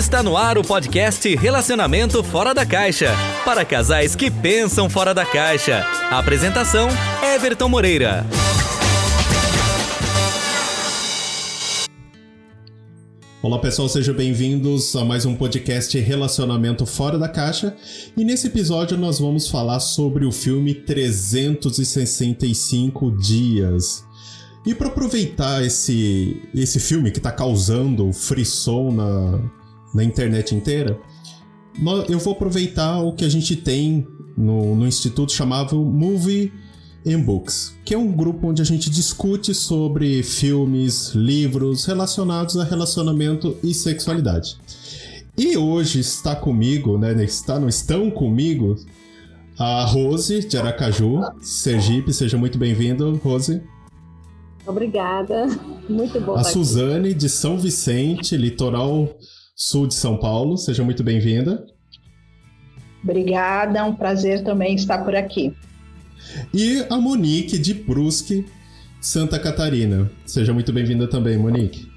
Está 0.00 0.22
no 0.22 0.34
ar 0.34 0.56
o 0.56 0.62
podcast 0.62 1.36
Relacionamento 1.36 2.24
Fora 2.24 2.54
da 2.54 2.64
Caixa 2.64 3.12
para 3.44 3.66
casais 3.66 4.16
que 4.16 4.30
pensam 4.30 4.88
fora 4.88 5.12
da 5.12 5.26
caixa. 5.26 5.84
Apresentação: 6.10 6.88
Everton 7.22 7.68
Moreira. 7.68 8.24
Olá 13.42 13.58
pessoal, 13.58 13.90
sejam 13.90 14.14
bem-vindos 14.14 14.96
a 14.96 15.04
mais 15.04 15.26
um 15.26 15.34
podcast 15.34 15.98
Relacionamento 15.98 16.86
Fora 16.86 17.18
da 17.18 17.28
Caixa. 17.28 17.76
E 18.16 18.24
nesse 18.24 18.46
episódio 18.46 18.96
nós 18.96 19.18
vamos 19.18 19.50
falar 19.50 19.80
sobre 19.80 20.24
o 20.24 20.32
filme 20.32 20.74
365 20.74 23.10
Dias. 23.18 24.02
E 24.64 24.74
para 24.74 24.88
aproveitar 24.88 25.62
esse, 25.62 26.40
esse 26.54 26.80
filme 26.80 27.10
que 27.10 27.18
está 27.18 27.30
causando 27.30 28.10
frisson 28.14 28.92
na, 28.92 29.59
na 29.94 30.04
internet 30.04 30.54
inteira, 30.54 30.98
eu 32.08 32.18
vou 32.18 32.32
aproveitar 32.32 33.00
o 33.00 33.12
que 33.12 33.24
a 33.24 33.28
gente 33.28 33.56
tem 33.56 34.06
no, 34.36 34.74
no 34.74 34.86
instituto 34.86 35.32
chamado 35.32 35.76
Movie 35.76 36.52
and 37.06 37.20
Books, 37.20 37.74
que 37.84 37.94
é 37.94 37.98
um 37.98 38.12
grupo 38.12 38.48
onde 38.48 38.60
a 38.60 38.64
gente 38.64 38.90
discute 38.90 39.54
sobre 39.54 40.22
filmes, 40.22 41.12
livros 41.14 41.84
relacionados 41.84 42.56
a 42.56 42.64
relacionamento 42.64 43.56
e 43.62 43.72
sexualidade. 43.72 44.58
E 45.36 45.56
hoje 45.56 46.00
está 46.00 46.36
comigo, 46.36 46.98
né? 46.98 47.12
Está, 47.24 47.58
não 47.58 47.68
estão 47.68 48.10
comigo 48.10 48.76
a 49.58 49.84
Rose 49.84 50.46
de 50.46 50.58
Aracaju, 50.58 51.20
Sergipe. 51.40 52.12
Seja 52.12 52.36
muito 52.36 52.58
bem-vindo, 52.58 53.18
Rose. 53.22 53.62
Obrigada, 54.66 55.46
muito 55.88 56.20
bom. 56.20 56.34
A 56.34 56.44
Suzane 56.44 57.14
de 57.14 57.28
São 57.28 57.58
Vicente, 57.58 58.36
litoral 58.36 59.16
sul 59.60 59.86
de 59.86 59.94
São 59.94 60.16
Paulo. 60.16 60.56
Seja 60.56 60.82
muito 60.82 61.04
bem-vinda. 61.04 61.66
Obrigada, 63.04 63.78
é 63.78 63.82
um 63.82 63.94
prazer 63.94 64.42
também 64.42 64.74
estar 64.74 65.04
por 65.04 65.14
aqui. 65.14 65.54
E 66.52 66.82
a 66.88 66.96
Monique 66.96 67.58
de 67.58 67.74
Brusque, 67.74 68.46
Santa 69.02 69.38
Catarina. 69.38 70.10
Seja 70.24 70.54
muito 70.54 70.72
bem-vinda 70.72 71.06
também, 71.06 71.36
Monique. 71.36 71.90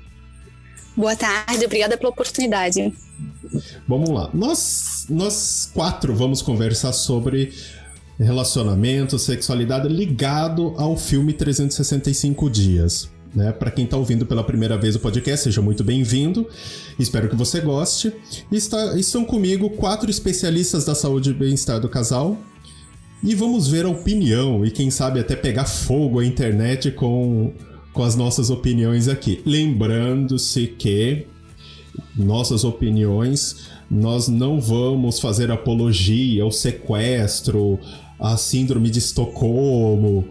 Boa 0.96 1.16
tarde, 1.16 1.66
obrigada 1.66 1.98
pela 1.98 2.10
oportunidade. 2.10 2.94
Vamos 3.88 4.10
lá. 4.10 4.30
Nós, 4.34 5.08
nós 5.10 5.72
quatro 5.74 6.14
vamos 6.14 6.42
conversar 6.42 6.92
sobre 6.92 7.54
relacionamento, 8.20 9.18
sexualidade 9.18 9.88
ligado 9.88 10.74
ao 10.78 10.98
filme 10.98 11.32
365 11.32 12.50
Dias. 12.50 13.13
Né? 13.36 13.52
Para 13.52 13.72
quem 13.72 13.86
está 13.86 13.98
ouvindo 13.98 14.26
pela 14.26 14.44
primeira 14.44 14.78
vez 14.78 14.96
o 14.96 15.00
podcast, 15.00 15.46
seja 15.46 15.62
muito 15.62 15.84
bem-vindo. 15.84 16.48
Espero 17.00 17.28
que 17.28 17.36
você 17.36 17.60
goste. 17.62 18.14
Está, 18.52 18.98
estão 18.98 19.26
comigo 19.26 19.70
quatro 19.72 20.10
especialistas 20.10 20.86
da 20.86 20.94
saúde 20.94 21.32
e 21.32 21.34
bem-estar 21.34 21.80
do 21.80 21.90
casal, 21.90 22.38
e 23.24 23.34
vamos 23.36 23.70
ver 23.70 23.86
a 23.86 23.90
opinião 23.90 24.66
e 24.66 24.70
quem 24.70 24.92
sabe 24.92 25.18
até 25.18 25.34
pegar 25.34 25.64
fogo 25.64 26.20
a 26.20 26.26
internet 26.26 26.92
com, 26.92 27.54
com 27.94 28.04
as 28.04 28.18
nossas 28.18 28.50
opiniões 28.50 29.08
aqui. 29.08 29.42
Lembrando-se 29.46 30.68
que 30.68 31.26
nossas 32.18 32.66
opiniões 32.66 33.70
nós 33.90 34.28
não 34.28 34.60
vamos 34.60 35.22
fazer 35.22 35.52
apologia 35.52 36.44
ao 36.44 36.52
sequestro, 36.52 37.80
à 38.20 38.36
síndrome 38.36 38.90
de 38.90 39.00
Estocolmo. 39.00 40.28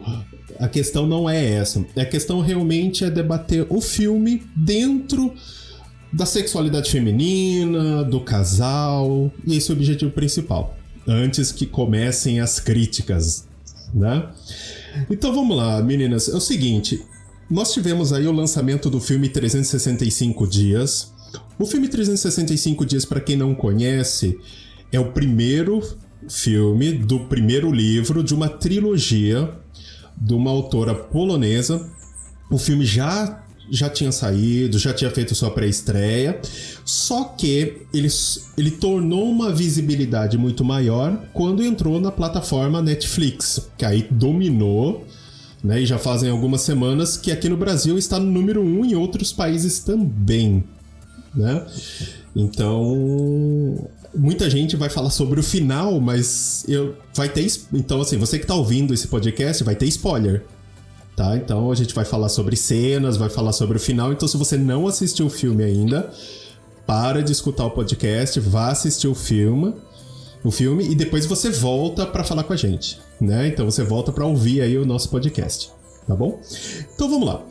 A 0.59 0.69
questão 0.69 1.07
não 1.07 1.29
é 1.29 1.55
essa. 1.55 1.85
A 1.97 2.05
questão 2.05 2.41
realmente 2.41 3.05
é 3.05 3.11
debater 3.11 3.67
o 3.69 3.81
filme 3.81 4.43
dentro 4.57 5.33
da 6.13 6.27
sexualidade 6.27 6.91
feminina, 6.91 8.05
do 8.05 8.21
casal, 8.21 9.33
e 9.47 9.57
esse 9.57 9.71
é 9.71 9.75
o 9.75 9.77
objetivo 9.77 10.11
principal 10.11 10.77
antes 11.07 11.51
que 11.51 11.67
comecem 11.67 12.41
as 12.41 12.61
críticas, 12.61 13.49
né? 13.93 14.29
Então 15.11 15.35
vamos 15.35 15.57
lá, 15.57 15.83
meninas. 15.83 16.29
É 16.29 16.37
o 16.37 16.41
seguinte, 16.41 17.03
nós 17.51 17.73
tivemos 17.73 18.13
aí 18.13 18.27
o 18.27 18.33
lançamento 18.33 18.89
do 18.89 19.01
filme 19.01 19.29
365 19.29 20.47
Dias. 20.47 21.13
O 21.59 21.67
filme 21.67 21.89
365 21.89 22.85
Dias, 22.87 23.05
para 23.05 23.21
quem 23.21 23.37
não 23.37 23.55
conhece, 23.55 24.39
é 24.91 25.01
o 25.01 25.13
primeiro 25.13 25.83
filme 26.29 26.93
do 26.93 27.21
primeiro 27.21 27.73
livro 27.73 28.23
de 28.23 28.35
uma 28.35 28.49
trilogia 28.49 29.53
de 30.25 30.35
uma 30.35 30.51
autora 30.51 30.95
polonesa. 30.95 31.91
O 32.51 32.59
filme 32.59 32.85
já 32.85 33.41
já 33.71 33.89
tinha 33.89 34.13
saído, 34.13 34.79
já 34.79 34.93
tinha 34.93 35.11
feito 35.11 35.35
sua 35.35 35.51
pré-estreia, 35.51 36.39
só 36.85 37.25
que 37.25 37.87
ele, 37.95 38.09
ele 38.59 38.71
tornou 38.73 39.31
uma 39.31 39.51
visibilidade 39.51 40.37
muito 40.37 40.63
maior 40.63 41.19
quando 41.33 41.63
entrou 41.63 41.99
na 41.99 42.13
plataforma 42.13 42.83
Netflix, 42.83 43.71
que 43.79 43.85
aí 43.85 44.07
dominou, 44.11 45.07
né? 45.65 45.81
E 45.81 45.87
já 45.87 45.97
fazem 45.99 46.29
algumas 46.29 46.61
semanas 46.61 47.17
que 47.17 47.33
aqui 47.33 47.49
no 47.49 47.57
Brasil 47.57 47.97
está 47.97 48.19
no 48.19 48.31
número 48.31 48.61
um 48.61 48.85
em 48.85 48.95
outros 48.95 49.33
países 49.33 49.79
também, 49.79 50.63
né? 51.35 51.65
Então, 52.37 53.89
muita 54.15 54.49
gente 54.51 54.77
vai 54.77 54.89
falar 54.89 55.11
sobre 55.11 55.41
o 55.41 55.43
final, 55.43 56.01
mas 56.01 56.65
eu 56.69 56.97
vai 57.15 57.29
ter 57.29 57.47
então 57.73 58.01
assim, 58.01 58.19
você 58.19 58.39
que 58.39 58.45
está 58.45 58.55
ouvindo 58.55 58.93
esse 58.93 59.09
podcast 59.09 59.65
vai 59.65 59.75
ter 59.75 59.87
spoiler 59.87 60.45
tá? 61.17 61.37
Então 61.37 61.71
a 61.71 61.75
gente 61.75 61.95
vai 61.95 62.05
falar 62.05 62.29
sobre 62.29 62.57
cenas, 62.57 63.17
vai 63.17 63.29
falar 63.29 63.53
sobre 63.53 63.77
o 63.77 63.81
final. 63.81 64.13
Então, 64.13 64.27
se 64.27 64.37
você 64.37 64.57
não 64.57 64.87
assistiu 64.87 65.27
o 65.27 65.31
filme 65.31 65.63
ainda, 65.63 66.11
para 66.87 67.23
de 67.23 67.33
escutar 67.33 67.67
o 67.67 67.71
podcast, 67.71 68.39
vá 68.41 68.71
assistir 68.71 69.09
o 69.09 69.15
filme, 69.15 69.75
o 70.45 70.51
filme 70.51 70.89
e 70.89 70.95
depois 70.95 71.27
você 71.27 71.51
volta 71.51 72.05
para 72.05 72.25
falar 72.25 72.45
com 72.45 72.53
a 72.53 72.57
gente, 72.57 73.01
né? 73.21 73.47
Então 73.49 73.65
você 73.65 73.85
volta 73.85 74.13
para 74.13 74.27
ouvir 74.27 74.61
aí 74.61 74.77
o 74.77 74.85
nosso 74.85 75.09
podcast, 75.09 75.71
tá 76.07 76.15
bom? 76.15 76.41
Então 76.95 77.09
vamos 77.09 77.27
lá. 77.27 77.43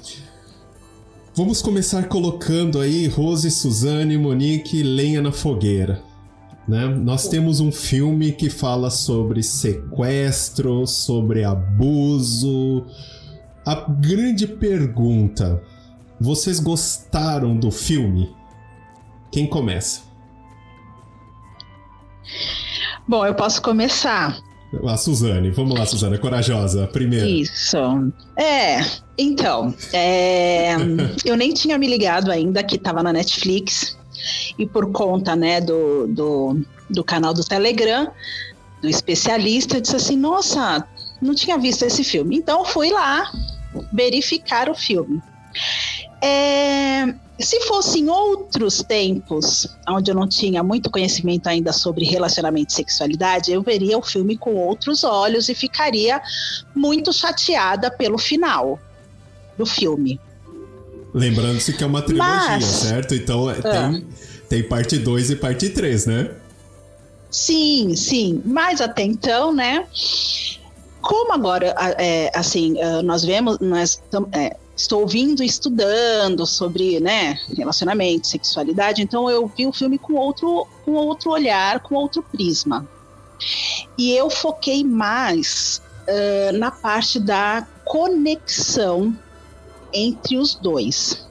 Vamos 1.33 1.61
começar 1.61 2.09
colocando 2.09 2.81
aí 2.81 3.07
Rose, 3.07 3.49
Suzane, 3.49 4.17
Monique, 4.17 4.83
lenha 4.83 5.21
na 5.21 5.31
fogueira. 5.31 6.10
Né? 6.67 6.85
Nós 6.87 7.27
temos 7.27 7.59
um 7.59 7.71
filme 7.71 8.31
que 8.31 8.49
fala 8.49 8.89
sobre 8.89 9.41
sequestro, 9.41 10.85
sobre 10.85 11.43
abuso, 11.43 12.85
a 13.65 13.75
grande 13.75 14.47
pergunta: 14.47 15.61
vocês 16.19 16.59
gostaram 16.59 17.57
do 17.57 17.71
filme? 17.71 18.35
Quem 19.31 19.47
começa? 19.47 20.01
Bom, 23.07 23.25
eu 23.25 23.33
posso 23.33 23.61
começar. 23.61 24.37
A 24.87 24.95
Suzane, 24.95 25.49
vamos 25.49 25.77
lá, 25.77 25.85
Suzane, 25.85 26.17
corajosa, 26.17 26.87
primeiro. 26.87 27.27
Isso. 27.27 27.77
É, 28.37 28.79
então, 29.17 29.73
é, 29.91 30.75
eu 31.25 31.35
nem 31.35 31.53
tinha 31.53 31.77
me 31.77 31.87
ligado 31.87 32.31
ainda 32.31 32.63
que 32.63 32.77
estava 32.77 33.03
na 33.03 33.11
Netflix 33.11 33.97
e 34.57 34.65
por 34.65 34.91
conta, 34.91 35.35
né, 35.35 35.61
do, 35.61 36.07
do, 36.07 36.61
do 36.89 37.03
canal 37.03 37.33
do 37.33 37.43
Telegram, 37.43 38.11
do 38.81 38.89
especialista, 38.89 39.79
disse 39.79 39.95
assim, 39.95 40.17
nossa, 40.17 40.85
não 41.21 41.35
tinha 41.35 41.57
visto 41.57 41.83
esse 41.83 42.03
filme. 42.03 42.37
Então 42.37 42.65
fui 42.65 42.89
lá 42.89 43.31
verificar 43.93 44.69
o 44.69 44.75
filme. 44.75 45.21
É, 46.23 47.13
se 47.39 47.59
fossem 47.61 48.09
outros 48.09 48.83
tempos, 48.83 49.67
onde 49.89 50.11
eu 50.11 50.15
não 50.15 50.27
tinha 50.27 50.63
muito 50.63 50.89
conhecimento 50.91 51.47
ainda 51.47 51.73
sobre 51.73 52.05
relacionamento 52.05 52.71
e 52.71 52.75
sexualidade, 52.75 53.51
eu 53.51 53.61
veria 53.61 53.97
o 53.97 54.01
filme 54.01 54.37
com 54.37 54.55
outros 54.55 55.03
olhos 55.03 55.49
e 55.49 55.55
ficaria 55.55 56.21
muito 56.75 57.11
chateada 57.11 57.89
pelo 57.89 58.17
final 58.17 58.79
do 59.57 59.65
filme. 59.65 60.19
Lembrando-se 61.13 61.73
que 61.73 61.83
é 61.83 61.87
uma 61.87 62.01
trilogia, 62.01 62.33
Mas, 62.33 62.63
certo? 62.65 63.13
Então 63.13 63.49
é, 63.49 63.55
tem, 63.55 63.71
ah. 63.71 64.01
tem 64.47 64.63
parte 64.63 64.97
2 64.97 65.31
e 65.31 65.35
parte 65.35 65.69
3, 65.69 66.05
né? 66.05 66.31
Sim, 67.29 67.95
sim. 67.95 68.41
Mas 68.45 68.81
até 68.81 69.03
então, 69.03 69.53
né? 69.53 69.85
Como 71.01 71.33
agora, 71.33 71.75
é, 71.97 72.31
assim, 72.35 72.79
é, 72.79 73.01
nós 73.01 73.23
vemos, 73.23 73.57
nós 73.59 74.01
é, 74.33 74.55
estou 74.75 75.01
ouvindo 75.01 75.43
e 75.43 75.45
estudando 75.45 76.45
sobre, 76.45 76.99
né, 76.99 77.39
relacionamento, 77.57 78.27
sexualidade, 78.27 79.01
então 79.01 79.29
eu 79.29 79.47
vi 79.47 79.65
o 79.65 79.73
filme 79.73 79.97
com 79.97 80.13
outro, 80.13 80.67
com 80.85 80.91
outro 80.91 81.31
olhar, 81.31 81.79
com 81.79 81.95
outro 81.95 82.23
prisma. 82.23 82.87
E 83.97 84.11
eu 84.11 84.29
foquei 84.29 84.83
mais 84.83 85.81
uh, 86.07 86.57
na 86.57 86.69
parte 86.69 87.19
da 87.19 87.65
conexão 87.83 89.15
entre 89.93 90.37
os 90.37 90.55
dois. 90.55 91.27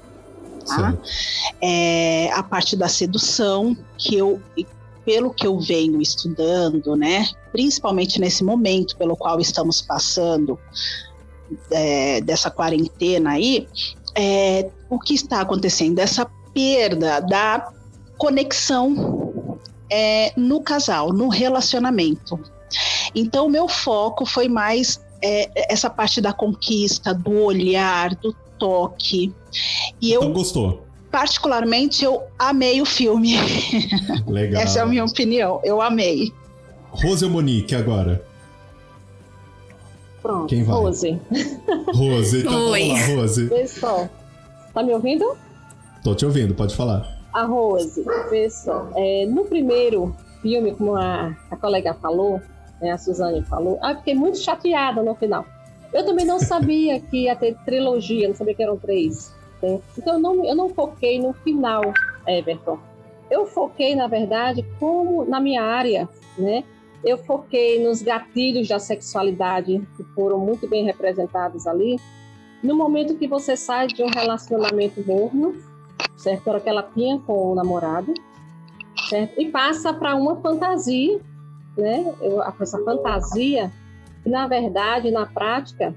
Tá? 0.66 0.94
É, 1.60 2.30
a 2.32 2.42
parte 2.42 2.76
da 2.76 2.88
sedução, 2.88 3.76
que 3.98 4.16
eu, 4.16 4.40
pelo 5.04 5.32
que 5.32 5.46
eu 5.46 5.58
venho 5.58 6.00
estudando, 6.00 6.94
né, 6.94 7.26
principalmente 7.50 8.20
nesse 8.20 8.44
momento 8.44 8.96
pelo 8.96 9.16
qual 9.16 9.40
estamos 9.40 9.80
passando 9.80 10.58
é, 11.70 12.20
dessa 12.20 12.50
quarentena 12.50 13.32
aí, 13.32 13.66
é, 14.14 14.70
o 14.88 14.98
que 14.98 15.14
está 15.14 15.40
acontecendo? 15.40 15.98
Essa 15.98 16.30
perda 16.52 17.20
da 17.20 17.72
conexão 18.16 19.58
é, 19.90 20.32
no 20.36 20.60
casal, 20.60 21.12
no 21.12 21.28
relacionamento. 21.28 22.38
Então, 23.14 23.46
o 23.46 23.50
meu 23.50 23.68
foco 23.68 24.24
foi 24.24 24.48
mais 24.48 25.00
é, 25.22 25.72
essa 25.72 25.90
parte 25.90 26.20
da 26.20 26.32
conquista, 26.32 27.12
do 27.12 27.32
olhar, 27.42 28.14
do 28.14 28.34
toque. 28.60 29.34
E 30.00 30.12
então, 30.12 30.28
eu 30.28 30.32
gostou? 30.32 30.86
Particularmente, 31.10 32.04
eu 32.04 32.22
amei 32.38 32.80
o 32.80 32.84
filme. 32.84 33.34
Legal. 34.28 34.62
Essa 34.62 34.78
é 34.78 34.82
a 34.82 34.86
minha 34.86 35.04
opinião. 35.04 35.60
Eu 35.64 35.80
amei. 35.80 36.32
Rose 36.90 37.24
ou 37.24 37.30
Monique 37.30 37.74
agora? 37.74 38.24
Pronto. 40.22 40.46
Quem 40.46 40.62
vai? 40.62 40.76
Rose. 40.76 41.20
Rose, 41.92 42.40
então 42.40 42.70
Oi. 42.70 42.88
vamos 42.88 43.00
lá, 43.00 43.06
Rose. 43.16 43.48
Pessoal, 43.48 44.08
tá 44.72 44.82
me 44.82 44.92
ouvindo? 44.92 45.36
Tô 46.04 46.14
te 46.14 46.24
ouvindo, 46.24 46.54
pode 46.54 46.76
falar. 46.76 47.18
A 47.32 47.44
Rose, 47.44 48.04
pessoal, 48.28 48.90
é, 48.96 49.24
no 49.26 49.44
primeiro 49.44 50.14
filme, 50.42 50.74
como 50.74 50.96
a, 50.96 51.36
a 51.50 51.56
colega 51.56 51.94
falou, 51.94 52.40
né, 52.80 52.90
a 52.90 52.98
Suzane 52.98 53.42
falou, 53.42 53.78
ah, 53.82 53.94
fiquei 53.94 54.14
muito 54.14 54.38
chateada 54.38 55.02
no 55.02 55.14
final. 55.14 55.44
Eu 55.92 56.04
também 56.04 56.24
não 56.24 56.38
sabia 56.38 57.00
que 57.00 57.24
ia 57.24 57.36
ter 57.36 57.56
trilogia, 57.64 58.28
não 58.28 58.34
sabia 58.34 58.54
que 58.54 58.62
eram 58.62 58.76
três. 58.76 59.34
Né? 59.62 59.80
Então 59.98 60.14
eu 60.14 60.20
não, 60.20 60.44
eu 60.44 60.54
não 60.54 60.68
foquei 60.68 61.20
no 61.20 61.32
final, 61.32 61.82
Everton. 62.26 62.78
Eu 63.30 63.46
foquei, 63.46 63.94
na 63.94 64.06
verdade, 64.06 64.64
como 64.78 65.24
na 65.24 65.40
minha 65.40 65.62
área, 65.62 66.08
né? 66.36 66.64
Eu 67.02 67.16
foquei 67.16 67.82
nos 67.82 68.02
gatilhos 68.02 68.68
da 68.68 68.78
sexualidade, 68.78 69.80
que 69.96 70.04
foram 70.14 70.38
muito 70.38 70.68
bem 70.68 70.84
representados 70.84 71.66
ali. 71.66 71.98
No 72.62 72.76
momento 72.76 73.16
que 73.16 73.26
você 73.26 73.56
sai 73.56 73.86
de 73.86 74.02
um 74.02 74.08
relacionamento 74.08 75.02
morno, 75.06 75.54
certo? 76.16 76.48
Era 76.48 76.60
que 76.60 76.68
ela 76.68 76.82
tinha 76.82 77.18
com 77.20 77.52
o 77.52 77.54
namorado, 77.54 78.12
certo? 79.08 79.40
E 79.40 79.48
passa 79.48 79.94
para 79.94 80.14
uma 80.14 80.36
fantasia, 80.36 81.20
né? 81.76 82.14
Eu, 82.20 82.42
essa 82.42 82.78
fantasia, 82.84 83.72
na 84.24 84.46
verdade, 84.46 85.10
na 85.10 85.26
prática, 85.26 85.94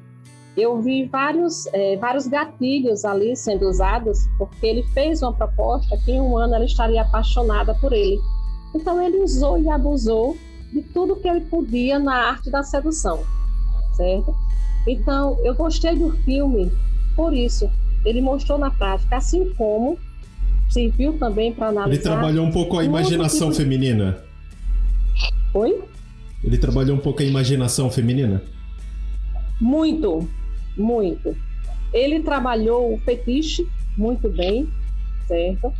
eu 0.55 0.81
vi 0.81 1.05
vários, 1.05 1.65
é, 1.73 1.97
vários 1.97 2.27
gatilhos 2.27 3.03
ali 3.03 3.35
sendo 3.35 3.67
usados, 3.67 4.19
porque 4.37 4.65
ele 4.65 4.83
fez 4.93 5.21
uma 5.21 5.33
proposta 5.33 5.97
que 6.05 6.11
em 6.11 6.21
um 6.21 6.37
ano 6.37 6.55
ela 6.55 6.65
estaria 6.65 7.01
apaixonada 7.01 7.73
por 7.75 7.91
ele. 7.91 8.19
Então 8.75 9.01
ele 9.01 9.17
usou 9.17 9.57
e 9.57 9.69
abusou 9.69 10.37
de 10.71 10.81
tudo 10.81 11.15
que 11.15 11.27
ele 11.27 11.41
podia 11.41 11.99
na 11.99 12.29
arte 12.29 12.49
da 12.49 12.63
sedução, 12.63 13.23
certo? 13.95 14.33
Então, 14.87 15.37
eu 15.43 15.55
gostei 15.55 15.95
do 15.95 16.11
filme 16.23 16.71
por 17.15 17.33
isso. 17.33 17.69
Ele 18.03 18.21
mostrou 18.21 18.57
na 18.57 18.69
prática, 18.69 19.15
assim 19.17 19.53
como 19.53 19.97
serviu 20.69 21.17
também 21.17 21.53
para 21.53 21.67
analisar. 21.67 21.93
Ele 21.93 22.03
trabalhou 22.03 22.45
um 22.45 22.51
pouco 22.51 22.77
a 22.77 22.83
imaginação 22.83 23.49
tipo... 23.49 23.61
feminina. 23.61 24.17
Oi? 25.53 25.83
Ele 26.43 26.57
trabalhou 26.57 26.97
um 26.97 26.99
pouco 26.99 27.21
a 27.21 27.25
imaginação 27.25 27.89
feminina? 27.89 28.43
Muito, 29.59 30.27
muito. 30.77 31.35
Ele 31.93 32.21
trabalhou 32.21 32.93
o 32.93 32.97
fetiche 32.99 33.67
muito 33.97 34.27
bem, 34.29 34.67
certo? 35.27 35.71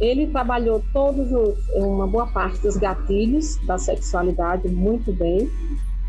Ele 0.00 0.26
trabalhou 0.28 0.82
todos 0.92 1.30
os, 1.32 1.68
uma 1.74 2.06
boa 2.06 2.26
parte 2.26 2.60
dos 2.60 2.76
gatilhos 2.76 3.58
da 3.66 3.76
sexualidade 3.76 4.68
muito 4.68 5.12
bem. 5.12 5.50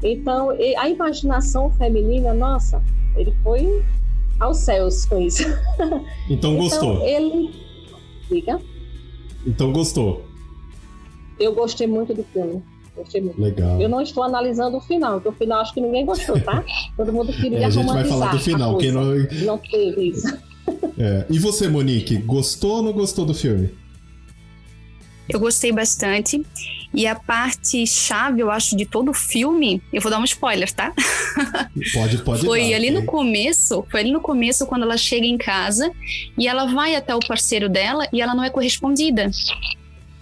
Então, 0.04 0.52
a 0.78 0.90
imaginação 0.90 1.72
feminina, 1.72 2.34
nossa, 2.34 2.82
ele 3.16 3.34
foi 3.44 3.84
aos 4.40 4.58
céus 4.58 5.06
com 5.06 5.20
isso. 5.20 5.44
Então, 6.30 6.52
então 6.52 6.58
gostou. 6.58 7.08
Ele. 7.08 7.56
Diga. 8.30 8.60
Então 9.46 9.72
gostou. 9.72 10.26
Eu 11.40 11.54
gostei 11.56 11.88
muito 11.88 12.14
do 12.14 12.24
filme. 12.26 12.62
Legal. 13.38 13.82
Eu 13.82 13.90
não 13.90 14.02
estou 14.02 14.24
analisando 14.24 14.78
o 14.78 14.82
final, 14.82 15.16
porque 15.16 15.30
o 15.30 15.32
final 15.34 15.62
acho 15.62 15.74
que 15.74 15.82
ninguém 15.82 16.06
gostou, 16.06 16.40
tá? 16.40 16.64
Todo 16.98 17.14
mundo 17.14 17.32
queria 17.34 17.60
é, 17.60 17.66
A 17.66 17.70
gente 17.70 17.86
vai 17.86 18.06
falar 18.06 18.32
do 18.32 18.40
final, 18.40 18.78
quem 18.78 18.92
não. 18.92 19.16
Não 19.46 19.58
teve 19.58 20.10
isso. 20.10 20.28
É. 21.00 21.26
E 21.30 21.40
você, 21.40 21.70
Monique, 21.70 22.18
gostou 22.18 22.78
ou 22.78 22.84
não 22.84 22.92
gostou 22.92 23.24
do 23.24 23.34
filme? 23.34 23.70
Eu 25.30 25.40
gostei 25.40 25.72
bastante. 25.72 26.46
E 26.94 27.06
a 27.06 27.16
parte 27.16 27.86
chave, 27.86 28.42
eu 28.42 28.50
acho, 28.50 28.76
de 28.76 28.86
todo 28.86 29.12
o 29.12 29.14
filme, 29.14 29.82
eu 29.92 30.02
vou 30.02 30.10
dar 30.10 30.20
um 30.20 30.24
spoiler, 30.24 30.72
tá? 30.74 30.94
Pode, 31.94 32.18
pode. 32.24 32.46
Foi 32.46 32.70
dar, 32.70 32.76
ali 32.76 32.90
okay. 32.90 32.92
no 32.92 33.06
começo, 33.06 33.86
foi 33.90 34.00
ali 34.00 34.12
no 34.12 34.20
começo 34.20 34.66
quando 34.66 34.84
ela 34.84 34.98
chega 34.98 35.26
em 35.26 35.38
casa 35.38 35.92
e 36.38 36.48
ela 36.48 36.66
vai 36.66 36.96
até 36.96 37.14
o 37.14 37.20
parceiro 37.20 37.70
dela 37.70 38.08
e 38.12 38.22
ela 38.22 38.34
não 38.34 38.44
é 38.44 38.50
correspondida. 38.50 39.30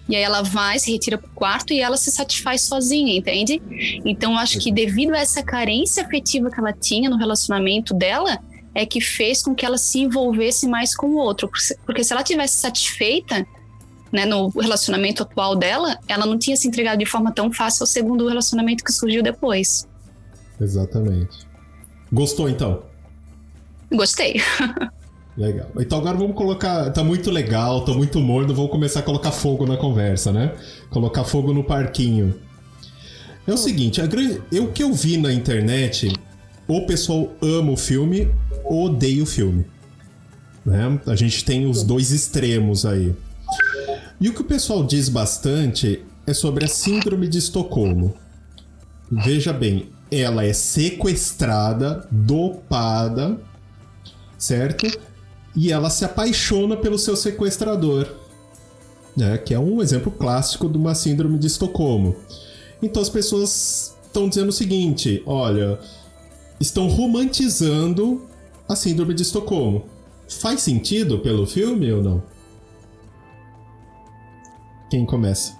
E 0.07 0.15
aí 0.15 0.21
ela 0.21 0.43
vai, 0.43 0.77
se 0.77 0.91
retira 0.91 1.17
pro 1.17 1.29
quarto 1.31 1.73
e 1.73 1.79
ela 1.79 1.97
se 1.97 2.11
satisfaz 2.11 2.61
sozinha, 2.61 3.17
entende? 3.17 3.61
Então 4.05 4.33
eu 4.33 4.37
acho 4.37 4.59
que 4.59 4.71
devido 4.71 5.13
a 5.13 5.19
essa 5.19 5.41
carência 5.41 6.03
afetiva 6.03 6.51
que 6.51 6.59
ela 6.59 6.71
tinha 6.71 7.09
no 7.09 7.17
relacionamento 7.17 7.93
dela, 7.93 8.39
é 8.75 8.85
que 8.85 8.99
fez 8.99 9.41
com 9.41 9.55
que 9.55 9.65
ela 9.65 9.77
se 9.77 9.99
envolvesse 9.99 10.67
mais 10.67 10.95
com 10.95 11.07
o 11.07 11.15
outro. 11.15 11.49
Porque 11.85 12.03
se 12.03 12.13
ela 12.13 12.21
tivesse 12.21 12.57
satisfeita 12.57 13.47
né, 14.11 14.25
no 14.25 14.49
relacionamento 14.49 15.23
atual 15.23 15.55
dela, 15.55 15.97
ela 16.07 16.25
não 16.25 16.37
tinha 16.37 16.57
se 16.57 16.67
entregado 16.67 16.99
de 16.99 17.05
forma 17.05 17.31
tão 17.31 17.51
fácil 17.51 17.83
ao 17.83 17.87
segundo 17.87 18.27
relacionamento 18.27 18.83
que 18.83 18.91
surgiu 18.91 19.23
depois. 19.23 19.87
Exatamente. 20.59 21.47
Gostou 22.11 22.49
então? 22.49 22.83
Gostei. 23.91 24.41
Legal. 25.37 25.69
Então 25.77 25.97
agora 25.97 26.17
vamos 26.17 26.35
colocar. 26.35 26.89
Tá 26.91 27.03
muito 27.03 27.29
legal, 27.29 27.83
tá 27.83 27.93
muito 27.93 28.19
morno, 28.19 28.53
vamos 28.53 28.71
começar 28.71 29.01
a 29.01 29.03
colocar 29.03 29.31
fogo 29.31 29.65
na 29.65 29.75
conversa, 29.75 30.31
né? 30.31 30.53
Colocar 30.89 31.23
fogo 31.23 31.53
no 31.53 31.63
parquinho. 31.63 32.35
É 33.45 33.53
o 33.53 33.57
seguinte, 33.57 34.01
a 34.01 34.07
grande... 34.07 34.41
eu 34.51 34.71
que 34.71 34.81
eu 34.81 34.91
vi 34.93 35.17
na 35.17 35.31
internet, 35.31 36.11
o 36.67 36.85
pessoal 36.85 37.31
ama 37.41 37.71
o 37.71 37.77
filme 37.77 38.33
odeia 38.65 39.21
o 39.21 39.25
filme. 39.25 39.65
Né? 40.65 40.99
A 41.05 41.15
gente 41.15 41.43
tem 41.45 41.67
os 41.67 41.83
dois 41.83 42.11
extremos 42.11 42.85
aí. 42.85 43.13
E 44.19 44.29
o 44.29 44.33
que 44.33 44.41
o 44.41 44.45
pessoal 44.45 44.83
diz 44.83 45.09
bastante 45.09 46.03
é 46.25 46.33
sobre 46.33 46.65
a 46.65 46.67
Síndrome 46.67 47.27
de 47.27 47.37
Estocolmo. 47.37 48.15
Veja 49.11 49.53
bem, 49.53 49.89
ela 50.09 50.43
é 50.43 50.53
sequestrada, 50.53 52.07
dopada, 52.09 53.37
certo? 54.37 54.87
E 55.55 55.71
ela 55.71 55.89
se 55.89 56.03
apaixona 56.03 56.75
pelo 56.75 56.97
seu 56.97 57.15
sequestrador, 57.15 58.13
né? 59.15 59.37
Que 59.37 59.53
é 59.53 59.59
um 59.59 59.81
exemplo 59.81 60.11
clássico 60.11 60.67
de 60.67 60.77
uma 60.77 60.93
Síndrome 60.93 61.39
de 61.39 61.47
Estocolmo. 61.47 62.15
Então 62.81 63.01
as 63.01 63.09
pessoas 63.09 63.95
estão 64.05 64.27
dizendo 64.27 64.49
o 64.49 64.53
seguinte: 64.53 65.23
olha, 65.25 65.79
estão 66.59 66.87
romantizando 66.87 68.27
a 68.67 68.75
Síndrome 68.75 69.13
de 69.13 69.21
Estocolmo. 69.21 69.85
Faz 70.27 70.61
sentido 70.61 71.19
pelo 71.19 71.45
filme 71.45 71.91
ou 71.91 72.03
não? 72.03 72.23
Quem 74.89 75.05
começa? 75.05 75.57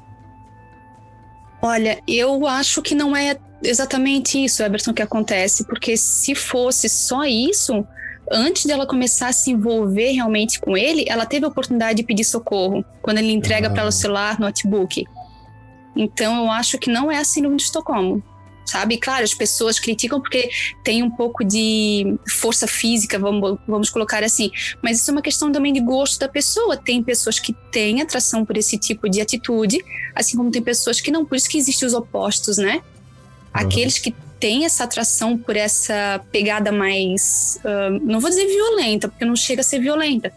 Olha, 1.61 2.01
eu 2.07 2.45
acho 2.45 2.81
que 2.81 2.93
não 2.93 3.15
é 3.15 3.37
exatamente 3.63 4.43
isso, 4.43 4.61
Everton, 4.61 4.93
que 4.93 5.01
acontece, 5.01 5.65
porque 5.65 5.97
se 5.97 6.35
fosse 6.35 6.87
só 6.87 7.25
isso, 7.25 7.85
antes 8.31 8.65
dela 8.65 8.85
começar 8.85 9.27
a 9.27 9.33
se 9.33 9.51
envolver 9.51 10.11
realmente 10.11 10.59
com 10.59 10.77
ele, 10.77 11.05
ela 11.07 11.25
teve 11.25 11.45
a 11.45 11.47
oportunidade 11.47 11.97
de 11.97 12.03
pedir 12.03 12.23
socorro 12.23 12.83
quando 13.01 13.17
ele 13.19 13.31
entrega 13.31 13.67
ah. 13.67 13.69
para 13.69 13.81
ela 13.81 13.89
o 13.89 13.93
celular, 13.93 14.39
notebook. 14.39 15.05
Então 15.95 16.43
eu 16.43 16.51
acho 16.51 16.77
que 16.77 16.89
não 16.89 17.11
é 17.11 17.17
a 17.17 17.23
síndrome 17.23 17.57
de 17.57 17.63
Estocolmo 17.63 18.21
sabe? 18.65 18.97
Claro, 18.97 19.23
as 19.23 19.33
pessoas 19.33 19.79
criticam 19.79 20.19
porque 20.19 20.49
tem 20.83 21.03
um 21.03 21.09
pouco 21.09 21.43
de 21.43 22.17
força 22.27 22.67
física, 22.67 23.19
vamos, 23.19 23.59
vamos 23.67 23.89
colocar 23.89 24.23
assim, 24.23 24.49
mas 24.81 24.99
isso 24.99 25.11
é 25.11 25.13
uma 25.13 25.21
questão 25.21 25.51
também 25.51 25.71
de 25.71 25.79
gosto 25.79 26.19
da 26.19 26.27
pessoa. 26.27 26.75
Tem 26.75 27.01
pessoas 27.03 27.39
que 27.39 27.53
têm 27.71 28.01
atração 28.01 28.43
por 28.43 28.57
esse 28.57 28.77
tipo 28.77 29.07
de 29.07 29.21
atitude, 29.21 29.85
assim 30.15 30.35
como 30.35 30.49
tem 30.49 30.61
pessoas 30.61 30.99
que 30.99 31.11
não, 31.11 31.23
por 31.23 31.35
isso 31.35 31.47
que 31.47 31.57
existem 31.57 31.87
os 31.87 31.93
opostos, 31.93 32.57
né? 32.57 32.81
Aqueles 33.53 33.99
que 33.99 34.13
têm 34.39 34.65
essa 34.65 34.83
atração 34.83 35.37
por 35.37 35.55
essa 35.55 36.21
pegada 36.31 36.71
mais, 36.71 37.59
uh, 37.63 37.99
não 38.03 38.19
vou 38.19 38.29
dizer 38.29 38.45
violenta, 38.45 39.07
porque 39.07 39.25
não 39.25 39.35
chega 39.35 39.61
a 39.61 39.63
ser 39.63 39.79
violenta, 39.79 40.31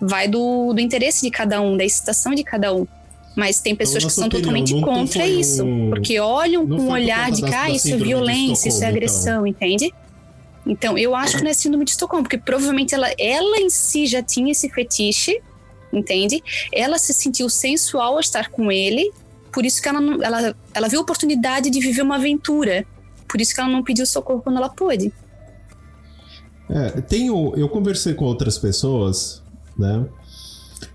vai 0.00 0.28
do, 0.28 0.72
do 0.72 0.80
interesse 0.80 1.22
de 1.22 1.30
cada 1.30 1.60
um, 1.60 1.76
da 1.76 1.84
excitação 1.84 2.34
de 2.34 2.42
cada 2.42 2.74
um. 2.74 2.86
Mas 3.36 3.60
tem 3.60 3.74
pessoas 3.74 4.04
então, 4.04 4.08
que 4.08 4.14
são 4.14 4.26
opinião, 4.26 4.64
totalmente 4.64 4.80
contra 4.80 5.26
isso. 5.26 5.64
Um... 5.64 5.90
Porque 5.90 6.20
olham 6.20 6.66
com 6.66 6.74
um 6.74 6.90
olhar 6.90 7.32
de 7.32 7.42
que 7.42 7.52
ah, 7.52 7.68
isso 7.68 7.92
é 7.92 7.96
violência, 7.96 8.68
isso 8.68 8.84
é 8.84 8.86
agressão, 8.86 9.46
então. 9.46 9.68
entende? 9.68 9.92
Então, 10.66 10.96
eu 10.96 11.14
acho 11.14 11.36
que 11.36 11.42
não 11.42 11.50
é 11.50 11.54
síndrome 11.54 11.84
de 11.84 11.90
Estocolmo, 11.90 12.22
porque 12.22 12.38
provavelmente 12.38 12.94
ela, 12.94 13.12
ela 13.18 13.58
em 13.58 13.68
si 13.68 14.06
já 14.06 14.22
tinha 14.22 14.52
esse 14.52 14.68
fetiche, 14.70 15.40
entende? 15.92 16.42
Ela 16.72 16.96
se 16.96 17.12
sentiu 17.12 17.50
sensual 17.50 18.14
ao 18.14 18.20
estar 18.20 18.50
com 18.50 18.72
ele, 18.72 19.10
por 19.52 19.66
isso 19.66 19.82
que 19.82 19.88
ela, 19.88 20.00
ela, 20.24 20.56
ela 20.72 20.88
viu 20.88 21.00
a 21.00 21.02
oportunidade 21.02 21.70
de 21.70 21.80
viver 21.80 22.02
uma 22.02 22.16
aventura. 22.16 22.86
Por 23.34 23.40
isso 23.40 23.52
que 23.52 23.60
ela 23.60 23.68
não 23.68 23.82
pediu 23.82 24.06
socorro 24.06 24.40
quando 24.40 24.58
ela 24.58 24.68
pôde. 24.68 25.12
É, 26.70 27.00
tenho, 27.00 27.52
eu 27.56 27.68
conversei 27.68 28.14
com 28.14 28.24
outras 28.26 28.56
pessoas, 28.56 29.42
né? 29.76 30.06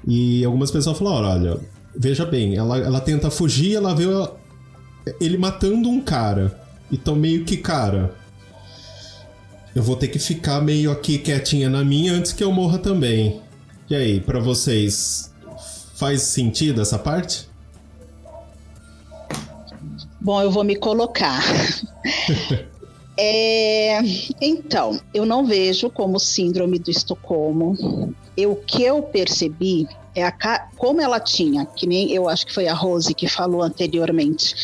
E 0.08 0.46
algumas 0.46 0.72
pessoas 0.72 0.98
falaram: 0.98 1.28
olha, 1.28 1.60
veja 1.94 2.26
bem, 2.26 2.56
ela, 2.56 2.78
ela 2.78 3.02
tenta 3.02 3.30
fugir, 3.30 3.76
ela 3.76 3.94
vê 3.94 4.06
ele 5.20 5.38
matando 5.38 5.90
um 5.90 6.00
cara. 6.00 6.58
Então 6.90 7.14
meio 7.14 7.44
que, 7.44 7.58
cara, 7.58 8.16
eu 9.76 9.84
vou 9.84 9.98
ter 9.98 10.08
que 10.08 10.18
ficar 10.18 10.62
meio 10.62 10.94
aqui 10.94 11.18
quietinha 11.18 11.70
na 11.70 11.84
minha 11.84 12.14
antes 12.14 12.32
que 12.32 12.42
eu 12.42 12.54
morra 12.54 12.78
também. 12.78 13.42
E 13.90 13.96
aí, 13.96 14.22
para 14.22 14.40
vocês, 14.40 15.34
faz 15.94 16.22
sentido 16.22 16.82
essa 16.82 16.98
parte? 16.98 17.49
Bom, 20.22 20.42
eu 20.42 20.52
vou 20.52 20.64
me 20.64 20.76
colocar. 20.76 21.42
é, 23.18 24.00
então, 24.42 25.00
eu 25.14 25.26
não 25.26 25.46
vejo 25.46 25.90
como 25.90 26.20
síndrome 26.20 26.78
do 26.78 26.92
Estocolmo. 26.92 28.14
Eu, 28.36 28.52
o 28.52 28.56
que 28.56 28.84
eu 28.84 29.02
percebi 29.02 29.88
é 30.16 30.26
a, 30.26 30.68
como 30.78 31.02
ela 31.02 31.20
tinha, 31.20 31.66
que 31.66 31.88
nem 31.88 32.12
eu 32.12 32.28
acho 32.28 32.46
que 32.46 32.54
foi 32.54 32.68
a 32.68 32.74
Rose 32.74 33.14
que 33.14 33.28
falou 33.28 33.62
anteriormente, 33.62 34.56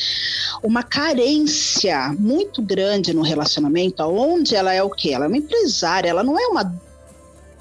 uma 0.61 0.83
carência 0.83 2.13
muito 2.19 2.61
grande 2.61 3.13
no 3.13 3.21
relacionamento, 3.21 4.03
onde 4.03 4.55
ela 4.55 4.73
é 4.73 4.83
o 4.83 4.89
quê? 4.89 5.11
Ela 5.11 5.25
é 5.25 5.27
uma 5.27 5.37
empresária, 5.37 6.09
ela 6.09 6.23
não 6.23 6.37
é 6.37 6.47
uma, 6.47 6.75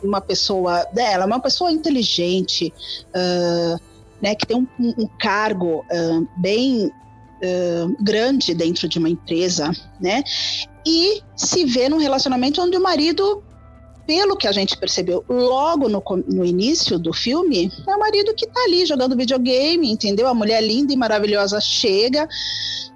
uma 0.02 0.20
pessoa, 0.20 0.84
né, 0.92 1.12
ela 1.12 1.24
é 1.24 1.26
uma 1.26 1.40
pessoa 1.40 1.70
inteligente, 1.70 2.72
uh, 3.10 3.80
né, 4.20 4.34
que 4.34 4.46
tem 4.46 4.56
um, 4.56 4.66
um 4.80 5.06
cargo 5.18 5.84
uh, 5.90 6.28
bem 6.36 6.90
uh, 7.42 8.02
grande 8.02 8.54
dentro 8.54 8.88
de 8.88 8.98
uma 8.98 9.08
empresa, 9.08 9.70
né? 10.00 10.22
E 10.86 11.22
se 11.36 11.64
vê 11.64 11.88
num 11.88 11.98
relacionamento 11.98 12.60
onde 12.60 12.76
o 12.76 12.82
marido 12.82 13.42
pelo 14.06 14.36
que 14.36 14.46
a 14.46 14.52
gente 14.52 14.76
percebeu 14.76 15.24
logo 15.28 15.88
no, 15.88 16.02
no 16.28 16.44
início 16.44 16.98
do 16.98 17.12
filme, 17.12 17.70
é 17.86 17.96
o 17.96 17.98
marido 17.98 18.34
que 18.34 18.46
tá 18.46 18.60
ali 18.64 18.84
jogando 18.84 19.16
videogame, 19.16 19.90
entendeu? 19.90 20.26
A 20.26 20.34
mulher 20.34 20.62
linda 20.62 20.92
e 20.92 20.96
maravilhosa 20.96 21.60
chega, 21.60 22.28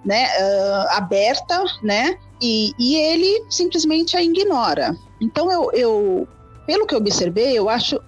né, 0.04 0.26
uh, 0.26 0.96
aberta, 0.96 1.64
né, 1.82 2.14
e, 2.40 2.72
e, 2.78 2.96
ele 2.96 3.46
simplesmente 3.50 4.16
a 4.16 4.22
ignora. 4.22 4.94
Então, 5.20 5.50
eu, 5.50 5.70
eu, 5.72 6.28
pelo 6.66 6.86
que 6.86 6.94
eu 6.94 6.98
observei, 6.98 7.58
eu 7.58 7.68
acho 7.68 8.00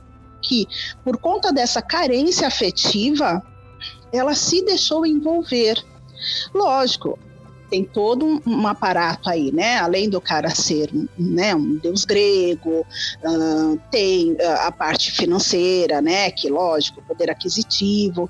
que 0.42 0.66
por 1.04 1.18
conta 1.18 1.52
dessa 1.52 1.82
carência 1.82 2.46
afetiva, 2.46 3.42
ela 4.12 4.34
se 4.34 4.64
deixou 4.64 5.04
envolver. 5.04 5.82
Lógico, 6.54 7.18
tem 7.70 7.84
todo 7.84 8.42
um, 8.44 8.66
aparato 8.66 9.30
aí, 9.30 9.52
né? 9.52 9.78
Além 9.78 10.10
do 10.10 10.20
cara 10.20 10.50
ser 10.50 10.90
né, 11.16 11.54
um 11.54 11.76
deus 11.76 12.04
grego, 12.04 12.80
uh, 12.80 13.80
tem 13.90 14.32
uh, 14.32 14.66
a 14.66 14.72
parte 14.72 15.12
financeira, 15.12 16.02
né? 16.02 16.30
Que 16.32 16.48
lógico, 16.48 17.02
poder 17.06 17.30
aquisitivo. 17.30 18.28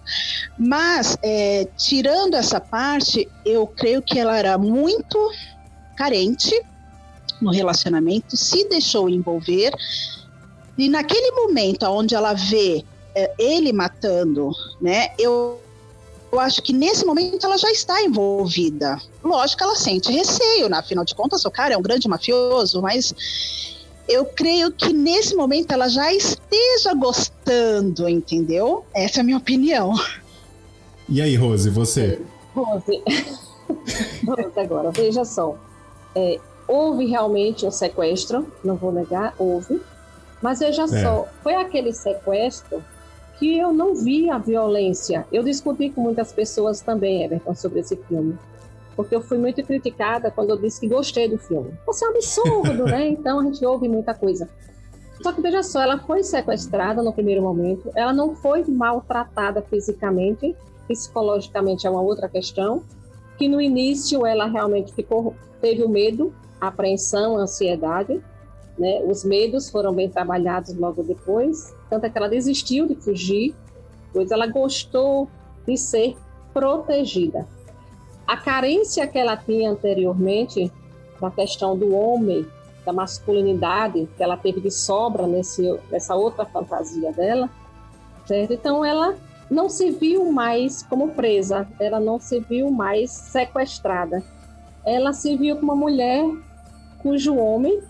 Mas 0.59 1.17
é, 1.23 1.67
tirando 1.77 2.35
essa 2.35 2.61
parte, 2.61 3.27
eu 3.45 3.67
creio 3.67 4.03
que 4.03 4.19
ela 4.19 4.37
era 4.37 4.59
muito 4.59 5.19
carente 5.97 6.55
no 7.41 7.51
relacionamento, 7.51 8.37
se 8.37 8.69
deixou 8.69 9.09
envolver 9.09 9.73
e 10.77 10.89
naquele 10.89 11.31
momento 11.33 11.85
onde 11.85 12.15
ela 12.15 12.35
vê 12.35 12.85
é, 13.15 13.33
ele 13.39 13.73
matando, 13.73 14.51
né? 14.81 15.09
Eu 15.19 15.61
eu 16.33 16.39
acho 16.39 16.63
que 16.63 16.73
nesse 16.73 17.05
momento 17.05 17.45
ela 17.45 17.59
já 17.59 17.71
está 17.71 18.03
envolvida. 18.03 19.01
Lógico 19.23 19.59
que 19.59 19.65
ela 19.65 19.75
sente 19.75 20.13
receio, 20.13 20.69
né? 20.69 20.79
afinal 20.79 21.05
de 21.05 21.15
contas, 21.15 21.45
o 21.45 21.51
cara 21.51 21.75
é 21.75 21.77
um 21.77 21.83
grande 21.83 22.09
mafioso, 22.09 22.81
mas 22.81 23.13
eu 24.09 24.25
creio 24.25 24.71
que 24.73 24.93
nesse 24.93 25.35
momento 25.35 25.73
ela 25.73 25.89
já 25.89 26.13
esteja 26.13 26.95
gostando, 26.95 28.09
entendeu? 28.09 28.85
Essa 28.95 29.19
é 29.19 29.23
a 29.23 29.25
minha 29.25 29.39
opinião. 29.39 29.95
E 31.09 31.21
aí, 31.21 31.35
Rose, 31.35 31.69
você? 31.71 32.21
Rose, 32.55 33.03
Rose 34.27 34.61
agora, 34.61 34.91
veja 34.93 35.25
só. 35.25 35.57
É, 36.15 36.39
houve 36.69 37.07
realmente 37.07 37.67
um 37.67 37.71
sequestro, 37.71 38.47
não 38.63 38.77
vou 38.77 38.93
negar, 38.93 39.35
houve. 39.37 39.81
Mas 40.41 40.61
veja 40.61 40.85
é. 40.85 41.03
só, 41.03 41.27
foi 41.43 41.55
aquele 41.55 41.93
sequestro 41.93 42.83
que 43.41 43.59
eu 43.59 43.73
não 43.73 43.95
vi 43.95 44.29
a 44.29 44.37
violência. 44.37 45.27
Eu 45.33 45.43
discuti 45.43 45.89
com 45.89 46.03
muitas 46.03 46.31
pessoas 46.31 46.83
também, 46.83 47.25
Everton, 47.25 47.55
sobre 47.55 47.81
esse 47.81 47.97
filme. 47.97 48.39
Porque 48.95 49.17
eu 49.17 49.23
fui 49.23 49.39
muito 49.39 49.63
criticada 49.65 50.31
quando 50.31 50.51
eu 50.51 50.59
disse 50.59 50.79
que 50.79 50.87
gostei 50.87 51.27
do 51.27 51.39
filme. 51.39 51.73
Você 51.87 52.05
é 52.05 52.09
um 52.09 52.11
absurdo, 52.11 52.85
né? 52.85 53.09
Então 53.09 53.41
a 53.41 53.45
gente 53.45 53.65
ouve 53.65 53.89
muita 53.89 54.13
coisa. 54.13 54.47
Só 55.23 55.33
que 55.33 55.41
veja 55.41 55.63
só, 55.63 55.81
ela 55.83 55.99
foi 55.99 56.23
sequestrada 56.23 57.03
no 57.03 57.13
primeiro 57.13 57.43
momento, 57.43 57.91
ela 57.95 58.13
não 58.13 58.35
foi 58.35 58.65
maltratada 58.65 59.61
fisicamente, 59.63 60.55
psicologicamente 60.89 61.87
é 61.87 61.91
uma 61.91 62.01
outra 62.01 62.29
questão, 62.29 62.83
que 63.39 63.49
no 63.49 63.61
início 63.61 64.25
ela 64.27 64.47
realmente 64.47 64.95
ficou, 64.95 65.35
teve 65.61 65.83
o 65.83 65.89
medo, 65.89 66.33
a 66.59 66.69
apreensão, 66.69 67.37
a 67.37 67.43
ansiedade, 67.43 68.23
né? 68.81 69.03
Os 69.07 69.23
medos 69.23 69.69
foram 69.69 69.93
bem 69.93 70.09
trabalhados 70.09 70.75
logo 70.75 71.03
depois, 71.03 71.75
tanto 71.91 72.07
é 72.07 72.11
que 72.11 72.17
ela 72.17 72.31
desistiu 72.31 72.87
de 72.87 72.95
fugir, 72.95 73.55
pois 74.11 74.31
ela 74.31 74.47
gostou 74.47 75.29
de 75.67 75.77
ser 75.77 76.17
protegida. 76.55 77.47
A 78.27 78.39
carência 78.39 79.07
que 79.07 79.19
ela 79.19 79.37
tinha 79.37 79.71
anteriormente, 79.71 80.73
da 81.21 81.31
questão 81.31 81.77
do 81.77 81.95
homem, 81.95 82.47
da 82.87 82.93
masculinidade, 82.93 84.09
que 84.17 84.23
ela 84.23 84.39
teve 84.39 84.63
de 84.63 84.71
sobra 84.71 85.27
nesse, 85.27 85.79
nessa 85.91 86.17
outra 86.17 86.47
fantasia 86.47 87.13
dela, 87.13 87.51
certo? 88.25 88.55
Então 88.55 88.83
ela 88.83 89.15
não 89.51 89.69
se 89.69 89.91
viu 89.91 90.33
mais 90.33 90.83
como 90.85 91.11
presa, 91.11 91.69
ela 91.79 92.01
não 92.01 92.19
se 92.19 92.41
viu 92.41 92.71
mais 92.71 93.11
sequestrada. 93.11 94.25
Ela 94.87 95.13
se 95.13 95.37
viu 95.37 95.57
como 95.57 95.73
uma 95.73 95.77
mulher 95.77 96.25
cujo 97.03 97.37
homem 97.37 97.83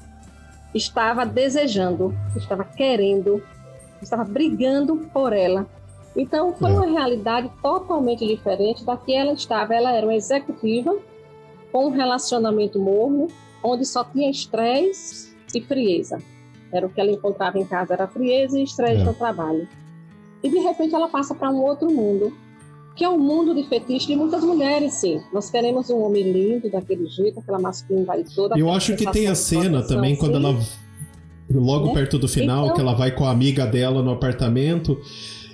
estava 0.74 1.24
desejando, 1.26 2.14
estava 2.36 2.64
querendo 2.64 3.42
estava 4.02 4.24
brigando 4.24 4.96
por 5.12 5.32
ela. 5.32 5.66
Então 6.16 6.52
foi 6.54 6.70
é. 6.70 6.74
uma 6.74 6.86
realidade 6.86 7.50
totalmente 7.62 8.26
diferente 8.26 8.84
da 8.84 8.96
que 8.96 9.14
ela 9.14 9.32
estava. 9.32 9.74
Ela 9.74 9.92
era 9.92 10.06
uma 10.06 10.14
executiva 10.14 10.96
com 11.70 11.86
um 11.86 11.90
relacionamento 11.90 12.80
morno, 12.80 13.28
onde 13.62 13.84
só 13.84 14.02
tinha 14.04 14.30
estresse 14.30 15.36
e 15.54 15.60
frieza. 15.60 16.18
Era 16.72 16.86
o 16.86 16.90
que 16.90 17.00
ela 17.00 17.10
encontrava 17.10 17.58
em 17.58 17.64
casa, 17.64 17.94
era 17.94 18.06
frieza 18.06 18.58
e 18.58 18.64
estresse 18.64 19.02
é. 19.02 19.04
no 19.04 19.14
trabalho. 19.14 19.68
E 20.42 20.48
de 20.48 20.58
repente 20.58 20.94
ela 20.94 21.08
passa 21.08 21.34
para 21.34 21.50
um 21.50 21.62
outro 21.62 21.90
mundo, 21.90 22.32
que 23.00 23.04
é 23.04 23.08
um 23.08 23.18
mundo 23.18 23.54
de 23.54 23.66
fetiche 23.66 24.08
de 24.08 24.14
muitas 24.14 24.44
mulheres, 24.44 24.92
sim. 24.92 25.22
Nós 25.32 25.48
queremos 25.48 25.88
um 25.88 26.02
homem 26.02 26.22
lindo 26.22 26.70
daquele 26.70 27.06
jeito, 27.06 27.40
aquela 27.40 27.58
masculinidade 27.58 28.24
toda. 28.34 28.58
Eu 28.58 28.70
acho 28.70 28.94
que 28.94 29.10
tem 29.10 29.26
a 29.26 29.34
cena 29.34 29.80
também 29.80 30.14
quando 30.14 30.36
ela 30.36 30.54
logo 31.50 31.86
né? 31.86 31.94
perto 31.94 32.18
do 32.18 32.28
final, 32.28 32.64
então... 32.64 32.74
que 32.74 32.80
ela 32.82 32.92
vai 32.92 33.10
com 33.10 33.24
a 33.24 33.30
amiga 33.30 33.66
dela 33.66 34.02
no 34.02 34.10
apartamento. 34.10 35.00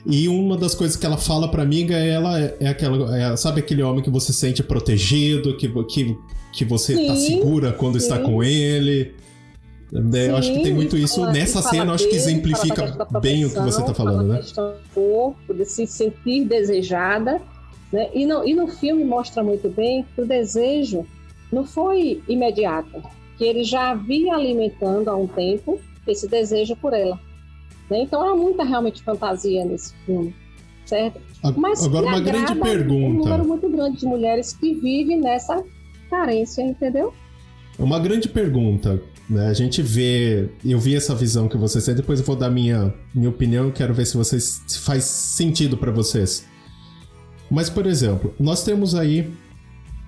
E 0.05 0.27
uma 0.27 0.57
das 0.57 0.75
coisas 0.75 0.97
que 0.97 1.07
ela 1.07 1.17
fala 1.17 1.49
pra 1.49 1.63
amiga 1.63 1.95
é 1.95 2.09
ela 2.09 2.37
é 2.41 2.67
aquela. 2.67 3.17
É, 3.17 3.37
sabe 3.37 3.61
aquele 3.61 3.81
homem 3.81 4.03
que 4.03 4.11
você 4.11 4.33
sente 4.33 4.61
protegido, 4.61 5.57
que, 5.57 5.69
que, 5.85 6.19
que 6.53 6.65
você 6.65 6.95
tá 6.95 6.99
sim, 6.99 7.07
tá 7.07 7.17
segura 7.17 7.73
quando 7.73 8.01
sim. 8.01 8.09
está 8.09 8.19
com 8.19 8.43
ele. 8.43 9.15
É, 9.93 10.31
eu 10.31 10.37
acho 10.37 10.53
que 10.53 10.63
tem 10.63 10.75
muito 10.75 10.97
isso. 10.97 11.21
Fala, 11.21 11.33
Nessa 11.33 11.63
cena, 11.63 11.91
eu 11.91 11.95
acho 11.95 12.09
que 12.09 12.17
exemplifica 12.17 13.09
bem 13.21 13.45
o 13.45 13.51
que 13.51 13.61
você 13.61 13.81
está 13.81 13.95
falando, 13.95 14.29
né? 14.29 14.41
corpo, 14.95 15.55
de 15.55 15.65
se 15.65 15.87
sentir 15.87 16.45
desejada. 16.45 17.41
Né? 17.93 18.09
E, 18.13 18.27
no, 18.27 18.47
e 18.47 18.55
no 18.55 18.67
filme 18.67 19.05
mostra 19.05 19.43
muito 19.43 19.69
bem 19.69 20.05
que 20.15 20.23
o 20.23 20.27
desejo 20.27 21.07
não 21.53 21.65
foi 21.65 22.21
imediato 22.29 23.03
que 23.37 23.45
ele 23.45 23.63
já 23.63 23.91
havia 23.91 24.35
alimentando 24.35 25.09
há 25.09 25.17
um 25.17 25.27
tempo 25.27 25.79
esse 26.07 26.29
desejo 26.29 26.75
por 26.77 26.93
ela. 26.93 27.19
Né? 27.91 28.03
Então 28.03 28.23
há 28.23 28.35
muita 28.35 28.65
realmente 28.65 29.03
fantasia 29.03 29.65
nesse 29.65 29.95
filme, 30.05 30.35
certo? 30.85 31.21
Mas 31.57 31.85
agora 31.85 32.07
uma 32.07 32.21
grande 32.21 32.55
pergunta. 32.55 33.07
Um 33.07 33.25
número 33.25 33.47
muito 33.47 33.69
grande 33.69 33.99
de 33.99 34.07
mulheres 34.07 34.53
que 34.53 34.75
vivem 34.75 35.21
nessa 35.21 35.63
carência, 36.11 36.63
entendeu? 36.63 37.13
Uma 37.79 37.99
grande 37.99 38.29
pergunta. 38.29 39.01
Né? 39.29 39.49
A 39.49 39.55
gente 39.55 39.83
vê, 39.83 40.49
eu 40.65 40.79
vi 40.79 40.95
essa 40.95 41.15
visão 41.15 41.49
que 41.49 41.57
vocês 41.57 41.85
têm, 41.85 41.95
depois 41.95 42.21
eu 42.21 42.27
vou 42.27 42.37
dar 42.37 42.51
minha, 42.51 42.95
minha 43.15 43.29
opinião, 43.29 43.71
quero 43.71 43.93
ver 43.93 44.07
se 44.07 44.17
vocês 44.17 44.63
se 44.67 44.79
faz 44.79 45.05
sentido 45.05 45.77
para 45.77 45.91
vocês. 45.91 46.47
Mas, 47.51 47.69
por 47.69 47.87
exemplo, 47.87 48.35
nós 48.39 48.65
temos 48.65 48.95
aí 48.95 49.33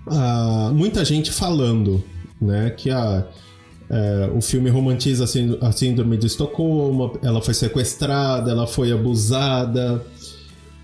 uh, 0.06 0.72
muita 0.72 1.04
gente 1.04 1.30
falando 1.30 2.02
né? 2.40 2.70
Que 2.70 2.90
a, 2.90 3.26
é, 3.90 4.30
o 4.34 4.40
filme 4.40 4.70
romantiza 4.70 5.24
a 5.60 5.72
síndrome 5.72 6.16
de 6.16 6.26
Estocolmo, 6.26 7.18
ela 7.22 7.40
foi 7.42 7.54
sequestrada, 7.54 8.50
ela 8.50 8.66
foi 8.66 8.92
abusada. 8.92 10.04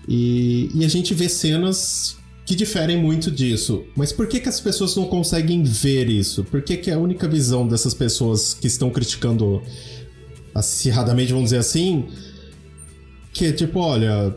E, 0.07 0.69
e, 0.73 0.85
a 0.85 0.87
gente 0.87 1.13
vê 1.13 1.27
cenas 1.27 2.17
que 2.45 2.55
diferem 2.55 3.01
muito 3.01 3.31
disso. 3.31 3.85
Mas 3.95 4.13
por 4.13 4.27
que, 4.27 4.39
que 4.39 4.47
as 4.47 4.59
pessoas 4.59 4.95
não 4.95 5.05
conseguem 5.05 5.63
ver 5.63 6.09
isso? 6.09 6.43
Por 6.43 6.61
que, 6.61 6.77
que 6.77 6.91
a 6.91 6.97
única 6.97 7.27
visão 7.27 7.67
dessas 7.67 7.93
pessoas 7.93 8.53
que 8.53 8.67
estão 8.67 8.91
criticando 8.91 9.63
acirradamente, 10.53 11.33
vamos 11.33 11.45
dizer 11.45 11.57
assim, 11.57 12.07
que 13.33 13.47
é 13.47 13.51
tipo, 13.51 13.79
olha, 13.79 14.33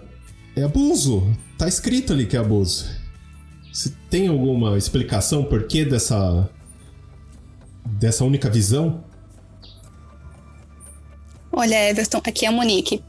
é 0.56 0.62
abuso. 0.62 1.22
tá 1.56 1.68
escrito 1.68 2.12
ali 2.12 2.26
que 2.26 2.36
é 2.36 2.40
abuso. 2.40 2.86
Se 3.72 3.90
tem 4.10 4.26
alguma 4.26 4.76
explicação 4.76 5.44
por 5.44 5.64
que 5.64 5.84
dessa 5.84 6.50
dessa 7.84 8.24
única 8.24 8.50
visão? 8.50 9.04
Olha, 11.52 11.90
Everton, 11.90 12.18
aqui 12.24 12.44
é 12.44 12.48
a 12.48 12.52
Monique. 12.52 13.02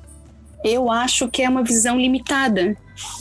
Eu 0.64 0.92
acho 0.92 1.28
que 1.30 1.42
é 1.42 1.50
uma 1.50 1.64
visão 1.64 2.00
limitada, 2.00 2.76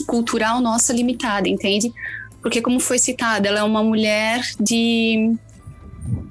cultural 0.07 0.61
nossa 0.61 0.93
limitada, 0.93 1.47
entende? 1.47 1.93
Porque 2.41 2.61
como 2.61 2.79
foi 2.79 2.97
citada, 2.97 3.47
ela 3.47 3.59
é 3.59 3.63
uma 3.63 3.83
mulher 3.83 4.41
de 4.59 5.35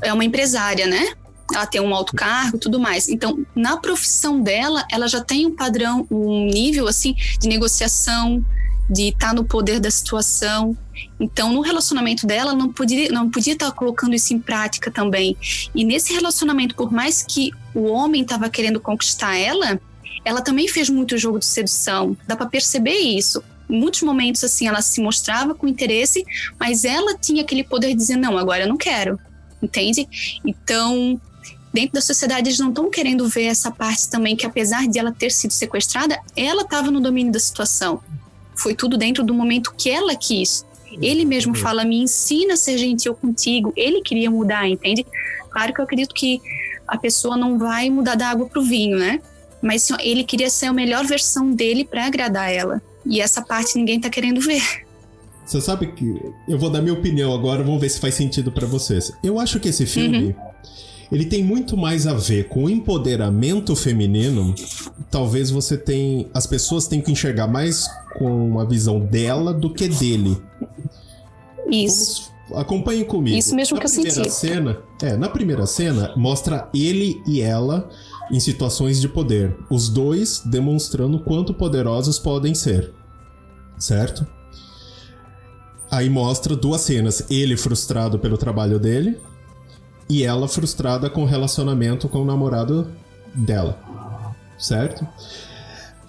é 0.02 0.12
uma 0.12 0.24
empresária, 0.24 0.86
né? 0.86 1.12
Ela 1.54 1.66
tem 1.66 1.80
um 1.80 1.94
alto 1.94 2.14
cargo 2.14 2.58
tudo 2.58 2.78
mais. 2.78 3.08
Então, 3.08 3.44
na 3.54 3.76
profissão 3.76 4.40
dela, 4.40 4.84
ela 4.90 5.06
já 5.06 5.22
tem 5.22 5.46
um 5.46 5.54
padrão, 5.54 6.06
um 6.10 6.46
nível 6.46 6.86
assim 6.86 7.14
de 7.40 7.48
negociação, 7.48 8.44
de 8.88 9.08
estar 9.08 9.28
tá 9.28 9.34
no 9.34 9.44
poder 9.44 9.80
da 9.80 9.90
situação. 9.90 10.76
Então, 11.20 11.52
no 11.52 11.60
relacionamento 11.60 12.26
dela, 12.26 12.54
não 12.54 12.72
podia, 12.72 13.10
não 13.10 13.30
podia 13.30 13.52
estar 13.52 13.66
tá 13.66 13.72
colocando 13.72 14.14
isso 14.14 14.32
em 14.32 14.38
prática 14.38 14.90
também. 14.90 15.36
E 15.74 15.84
nesse 15.84 16.12
relacionamento, 16.12 16.74
por 16.74 16.92
mais 16.92 17.22
que 17.22 17.52
o 17.74 17.84
homem 17.84 18.22
estava 18.22 18.48
querendo 18.48 18.80
conquistar 18.80 19.36
ela, 19.36 19.80
ela 20.28 20.42
também 20.42 20.68
fez 20.68 20.90
muito 20.90 21.16
jogo 21.16 21.38
de 21.38 21.46
sedução. 21.46 22.14
Dá 22.26 22.36
para 22.36 22.44
perceber 22.44 22.98
isso. 22.98 23.42
Em 23.68 23.80
muitos 23.80 24.02
momentos, 24.02 24.44
assim, 24.44 24.68
ela 24.68 24.82
se 24.82 25.00
mostrava 25.00 25.54
com 25.54 25.66
interesse, 25.66 26.22
mas 26.60 26.84
ela 26.84 27.16
tinha 27.16 27.42
aquele 27.42 27.64
poder 27.64 27.88
de 27.88 27.94
dizer: 27.94 28.16
não, 28.16 28.36
agora 28.36 28.64
eu 28.64 28.68
não 28.68 28.76
quero. 28.76 29.18
Entende? 29.62 30.06
Então, 30.44 31.18
dentro 31.72 31.94
da 31.94 32.02
sociedade 32.02 32.46
eles 32.46 32.58
não 32.58 32.68
estão 32.68 32.90
querendo 32.90 33.26
ver 33.26 33.44
essa 33.44 33.70
parte 33.70 34.08
também 34.10 34.36
que 34.36 34.44
apesar 34.44 34.86
de 34.86 34.98
ela 34.98 35.12
ter 35.12 35.32
sido 35.32 35.52
sequestrada, 35.52 36.20
ela 36.36 36.62
estava 36.62 36.90
no 36.90 37.00
domínio 37.00 37.32
da 37.32 37.40
situação. 37.40 38.02
Foi 38.54 38.74
tudo 38.74 38.98
dentro 38.98 39.24
do 39.24 39.32
momento 39.32 39.72
que 39.78 39.88
ela 39.88 40.14
quis. 40.14 40.66
Ele 41.00 41.24
mesmo 41.24 41.54
uhum. 41.54 41.60
fala, 41.60 41.84
me 41.84 42.02
ensina 42.02 42.52
a 42.52 42.56
ser 42.56 42.76
gentil 42.76 43.14
contigo. 43.14 43.72
Ele 43.74 44.02
queria 44.02 44.30
mudar, 44.30 44.68
entende? 44.68 45.06
Claro 45.50 45.72
que 45.72 45.80
eu 45.80 45.84
acredito 45.84 46.14
que 46.14 46.40
a 46.86 46.98
pessoa 46.98 47.36
não 47.36 47.58
vai 47.58 47.88
mudar 47.88 48.14
da 48.14 48.28
água 48.28 48.46
pro 48.46 48.62
vinho, 48.62 48.98
né? 48.98 49.20
Mas 49.62 49.88
ele 50.00 50.24
queria 50.24 50.50
ser 50.50 50.66
a 50.66 50.72
melhor 50.72 51.04
versão 51.04 51.52
dele 51.52 51.84
para 51.84 52.06
agradar 52.06 52.52
ela. 52.52 52.80
E 53.04 53.20
essa 53.20 53.42
parte 53.42 53.76
ninguém 53.76 54.00
tá 54.00 54.10
querendo 54.10 54.40
ver. 54.40 54.62
Você 55.44 55.60
sabe 55.60 55.92
que 55.92 56.20
eu 56.46 56.58
vou 56.58 56.68
dar 56.68 56.82
minha 56.82 56.92
opinião 56.92 57.32
agora, 57.32 57.62
vamos 57.62 57.80
ver 57.80 57.88
se 57.88 57.98
faz 57.98 58.14
sentido 58.14 58.52
para 58.52 58.66
vocês. 58.66 59.10
Eu 59.24 59.40
acho 59.40 59.58
que 59.58 59.68
esse 59.68 59.86
filme 59.86 60.18
uhum 60.18 60.48
ele 61.10 61.24
tem 61.24 61.42
muito 61.42 61.76
mais 61.76 62.06
a 62.06 62.12
ver 62.12 62.48
com 62.48 62.64
o 62.64 62.70
empoderamento 62.70 63.74
feminino. 63.74 64.54
Talvez 65.10 65.50
você 65.50 65.76
tem. 65.76 66.28
As 66.34 66.46
pessoas 66.46 66.86
têm 66.86 67.00
que 67.00 67.10
enxergar 67.10 67.46
mais 67.46 67.88
com 68.18 68.60
a 68.60 68.64
visão 68.64 69.00
dela 69.00 69.54
do 69.54 69.72
que 69.72 69.88
dele. 69.88 70.36
Isso. 71.70 72.30
Vamos, 72.48 72.62
acompanhe 72.62 73.04
comigo. 73.04 73.36
Isso 73.36 73.54
mesmo 73.54 73.76
na 73.76 73.80
que 73.80 73.86
eu 73.86 73.90
senti. 73.90 74.30
Cena, 74.30 74.78
é, 75.02 75.16
na 75.16 75.28
primeira 75.28 75.66
cena, 75.66 76.12
mostra 76.14 76.68
ele 76.74 77.22
e 77.26 77.40
ela 77.40 77.88
em 78.30 78.40
situações 78.40 79.00
de 79.00 79.08
poder. 79.08 79.56
Os 79.70 79.88
dois 79.88 80.42
demonstrando 80.44 81.18
quanto 81.18 81.54
poderosos 81.54 82.18
podem 82.18 82.54
ser. 82.54 82.92
Certo? 83.78 84.26
Aí 85.90 86.10
mostra 86.10 86.54
duas 86.54 86.82
cenas. 86.82 87.24
Ele 87.30 87.56
frustrado 87.56 88.18
pelo 88.18 88.36
trabalho 88.36 88.78
dele 88.78 89.18
e 90.08 90.24
ela 90.24 90.48
frustrada 90.48 91.10
com 91.10 91.22
o 91.22 91.26
relacionamento 91.26 92.08
com 92.08 92.22
o 92.22 92.24
namorado 92.24 92.90
dela. 93.34 93.78
Certo? 94.58 95.06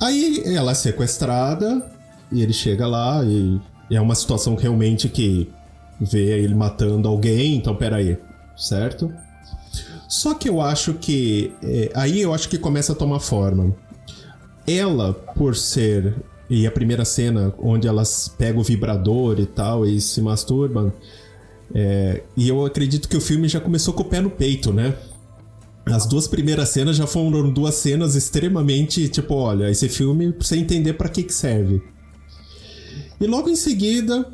Aí 0.02 0.42
ela 0.46 0.72
é 0.72 0.76
sequestrada 0.76 1.86
e 2.32 2.42
ele 2.42 2.54
chega 2.54 2.88
lá 2.88 3.24
e 3.24 3.60
é 3.92 4.00
uma 4.00 4.16
situação 4.16 4.56
realmente 4.56 5.10
que 5.10 5.52
vê 6.00 6.40
ele 6.40 6.56
matando 6.56 7.08
alguém, 7.08 7.56
então 7.56 7.76
peraí, 7.76 8.18
certo? 8.56 9.14
Só 10.10 10.34
que 10.34 10.50
eu 10.50 10.60
acho 10.60 10.96
que. 10.96 11.54
É, 11.64 11.92
aí 11.96 12.20
eu 12.20 12.34
acho 12.34 12.50
que 12.50 12.58
começa 12.58 12.92
a 12.92 12.96
tomar 12.96 13.20
forma. 13.20 13.74
Ela, 14.68 15.14
por 15.14 15.56
ser. 15.56 16.16
E 16.50 16.66
a 16.66 16.72
primeira 16.72 17.06
cena 17.06 17.54
onde 17.60 17.88
elas 17.88 18.28
pegam 18.28 18.60
o 18.60 18.64
vibrador 18.64 19.40
e 19.40 19.46
tal 19.46 19.86
e 19.86 20.02
se 20.02 20.20
masturbam 20.20 20.92
é, 21.74 22.24
e 22.36 22.50
eu 22.50 22.66
acredito 22.66 23.08
que 23.08 23.18
o 23.18 23.22
filme 23.22 23.48
já 23.48 23.60
começou 23.60 23.94
com 23.94 24.02
o 24.02 24.06
pé 24.06 24.22
no 24.22 24.30
peito, 24.30 24.74
né? 24.74 24.96
As 25.86 26.06
duas 26.06 26.28
primeiras 26.28 26.70
cenas 26.70 26.96
já 26.96 27.08
foram 27.08 27.50
duas 27.50 27.76
cenas 27.76 28.16
extremamente 28.16 29.08
tipo, 29.10 29.34
olha, 29.36 29.70
esse 29.70 29.90
filme 29.90 30.34
você 30.38 30.56
entender 30.56 30.94
para 30.94 31.10
que 31.10 31.24
que 31.24 31.34
serve. 31.34 31.82
E 33.20 33.26
logo 33.26 33.50
em 33.50 33.56
seguida, 33.56 34.26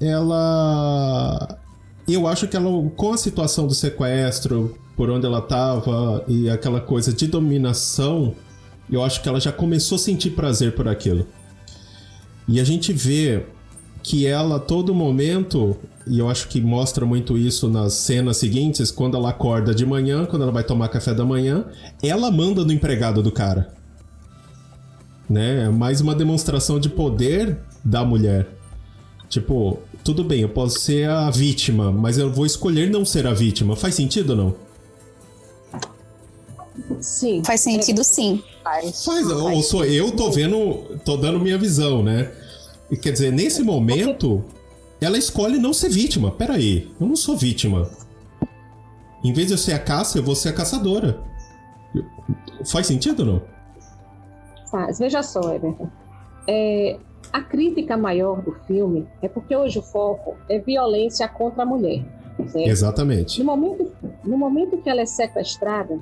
ela 0.00 1.58
eu 2.08 2.26
acho 2.26 2.48
que 2.48 2.56
ela 2.56 2.70
com 2.96 3.12
a 3.12 3.16
situação 3.16 3.66
do 3.66 3.74
sequestro, 3.74 4.76
por 5.00 5.08
onde 5.08 5.24
ela 5.24 5.40
tava 5.40 6.22
e 6.28 6.50
aquela 6.50 6.78
coisa 6.78 7.10
de 7.10 7.26
dominação, 7.26 8.34
eu 8.92 9.02
acho 9.02 9.22
que 9.22 9.30
ela 9.30 9.40
já 9.40 9.50
começou 9.50 9.96
a 9.96 9.98
sentir 9.98 10.32
prazer 10.32 10.74
por 10.74 10.86
aquilo. 10.86 11.26
E 12.46 12.60
a 12.60 12.64
gente 12.64 12.92
vê 12.92 13.46
que 14.02 14.26
ela, 14.26 14.56
a 14.56 14.58
todo 14.58 14.94
momento, 14.94 15.74
e 16.06 16.18
eu 16.18 16.28
acho 16.28 16.48
que 16.48 16.60
mostra 16.60 17.06
muito 17.06 17.38
isso 17.38 17.66
nas 17.66 17.94
cenas 17.94 18.36
seguintes, 18.36 18.90
quando 18.90 19.16
ela 19.16 19.30
acorda 19.30 19.74
de 19.74 19.86
manhã, 19.86 20.26
quando 20.26 20.42
ela 20.42 20.52
vai 20.52 20.64
tomar 20.64 20.88
café 20.88 21.14
da 21.14 21.24
manhã, 21.24 21.64
ela 22.02 22.30
manda 22.30 22.62
no 22.62 22.70
empregado 22.70 23.22
do 23.22 23.32
cara. 23.32 23.72
Né? 25.30 25.64
É 25.64 25.68
mais 25.70 26.02
uma 26.02 26.14
demonstração 26.14 26.78
de 26.78 26.90
poder 26.90 27.58
da 27.82 28.04
mulher. 28.04 28.50
Tipo, 29.30 29.78
tudo 30.04 30.22
bem, 30.22 30.42
eu 30.42 30.50
posso 30.50 30.78
ser 30.78 31.08
a 31.08 31.30
vítima, 31.30 31.90
mas 31.90 32.18
eu 32.18 32.30
vou 32.30 32.44
escolher 32.44 32.90
não 32.90 33.02
ser 33.02 33.26
a 33.26 33.32
vítima. 33.32 33.74
Faz 33.74 33.94
sentido 33.94 34.32
ou 34.32 34.36
não? 34.36 34.69
Sim. 37.00 37.42
Faz 37.44 37.60
sentido 37.60 38.02
sim. 38.04 38.42
Faz. 38.62 39.04
Faz, 39.04 39.30
ou 39.30 39.62
sou 39.62 39.84
eu 39.84 40.12
tô 40.12 40.30
vendo, 40.30 40.98
tô 41.04 41.16
dando 41.16 41.40
minha 41.40 41.58
visão, 41.58 42.02
né? 42.02 42.30
Quer 43.02 43.12
dizer, 43.12 43.32
nesse 43.32 43.62
momento, 43.62 44.44
ela 45.00 45.16
escolhe 45.16 45.58
não 45.58 45.72
ser 45.72 45.88
vítima. 45.88 46.30
Pera 46.30 46.54
aí, 46.54 46.90
eu 47.00 47.06
não 47.06 47.16
sou 47.16 47.36
vítima. 47.36 47.88
Em 49.22 49.32
vez 49.32 49.48
de 49.48 49.54
eu 49.54 49.58
ser 49.58 49.72
a 49.72 49.78
caça, 49.78 50.18
eu 50.18 50.22
vou 50.22 50.34
ser 50.34 50.48
a 50.50 50.52
caçadora. 50.52 51.22
Faz 52.66 52.86
sentido 52.86 53.20
ou 53.20 53.26
não? 53.26 53.42
Faz. 54.70 54.98
Veja 54.98 55.22
só, 55.22 55.40
Everton. 55.54 55.88
É, 56.48 56.98
a 57.32 57.40
crítica 57.40 57.96
maior 57.96 58.42
do 58.42 58.52
filme 58.66 59.06
é 59.22 59.28
porque 59.28 59.54
hoje 59.54 59.78
o 59.78 59.82
foco 59.82 60.36
é 60.48 60.58
violência 60.58 61.28
contra 61.28 61.62
a 61.62 61.66
mulher. 61.66 62.02
Certo? 62.36 62.68
Exatamente. 62.68 63.38
No 63.40 63.44
momento, 63.44 63.92
no 64.24 64.38
momento 64.38 64.78
que 64.78 64.88
ela 64.88 65.02
é 65.02 65.06
sequestrada, 65.06 65.98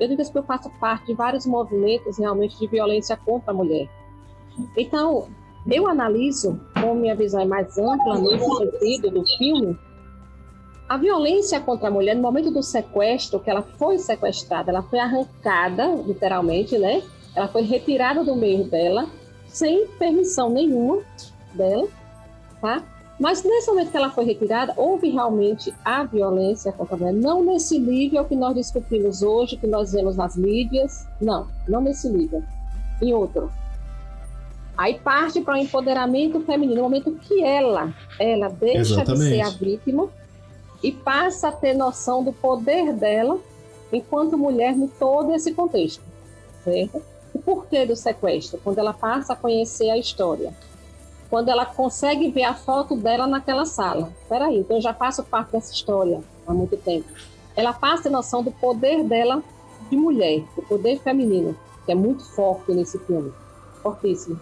eu 0.00 0.08
digo 0.08 0.32
que 0.32 0.38
eu 0.38 0.42
faço 0.42 0.70
parte 0.80 1.06
de 1.06 1.14
vários 1.14 1.44
movimentos 1.44 2.18
realmente 2.18 2.58
de 2.58 2.66
violência 2.66 3.16
contra 3.18 3.50
a 3.50 3.54
mulher. 3.54 3.88
Então, 4.76 5.28
eu 5.70 5.86
analiso, 5.86 6.58
com 6.80 6.94
minha 6.94 7.14
visão 7.14 7.40
é 7.40 7.44
mais 7.44 7.76
ampla 7.76 8.18
nesse 8.18 8.56
sentido 8.56 9.10
do 9.10 9.24
filme, 9.36 9.78
a 10.88 10.96
violência 10.96 11.60
contra 11.60 11.88
a 11.88 11.90
mulher 11.90 12.16
no 12.16 12.22
momento 12.22 12.50
do 12.50 12.62
sequestro, 12.62 13.38
que 13.38 13.50
ela 13.50 13.62
foi 13.62 13.98
sequestrada, 13.98 14.72
ela 14.72 14.82
foi 14.82 14.98
arrancada, 14.98 15.86
literalmente, 16.06 16.76
né? 16.78 17.02
Ela 17.36 17.46
foi 17.46 17.62
retirada 17.62 18.24
do 18.24 18.34
meio 18.34 18.64
dela, 18.64 19.06
sem 19.46 19.86
permissão 19.86 20.50
nenhuma 20.50 21.02
dela, 21.54 21.86
tá? 22.60 22.82
Mas 23.20 23.44
nesse 23.44 23.68
momento 23.68 23.90
que 23.90 23.96
ela 23.96 24.10
foi 24.10 24.24
retirada, 24.24 24.72
houve 24.76 25.10
realmente 25.10 25.72
a 25.84 26.02
violência 26.04 26.72
contra 26.72 26.96
a 26.96 26.98
mulher, 26.98 27.12
não 27.12 27.44
nesse 27.44 27.78
nível 27.78 28.24
que 28.24 28.34
nós 28.34 28.54
discutimos 28.54 29.22
hoje, 29.22 29.58
que 29.58 29.66
nós 29.66 29.92
vemos 29.92 30.16
nas 30.16 30.36
mídias, 30.36 31.06
não, 31.20 31.46
não 31.68 31.82
nesse 31.82 32.08
nível. 32.08 32.42
Em 33.02 33.12
outro, 33.12 33.50
Aí 34.80 34.98
parte 34.98 35.42
para 35.42 35.52
o 35.52 35.56
empoderamento 35.58 36.40
feminino, 36.40 36.76
no 36.76 36.82
momento 36.84 37.12
que 37.12 37.44
ela, 37.44 37.92
ela 38.18 38.48
deixa 38.48 38.94
Exatamente. 38.94 39.24
de 39.24 39.28
ser 39.28 39.40
a 39.42 39.50
vítima 39.50 40.08
e 40.82 40.90
passa 40.90 41.48
a 41.48 41.52
ter 41.52 41.74
noção 41.74 42.24
do 42.24 42.32
poder 42.32 42.94
dela 42.94 43.38
enquanto 43.92 44.38
mulher 44.38 44.72
em 44.72 44.86
todo 44.86 45.34
esse 45.34 45.52
contexto, 45.52 46.02
certo? 46.64 47.02
O 47.34 47.38
porquê 47.38 47.84
do 47.84 47.94
sequestro? 47.94 48.58
Quando 48.64 48.78
ela 48.78 48.94
passa 48.94 49.34
a 49.34 49.36
conhecer 49.36 49.90
a 49.90 49.98
história. 49.98 50.50
Quando 51.30 51.48
ela 51.48 51.64
consegue 51.64 52.30
ver 52.30 52.42
a 52.42 52.54
foto 52.54 52.96
dela 52.96 53.26
naquela 53.26 53.64
sala. 53.64 54.12
Espera 54.20 54.46
aí, 54.46 54.58
então 54.58 54.76
eu 54.76 54.82
já 54.82 54.92
faço 54.92 55.22
parte 55.22 55.52
dessa 55.52 55.72
história 55.72 56.20
há 56.46 56.52
muito 56.52 56.76
tempo. 56.76 57.08
Ela 57.56 57.72
passa 57.72 58.08
a 58.08 58.12
noção 58.12 58.42
do 58.42 58.50
poder 58.50 59.04
dela 59.04 59.42
de 59.88 59.96
mulher, 59.96 60.42
do 60.56 60.62
poder 60.62 61.00
feminino, 61.00 61.56
que 61.86 61.92
é 61.92 61.94
muito 61.94 62.24
forte 62.24 62.72
nesse 62.72 62.98
filme. 62.98 63.32
Fortíssimo 63.82 64.38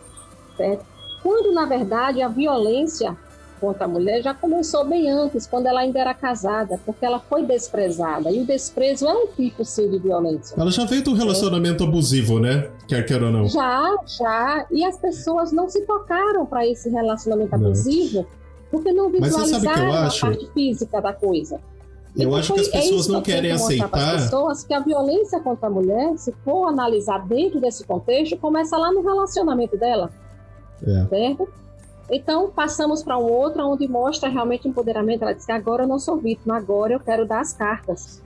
certo? 0.58 0.84
Quando, 1.22 1.52
na 1.52 1.64
verdade, 1.64 2.20
a 2.20 2.28
violência 2.28 3.16
contra 3.58 3.84
a 3.84 3.88
mulher 3.88 4.22
já 4.22 4.32
começou 4.34 4.84
bem 4.84 5.10
antes, 5.10 5.46
quando 5.46 5.66
ela 5.66 5.80
ainda 5.80 5.98
era 5.98 6.14
casada, 6.14 6.78
porque 6.84 7.04
ela 7.04 7.18
foi 7.18 7.44
desprezada. 7.44 8.30
E 8.30 8.40
o 8.40 8.46
desprezo 8.46 9.06
é 9.06 9.12
um 9.12 9.26
tipo, 9.26 9.64
sim, 9.64 9.88
de 9.90 9.98
violência. 9.98 10.54
Ela 10.58 10.70
já 10.70 10.84
veio 10.84 11.02
de 11.02 11.10
um 11.10 11.14
relacionamento 11.14 11.84
é. 11.84 11.86
abusivo, 11.86 12.38
né? 12.38 12.70
Quer 12.86 13.04
queira 13.04 13.26
ou 13.26 13.32
não. 13.32 13.46
Já, 13.46 13.96
já. 14.06 14.66
E 14.70 14.84
as 14.84 14.96
pessoas 14.98 15.52
não 15.52 15.68
se 15.68 15.82
tocaram 15.82 16.46
para 16.46 16.66
esse 16.66 16.88
relacionamento 16.88 17.56
não. 17.56 17.66
abusivo 17.66 18.26
porque 18.70 18.92
não 18.92 19.10
visualizaram 19.10 19.92
a 19.92 20.10
parte 20.10 20.50
física 20.52 21.00
da 21.00 21.12
coisa. 21.12 21.60
Eu 22.16 22.28
então, 22.28 22.36
acho 22.36 22.54
que 22.54 22.60
as 22.60 22.68
pessoas 22.68 23.06
não 23.06 23.22
que 23.22 23.32
querem 23.32 23.52
aceitar. 23.52 24.14
As 24.16 24.24
pessoas 24.24 24.64
que 24.64 24.74
a 24.74 24.80
violência 24.80 25.40
contra 25.40 25.68
a 25.68 25.70
mulher, 25.70 26.16
se 26.16 26.32
for 26.44 26.66
analisar 26.66 27.26
dentro 27.26 27.60
desse 27.60 27.84
contexto, 27.84 28.36
começa 28.36 28.76
lá 28.76 28.90
no 28.90 29.02
relacionamento 29.02 29.76
dela. 29.76 30.10
É. 30.82 31.06
Certo? 31.06 31.48
Então, 32.10 32.50
passamos 32.50 33.02
para 33.02 33.18
um 33.18 33.24
outro, 33.30 33.62
onde 33.66 33.86
mostra 33.86 34.28
realmente 34.28 34.66
empoderamento. 34.66 35.22
Ela 35.22 35.34
diz 35.34 35.44
que 35.44 35.52
agora 35.52 35.84
eu 35.84 35.88
não 35.88 35.98
sou 35.98 36.16
vítima, 36.16 36.56
agora 36.56 36.94
eu 36.94 37.00
quero 37.00 37.26
dar 37.26 37.40
as 37.40 37.52
cartas. 37.52 38.22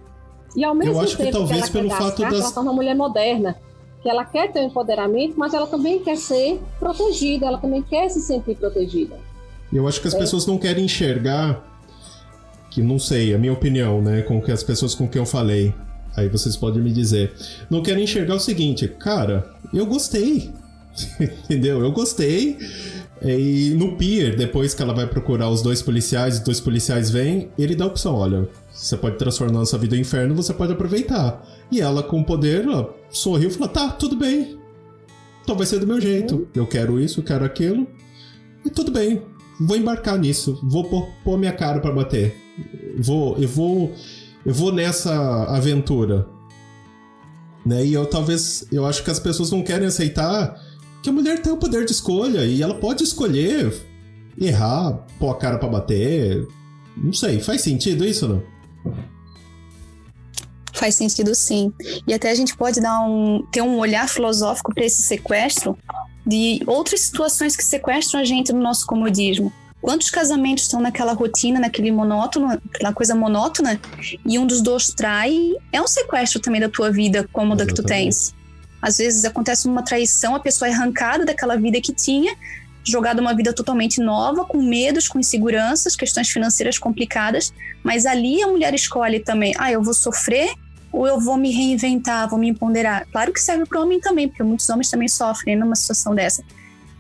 E 0.55 0.65
ao 0.65 0.75
mesmo 0.75 0.95
eu 0.95 1.01
acho 1.01 1.17
tempo 1.17 1.31
que, 1.31 1.37
talvez 1.37 1.69
que 1.69 1.79
ela 1.79 1.89
pelo 1.89 1.91
fato 1.91 2.03
as 2.03 2.15
cartas, 2.15 2.39
das... 2.39 2.45
ela 2.45 2.55
torna 2.55 2.71
uma 2.71 2.77
mulher 2.77 2.95
moderna. 2.95 3.57
Que 4.03 4.09
ela 4.09 4.25
quer 4.25 4.53
ter 4.53 4.61
um 4.61 4.67
empoderamento, 4.67 5.35
mas 5.37 5.55
ela 5.55 5.67
também 5.67 6.01
quer 6.01 6.17
ser 6.17 6.61
protegida, 6.79 7.47
ela 7.47 7.59
também 7.59 7.83
quer 7.83 8.09
se 8.09 8.21
sentir 8.21 8.57
protegida. 8.57 9.17
Eu 9.73 9.89
acho 9.89 10.01
que 10.01 10.09
as 10.09 10.15
é. 10.15 10.19
pessoas 10.19 10.47
não 10.47 10.59
querem 10.59 10.85
enxergar 10.85 11.65
que 12.71 12.83
não 12.83 12.99
sei, 12.99 13.35
a 13.35 13.39
minha 13.39 13.53
opinião, 13.53 14.01
né, 14.01 14.23
com 14.23 14.41
que 14.41 14.51
as 14.51 14.63
pessoas 14.63 14.95
com 14.95 15.07
quem 15.07 15.21
eu 15.21 15.27
falei. 15.27 15.75
Aí 16.17 16.29
vocês 16.29 16.57
podem 16.57 16.83
me 16.83 16.91
dizer. 16.91 17.33
Não 17.71 17.83
querem 17.83 18.05
enxergar 18.05 18.35
o 18.35 18.41
seguinte, 18.41 18.87
cara, 18.89 19.51
eu 19.73 19.87
gostei. 19.87 20.51
Entendeu? 21.21 21.81
Eu 21.81 21.93
gostei. 21.93 22.59
E 23.25 23.71
no 23.77 23.97
pier, 23.97 24.35
depois 24.35 24.75
que 24.75 24.83
ela 24.83 24.93
vai 24.93 25.07
procurar 25.07 25.49
os 25.49 25.63
dois 25.63 25.81
policiais, 25.81 26.35
os 26.35 26.41
dois 26.41 26.61
policiais 26.61 27.09
vêm, 27.09 27.51
ele 27.57 27.77
dá 27.77 27.85
a 27.85 27.89
opção: 27.89 28.17
olha, 28.17 28.49
você 28.73 28.97
pode 28.97 29.17
transformar 29.17 29.65
sua 29.65 29.79
vida 29.79 29.97
em 29.97 30.01
inferno, 30.01 30.35
você 30.35 30.53
pode 30.53 30.73
aproveitar. 30.73 31.47
E 31.71 31.81
ela, 31.81 32.03
com 32.03 32.21
o 32.21 32.25
poder, 32.25 32.65
ela 32.65 32.93
sorriu 33.11 33.49
e 33.49 33.53
falou: 33.53 33.69
tá, 33.69 33.91
tudo 33.91 34.17
bem. 34.17 34.59
Então 35.43 35.57
vai 35.57 35.67
ser 35.67 35.79
do 35.79 35.87
meu 35.87 36.01
jeito. 36.01 36.49
Eu 36.55 36.67
quero 36.67 37.01
isso, 37.01 37.21
eu 37.21 37.25
quero 37.25 37.45
aquilo. 37.45 37.87
E 38.65 38.71
tudo 38.71 38.91
bem. 38.91 39.23
Vou 39.61 39.77
embarcar 39.77 40.19
nisso. 40.19 40.59
Vou 40.63 40.85
pôr, 40.85 41.09
pôr 41.25 41.39
minha 41.39 41.53
cara 41.53 41.81
para 41.81 41.93
bater. 41.93 42.37
Vou, 42.99 43.37
eu 43.39 43.49
vou, 43.49 43.93
eu 44.45 44.53
vou 44.55 44.73
nessa 44.73 45.45
aventura. 45.45 46.27
Né? 47.65 47.87
E 47.87 47.93
eu 47.93 48.07
talvez, 48.07 48.67
eu 48.73 48.85
acho 48.85 49.05
que 49.05 49.11
as 49.11 49.21
pessoas 49.21 49.51
não 49.51 49.63
querem 49.63 49.87
aceitar 49.87 50.61
que 51.03 51.11
a 51.11 51.13
mulher 51.13 51.43
tem 51.43 51.53
o 51.53 51.57
poder 51.57 51.85
de 51.85 51.93
escolha 51.93 52.45
e 52.45 52.63
ela 52.63 52.75
pode 52.75 53.03
escolher 53.03 53.75
errar, 54.41 55.05
pôr 55.19 55.31
a 55.31 55.35
cara 55.35 55.59
para 55.59 55.69
bater. 55.69 56.47
Não 56.97 57.13
sei, 57.13 57.41
faz 57.41 57.63
sentido 57.63 58.05
isso 58.05 58.29
não? 58.29 58.43
Faz 60.73 60.95
sentido 60.95 61.35
sim. 61.35 61.73
E 62.07 62.15
até 62.15 62.31
a 62.31 62.35
gente 62.35 62.57
pode 62.57 62.81
dar 62.81 63.01
um 63.01 63.45
ter 63.51 63.63
um 63.63 63.79
olhar 63.79 64.09
filosófico 64.09 64.75
para 64.75 64.85
esse 64.85 65.03
sequestro 65.03 65.77
de 66.27 66.63
outras 66.67 67.01
situações 67.01 67.57
que 67.57 67.65
sequestram 67.65 68.21
a 68.21 68.25
gente 68.25 68.53
no 68.53 68.61
nosso 68.61 68.87
comodismo. 68.87 69.53
Quantos 69.81 70.11
casamentos 70.11 70.63
estão 70.63 70.81
naquela 70.81 71.13
rotina, 71.13 71.59
naquele 71.59 71.91
monótono, 71.91 72.49
aquela 72.73 72.93
coisa 72.93 73.17
monótona, 73.17 73.81
e 74.25 74.39
um 74.39 74.47
dos 74.47 74.63
dois 74.63 74.95
trai, 74.95 75.37
é 75.73 75.83
um 75.83 75.89
sequestro 75.89 76.41
também 76.41 76.61
da 76.61 76.69
tua 76.69 76.93
vida 76.93 77.29
cômoda 77.33 77.67
que 77.67 77.75
tu 77.75 77.83
tens. 77.83 78.33
Às 78.83 78.99
vezes 78.99 79.25
acontece 79.25 79.69
uma 79.69 79.83
traição, 79.83 80.35
a 80.35 80.41
pessoa 80.41 80.69
é 80.69 80.73
arrancada 80.73 81.25
daquela 81.25 81.57
vida 81.57 81.81
que 81.81 81.93
tinha, 81.93 82.37
jogada 82.85 83.23
uma 83.23 83.33
vida 83.33 83.53
totalmente 83.53 84.01
nova, 84.01 84.45
com 84.45 84.61
medos, 84.61 85.09
com 85.09 85.21
inseguranças, 85.21 85.95
questões 85.95 86.29
financeiras 86.29 86.79
complicadas, 86.79 87.55
mas 87.83 88.05
ali 88.05 88.43
a 88.43 88.49
mulher 88.49 88.75
escolhe 88.75 89.21
também, 89.21 89.55
ah, 89.57 89.71
eu 89.71 89.83
vou 89.83 89.95
sofrer 89.95 90.53
ou 90.93 91.07
eu 91.07 91.21
vou 91.21 91.37
me 91.37 91.51
reinventar, 91.51 92.29
vou 92.29 92.39
me 92.39 92.49
empoderar. 92.49 93.07
Claro 93.07 93.33
que 93.33 93.41
serve 93.41 93.65
para 93.65 93.79
o 93.79 93.85
homem 93.85 94.01
também, 94.01 94.29
porque 94.29 94.43
muitos 94.43 94.69
homens 94.69 94.91
também 94.91 95.09
sofrem 95.09 95.57
numa 95.57 95.77
situação 95.77 96.15
dessa. 96.15 96.45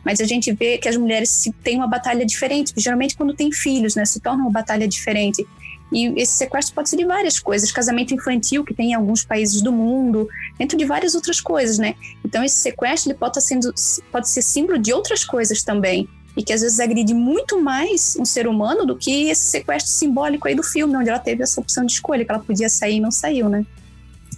Mas 0.04 0.20
a 0.20 0.24
gente 0.24 0.52
vê 0.52 0.78
que 0.78 0.88
as 0.88 0.96
mulheres 0.96 1.44
têm 1.62 1.76
uma 1.76 1.86
batalha 1.86 2.24
diferente, 2.24 2.72
geralmente 2.76 3.16
quando 3.16 3.34
tem 3.34 3.52
filhos, 3.52 3.94
né, 3.94 4.04
se 4.04 4.20
torna 4.20 4.42
uma 4.42 4.50
batalha 4.50 4.88
diferente. 4.88 5.46
E 5.92 6.06
esse 6.20 6.32
sequestro 6.32 6.74
pode 6.74 6.88
ser 6.88 6.96
de 6.96 7.04
várias 7.04 7.38
coisas, 7.38 7.70
casamento 7.70 8.14
infantil 8.14 8.64
que 8.64 8.72
tem 8.72 8.92
em 8.92 8.94
alguns 8.94 9.24
países 9.24 9.60
do 9.60 9.70
mundo, 9.70 10.26
dentro 10.58 10.76
de 10.78 10.84
várias 10.84 11.14
outras 11.14 11.40
coisas, 11.40 11.78
né? 11.78 11.94
Então 12.24 12.42
esse 12.42 12.56
sequestro 12.56 13.12
ele 13.12 13.18
pode, 13.18 13.38
estar 13.38 13.40
sendo, 13.42 13.72
pode 14.10 14.28
ser 14.28 14.42
símbolo 14.42 14.78
de 14.78 14.92
outras 14.92 15.24
coisas 15.24 15.62
também 15.62 16.08
e 16.36 16.42
que 16.42 16.52
às 16.52 16.62
vezes 16.62 16.80
agride 16.80 17.12
muito 17.12 17.60
mais 17.60 18.16
um 18.18 18.24
ser 18.24 18.46
humano 18.46 18.86
do 18.86 18.96
que 18.96 19.28
esse 19.28 19.44
sequestro 19.46 19.92
simbólico 19.92 20.48
aí 20.48 20.54
do 20.54 20.62
filme, 20.62 20.96
onde 20.96 21.10
ela 21.10 21.18
teve 21.18 21.42
essa 21.42 21.60
opção 21.60 21.84
de 21.84 21.92
escolha, 21.92 22.24
que 22.24 22.30
ela 22.30 22.40
podia 22.40 22.68
sair 22.68 22.96
e 22.96 23.00
não 23.00 23.10
saiu, 23.10 23.48
né? 23.48 23.66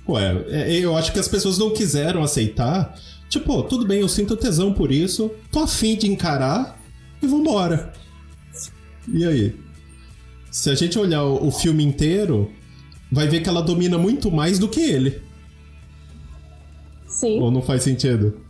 Ué, 0.08 0.44
é, 0.48 0.72
eu 0.72 0.96
acho 0.96 1.12
que 1.12 1.20
as 1.20 1.28
pessoas 1.28 1.56
não 1.56 1.70
quiseram 1.70 2.22
aceitar. 2.22 2.98
Tipo, 3.28 3.62
tudo 3.62 3.86
bem, 3.86 4.00
eu 4.00 4.08
sinto 4.08 4.36
tesão 4.36 4.72
por 4.72 4.90
isso, 4.90 5.30
tô 5.50 5.60
afim 5.60 5.96
de 5.96 6.10
encarar 6.10 6.78
e 7.22 7.26
vambora. 7.26 7.92
E 9.08 9.24
aí? 9.24 9.63
Se 10.54 10.70
a 10.70 10.74
gente 10.76 10.96
olhar 10.96 11.24
o, 11.24 11.48
o 11.48 11.50
filme 11.50 11.82
inteiro, 11.82 12.48
vai 13.10 13.26
ver 13.26 13.40
que 13.40 13.48
ela 13.48 13.60
domina 13.60 13.98
muito 13.98 14.30
mais 14.30 14.56
do 14.56 14.68
que 14.68 14.80
ele. 14.80 15.20
Sim. 17.08 17.40
Ou 17.40 17.50
não 17.50 17.60
faz 17.60 17.82
sentido? 17.82 18.40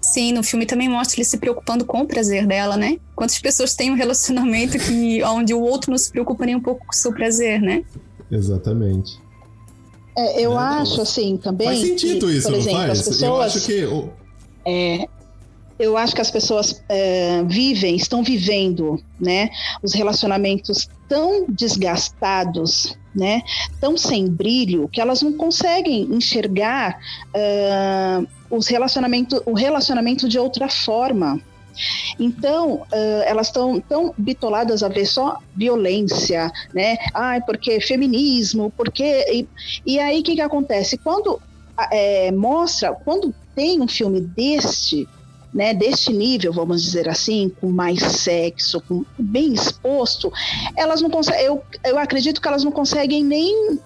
Sim, 0.00 0.32
no 0.32 0.44
filme 0.44 0.64
também 0.64 0.88
mostra 0.88 1.16
ele 1.16 1.24
se 1.24 1.38
preocupando 1.38 1.84
com 1.84 2.02
o 2.02 2.06
prazer 2.06 2.46
dela, 2.46 2.76
né? 2.76 3.00
Quantas 3.16 3.36
pessoas 3.40 3.74
têm 3.74 3.90
um 3.90 3.96
relacionamento 3.96 4.78
que 4.78 5.20
onde 5.26 5.52
o 5.52 5.60
outro 5.60 5.90
não 5.90 5.98
se 5.98 6.08
preocupa 6.08 6.46
nem 6.46 6.54
um 6.54 6.62
pouco 6.62 6.86
com 6.86 6.92
o 6.92 6.96
seu 6.96 7.12
prazer, 7.12 7.60
né? 7.60 7.84
Exatamente. 8.30 9.20
É, 10.16 10.40
eu 10.40 10.56
acho 10.56 11.00
assim 11.00 11.36
também. 11.36 11.66
Faz 11.66 11.80
sentido 11.80 12.28
que, 12.28 12.34
isso, 12.34 12.46
por 12.46 12.56
exemplo, 12.56 12.78
faz? 12.78 12.90
As 12.92 13.08
pessoas, 13.08 13.22
eu 13.22 13.42
acho 13.42 13.66
que. 13.66 13.88
É, 14.64 15.08
eu 15.78 15.96
acho 15.96 16.14
que 16.14 16.20
as 16.20 16.30
pessoas 16.30 16.82
é, 16.88 17.42
vivem, 17.44 17.96
estão 17.96 18.22
vivendo, 18.22 19.02
né, 19.18 19.50
os 19.82 19.94
relacionamentos 19.94 20.88
tão 21.08 21.46
desgastados, 21.48 22.98
né, 23.14 23.42
tão 23.80 23.96
sem 23.96 24.28
brilho, 24.28 24.88
que 24.88 25.00
elas 25.00 25.22
não 25.22 25.32
conseguem 25.32 26.02
enxergar 26.10 26.98
uh, 27.28 28.26
os 28.50 28.66
relacionamento, 28.66 29.42
o 29.46 29.54
relacionamento 29.54 30.28
de 30.28 30.38
outra 30.38 30.68
forma, 30.68 31.40
então, 32.18 32.82
uh, 32.92 33.22
elas 33.24 33.46
estão 33.48 33.80
tão 33.80 34.12
bitoladas 34.18 34.82
a 34.82 34.88
ver 34.88 35.06
só 35.06 35.38
violência, 35.54 36.50
né? 36.74 36.96
Ai, 37.14 37.40
porque 37.40 37.80
feminismo, 37.80 38.72
porque. 38.76 39.24
E, 39.32 39.48
e 39.86 40.00
aí 40.00 40.20
o 40.20 40.22
que, 40.24 40.34
que 40.34 40.40
acontece? 40.40 40.98
Quando 40.98 41.40
é, 41.92 42.32
mostra, 42.32 42.92
quando 42.92 43.32
tem 43.54 43.80
um 43.80 43.88
filme 43.88 44.20
deste, 44.20 45.08
né, 45.52 45.72
deste 45.72 46.12
nível, 46.12 46.52
vamos 46.52 46.82
dizer 46.82 47.08
assim, 47.08 47.50
com 47.60 47.70
mais 47.70 48.00
sexo, 48.00 48.82
com, 48.86 49.04
bem 49.18 49.52
exposto, 49.52 50.32
elas 50.76 51.00
não 51.00 51.10
conseguem, 51.10 51.44
eu, 51.44 51.62
eu 51.84 51.98
acredito 51.98 52.40
que 52.40 52.48
elas 52.48 52.64
não 52.64 52.72
conseguem 52.72 53.24
nem 53.24 53.78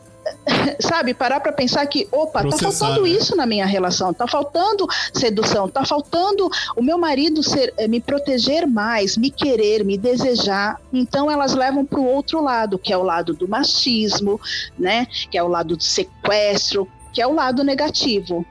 sabe, 0.80 1.14
parar 1.14 1.40
para 1.40 1.52
pensar 1.52 1.84
que, 1.86 2.06
opa, 2.10 2.42
tá 2.42 2.48
Processar, 2.48 2.70
tá 2.70 2.72
faltando 2.72 3.02
né? 3.02 3.10
isso 3.10 3.36
na 3.36 3.46
minha 3.46 3.66
relação, 3.66 4.12
tá 4.12 4.26
faltando 4.26 4.86
sedução, 5.12 5.68
tá 5.68 5.84
faltando 5.84 6.48
o 6.76 6.82
meu 6.82 6.98
marido 6.98 7.42
ser, 7.42 7.72
eh, 7.76 7.88
me 7.88 8.00
proteger 8.00 8.66
mais, 8.66 9.16
me 9.16 9.30
querer, 9.30 9.84
me 9.84 9.98
desejar. 9.98 10.80
Então 10.92 11.30
elas 11.30 11.54
levam 11.54 11.84
para 11.84 11.98
o 11.98 12.06
outro 12.06 12.42
lado, 12.42 12.78
que 12.78 12.92
é 12.92 12.96
o 12.96 13.02
lado 13.02 13.34
do 13.34 13.48
machismo, 13.48 14.40
né? 14.78 15.06
Que 15.30 15.36
é 15.36 15.42
o 15.42 15.48
lado 15.48 15.76
do 15.76 15.82
sequestro, 15.82 16.88
que 17.12 17.20
é 17.20 17.26
o 17.26 17.34
lado 17.34 17.64
negativo. 17.64 18.44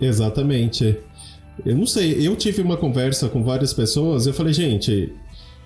Exatamente. 0.00 0.98
Eu 1.64 1.76
não 1.76 1.86
sei, 1.86 2.26
eu 2.26 2.34
tive 2.36 2.62
uma 2.62 2.76
conversa 2.76 3.28
com 3.28 3.42
várias 3.42 3.72
pessoas, 3.72 4.26
eu 4.26 4.32
falei, 4.32 4.52
gente, 4.52 5.12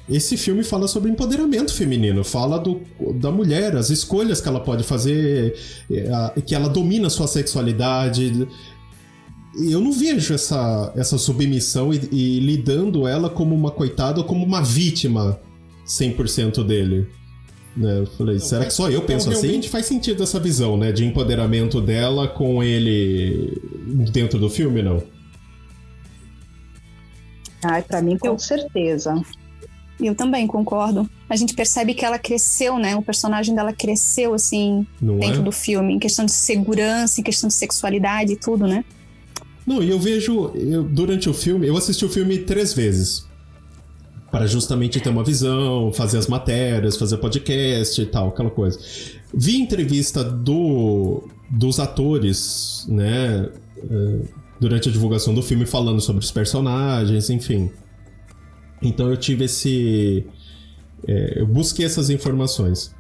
esse 0.08 0.36
filme 0.36 0.62
fala 0.62 0.86
sobre 0.86 1.10
empoderamento 1.10 1.72
feminino, 1.72 2.22
fala 2.22 2.58
do, 2.58 2.82
da 3.14 3.30
mulher, 3.30 3.74
as 3.74 3.88
escolhas 3.88 4.40
que 4.40 4.48
ela 4.48 4.60
pode 4.60 4.84
fazer, 4.84 5.54
é, 5.90 6.40
que 6.42 6.54
ela 6.54 6.68
domina 6.68 7.08
sua 7.08 7.26
sexualidade. 7.26 8.46
Eu 9.56 9.80
não 9.80 9.92
vejo 9.92 10.34
essa, 10.34 10.92
essa 10.94 11.16
submissão 11.16 11.94
e, 11.94 12.00
e 12.12 12.40
lidando 12.40 13.06
ela 13.06 13.30
como 13.30 13.54
uma 13.54 13.70
coitada 13.70 14.20
ou 14.20 14.26
como 14.26 14.44
uma 14.44 14.62
vítima 14.62 15.40
100% 15.86 16.62
dele. 16.64 17.06
Né? 17.74 18.00
Eu 18.00 18.06
falei, 18.06 18.34
não, 18.34 18.44
será 18.44 18.66
que 18.66 18.74
só 18.74 18.88
eu 18.88 18.96
então, 18.96 19.06
penso 19.06 19.30
assim? 19.30 19.42
Realmente 19.42 19.70
faz 19.70 19.86
sentido 19.86 20.22
essa 20.22 20.38
visão, 20.38 20.76
né? 20.76 20.92
De 20.92 21.04
empoderamento 21.04 21.80
dela 21.80 22.28
com 22.28 22.62
ele 22.62 23.58
dentro 24.12 24.38
do 24.38 24.50
filme, 24.50 24.82
não? 24.82 25.02
Ai, 27.64 27.82
pra 27.82 28.02
mim, 28.02 28.18
com 28.18 28.38
certeza. 28.38 29.20
Eu 30.00 30.14
também 30.14 30.46
concordo. 30.46 31.08
A 31.30 31.36
gente 31.36 31.54
percebe 31.54 31.94
que 31.94 32.04
ela 32.04 32.18
cresceu, 32.18 32.78
né? 32.78 32.96
O 32.96 33.02
personagem 33.02 33.54
dela 33.54 33.72
cresceu, 33.72 34.34
assim, 34.34 34.86
Não 35.00 35.18
dentro 35.18 35.40
é? 35.40 35.44
do 35.44 35.52
filme, 35.52 35.94
em 35.94 35.98
questão 35.98 36.24
de 36.24 36.32
segurança, 36.32 37.20
em 37.20 37.24
questão 37.24 37.48
de 37.48 37.54
sexualidade 37.54 38.32
e 38.32 38.36
tudo, 38.36 38.66
né? 38.66 38.84
Não, 39.66 39.82
e 39.82 39.88
eu 39.88 39.98
vejo, 39.98 40.50
eu, 40.54 40.82
durante 40.82 41.30
o 41.30 41.32
filme, 41.34 41.66
eu 41.66 41.76
assisti 41.76 42.04
o 42.04 42.08
filme 42.08 42.38
três 42.38 42.74
vezes. 42.74 43.24
para 44.30 44.46
justamente 44.48 45.00
ter 45.00 45.10
uma 45.10 45.22
visão, 45.22 45.92
fazer 45.92 46.18
as 46.18 46.26
matérias, 46.26 46.96
fazer 46.96 47.18
podcast 47.18 48.02
e 48.02 48.06
tal, 48.06 48.28
aquela 48.30 48.50
coisa. 48.50 48.78
Vi 49.32 49.60
entrevista 49.60 50.24
do, 50.24 51.28
dos 51.48 51.78
atores, 51.78 52.84
né, 52.88 53.48
eh, 53.78 54.20
durante 54.64 54.88
a 54.88 54.92
divulgação 54.92 55.34
do 55.34 55.42
filme, 55.42 55.66
falando 55.66 56.00
sobre 56.00 56.24
os 56.24 56.30
personagens, 56.30 57.28
enfim. 57.28 57.70
Então 58.80 59.10
eu 59.10 59.16
tive 59.16 59.44
esse. 59.44 60.24
É, 61.06 61.40
eu 61.40 61.46
busquei 61.46 61.84
essas 61.84 62.08
informações. 62.08 62.94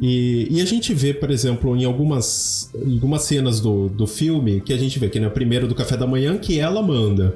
E, 0.00 0.48
e, 0.50 0.60
a 0.62 0.64
gente 0.64 0.94
vê, 0.94 1.12
por 1.12 1.30
exemplo, 1.30 1.76
em 1.76 1.84
algumas, 1.84 2.70
algumas 2.74 3.22
cenas 3.22 3.60
do, 3.60 3.90
do 3.90 4.06
filme, 4.06 4.62
que 4.62 4.72
a 4.72 4.78
gente 4.78 4.98
vê 4.98 5.08
que 5.10 5.20
na 5.20 5.28
primeira 5.28 5.66
do 5.66 5.74
café 5.74 5.98
da 5.98 6.06
manhã, 6.06 6.38
que 6.38 6.58
ela 6.58 6.82
manda. 6.82 7.34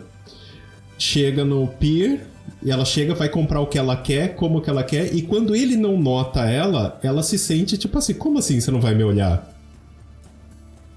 Chega 0.98 1.44
no 1.44 1.66
pier, 1.66 2.26
e 2.62 2.70
ela 2.70 2.84
chega, 2.86 3.14
vai 3.14 3.28
comprar 3.28 3.60
o 3.60 3.66
que 3.66 3.78
ela 3.78 3.96
quer, 3.96 4.36
como 4.36 4.62
que 4.62 4.70
ela 4.70 4.82
quer, 4.82 5.14
e 5.14 5.22
quando 5.22 5.54
ele 5.54 5.76
não 5.76 5.98
nota 5.98 6.46
ela, 6.46 6.98
ela 7.02 7.22
se 7.22 7.38
sente 7.38 7.76
tipo 7.76 7.98
assim: 7.98 8.14
como 8.14 8.38
assim 8.38 8.58
você 8.58 8.70
não 8.70 8.80
vai 8.80 8.94
me 8.94 9.04
olhar? 9.04 9.54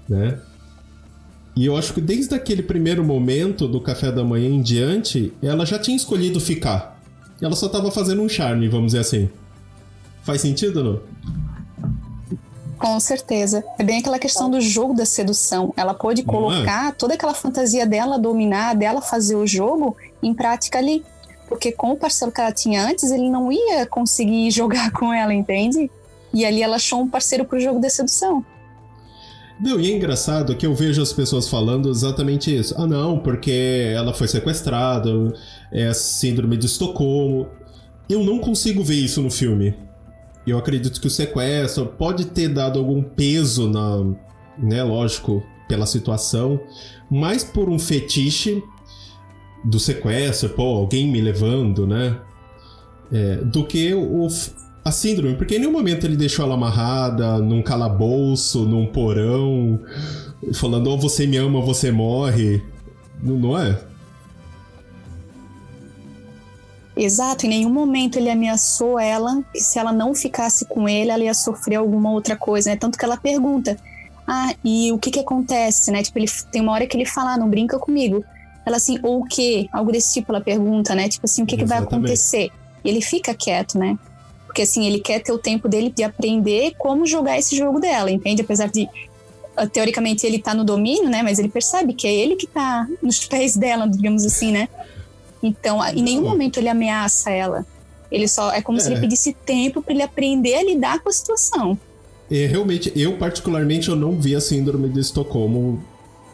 Né? 0.08 0.38
E 1.56 1.66
eu 1.66 1.76
acho 1.76 1.94
que 1.94 2.00
desde 2.00 2.34
aquele 2.34 2.62
primeiro 2.62 3.04
momento 3.04 3.68
do 3.68 3.80
café 3.80 4.10
da 4.10 4.24
manhã 4.24 4.48
em 4.48 4.60
diante, 4.60 5.32
ela 5.42 5.64
já 5.64 5.78
tinha 5.78 5.96
escolhido 5.96 6.40
ficar. 6.40 7.00
Ela 7.40 7.54
só 7.54 7.68
tava 7.68 7.90
fazendo 7.90 8.22
um 8.22 8.28
charme, 8.28 8.68
vamos 8.68 8.86
dizer 8.86 9.00
assim. 9.00 9.30
Faz 10.22 10.40
sentido, 10.40 10.82
não? 10.82 11.00
Com 12.78 12.98
certeza. 12.98 13.62
É 13.78 13.84
bem 13.84 13.98
aquela 13.98 14.18
questão 14.18 14.50
do 14.50 14.60
jogo 14.60 14.94
da 14.94 15.06
sedução. 15.06 15.72
Ela 15.76 15.94
pôde 15.94 16.22
é? 16.22 16.24
colocar 16.24 16.92
toda 16.94 17.14
aquela 17.14 17.34
fantasia 17.34 17.86
dela 17.86 18.18
dominar, 18.18 18.74
dela 18.74 19.00
fazer 19.00 19.36
o 19.36 19.46
jogo 19.46 19.96
em 20.22 20.34
prática 20.34 20.78
ali 20.78 21.04
porque 21.48 21.72
com 21.72 21.92
o 21.92 21.96
parceiro 21.96 22.32
que 22.32 22.40
ela 22.40 22.52
tinha 22.52 22.84
antes, 22.84 23.10
ele 23.10 23.30
não 23.30 23.50
ia 23.52 23.86
conseguir 23.86 24.50
jogar 24.52 24.90
com 24.92 25.12
ela, 25.12 25.32
entende? 25.32 25.90
E 26.32 26.44
ali 26.44 26.62
ela 26.62 26.76
achou 26.76 27.00
um 27.00 27.08
parceiro 27.08 27.44
pro 27.44 27.60
jogo 27.60 27.78
da 27.78 27.88
sedução. 27.88 28.44
Não, 29.60 29.80
e 29.80 29.90
é 29.90 29.94
engraçado 29.94 30.54
que 30.56 30.66
eu 30.66 30.74
vejo 30.74 31.00
as 31.00 31.12
pessoas 31.12 31.48
falando 31.48 31.88
exatamente 31.88 32.54
isso. 32.54 32.74
Ah, 32.76 32.86
não, 32.86 33.18
porque 33.18 33.92
ela 33.94 34.12
foi 34.12 34.26
sequestrada, 34.26 35.10
é 35.72 35.92
síndrome 35.92 36.56
de 36.56 36.66
Estocolmo. 36.66 37.48
Eu 38.08 38.24
não 38.24 38.38
consigo 38.38 38.82
ver 38.82 38.96
isso 38.96 39.22
no 39.22 39.30
filme. 39.30 39.74
Eu 40.46 40.58
acredito 40.58 41.00
que 41.00 41.06
o 41.06 41.10
sequestro 41.10 41.86
pode 41.86 42.26
ter 42.26 42.48
dado 42.48 42.78
algum 42.78 43.02
peso 43.02 43.68
na, 43.70 44.04
né, 44.58 44.82
lógico, 44.82 45.42
pela 45.68 45.86
situação, 45.86 46.60
mas 47.10 47.42
por 47.42 47.70
um 47.70 47.78
fetiche 47.78 48.62
do 49.64 49.80
sequestro, 49.80 50.50
pô, 50.50 50.62
alguém 50.62 51.10
me 51.10 51.20
levando, 51.20 51.86
né? 51.86 52.20
É, 53.10 53.36
do 53.36 53.64
que 53.64 53.94
o, 53.94 54.28
a 54.84 54.92
síndrome, 54.92 55.34
porque 55.36 55.56
em 55.56 55.60
nenhum 55.60 55.72
momento 55.72 56.04
ele 56.04 56.16
deixou 56.16 56.44
ela 56.44 56.54
amarrada 56.54 57.38
num 57.38 57.62
calabouço, 57.62 58.66
num 58.66 58.86
porão, 58.86 59.80
falando, 60.52 60.90
oh, 60.90 60.98
você 60.98 61.26
me 61.26 61.38
ama, 61.38 61.60
você 61.60 61.90
morre. 61.90 62.62
Não, 63.22 63.36
não 63.36 63.58
é? 63.58 63.80
Exato, 66.96 67.46
em 67.46 67.48
nenhum 67.48 67.70
momento 67.70 68.18
ele 68.18 68.30
ameaçou 68.30 68.98
ela 68.98 69.42
que 69.52 69.60
se 69.60 69.78
ela 69.78 69.92
não 69.92 70.14
ficasse 70.14 70.66
com 70.66 70.88
ele, 70.88 71.10
ela 71.10 71.24
ia 71.24 71.34
sofrer 71.34 71.76
alguma 71.76 72.12
outra 72.12 72.36
coisa, 72.36 72.70
né? 72.70 72.76
Tanto 72.76 72.98
que 72.98 73.04
ela 73.04 73.16
pergunta: 73.16 73.76
"Ah, 74.26 74.54
e 74.62 74.92
o 74.92 74.98
que 74.98 75.10
que 75.10 75.18
acontece?", 75.18 75.90
né? 75.90 76.02
Tipo, 76.02 76.18
ele 76.18 76.28
tem 76.52 76.62
uma 76.62 76.72
hora 76.72 76.86
que 76.86 76.96
ele 76.96 77.06
fala: 77.06 77.32
ah, 77.32 77.38
"Não 77.38 77.48
brinca 77.48 77.78
comigo". 77.80 78.24
Ela 78.64 78.76
assim, 78.76 78.98
ou 79.02 79.22
o 79.22 79.24
quê? 79.24 79.68
Algo 79.72 79.90
desse 79.90 80.14
tipo, 80.14 80.30
ela 80.30 80.40
pergunta, 80.40 80.94
né? 80.94 81.08
Tipo 81.08 81.26
assim, 81.26 81.42
o 81.42 81.46
que, 81.46 81.56
que 81.56 81.64
vai 81.64 81.78
acontecer? 81.78 82.50
E 82.84 82.88
ele 82.88 83.00
fica 83.00 83.34
quieto, 83.34 83.76
né? 83.76 83.98
Porque 84.54 84.62
assim, 84.62 84.86
ele 84.86 85.00
quer 85.00 85.20
ter 85.20 85.32
o 85.32 85.38
tempo 85.38 85.68
dele 85.68 85.90
de 85.90 86.04
aprender 86.04 86.74
como 86.78 87.04
jogar 87.04 87.36
esse 87.36 87.56
jogo 87.56 87.80
dela, 87.80 88.08
entende? 88.08 88.40
Apesar 88.40 88.68
de 88.68 88.88
ah, 89.56 89.66
teoricamente 89.66 90.24
ele 90.24 90.38
tá 90.38 90.54
no 90.54 90.62
domínio, 90.62 91.10
né? 91.10 91.24
Mas 91.24 91.40
ele 91.40 91.48
percebe 91.48 91.92
que 91.92 92.06
é 92.06 92.14
ele 92.14 92.36
que 92.36 92.46
tá 92.46 92.86
nos 93.02 93.18
pés 93.26 93.56
dela, 93.56 93.88
digamos 93.88 94.24
assim, 94.24 94.52
né? 94.52 94.68
Então, 95.42 95.84
em 95.88 96.02
nenhum 96.02 96.22
momento 96.22 96.60
ele 96.60 96.68
ameaça 96.68 97.30
ela. 97.30 97.66
Ele 98.12 98.28
só 98.28 98.52
é 98.52 98.62
como 98.62 98.78
é. 98.78 98.80
se 98.80 98.86
ele 98.86 98.98
é. 98.98 99.00
pedisse 99.00 99.36
tempo 99.44 99.82
para 99.82 99.92
ele 99.92 100.04
aprender 100.04 100.54
a 100.54 100.62
lidar 100.62 101.00
com 101.00 101.08
a 101.08 101.12
situação. 101.12 101.76
E 102.30 102.46
realmente, 102.46 102.92
eu 102.94 103.18
particularmente 103.18 103.88
eu 103.88 103.96
não 103.96 104.20
vi 104.20 104.36
a 104.36 104.40
síndrome 104.40 104.88
de 104.88 105.00
Estocolmo 105.00 105.82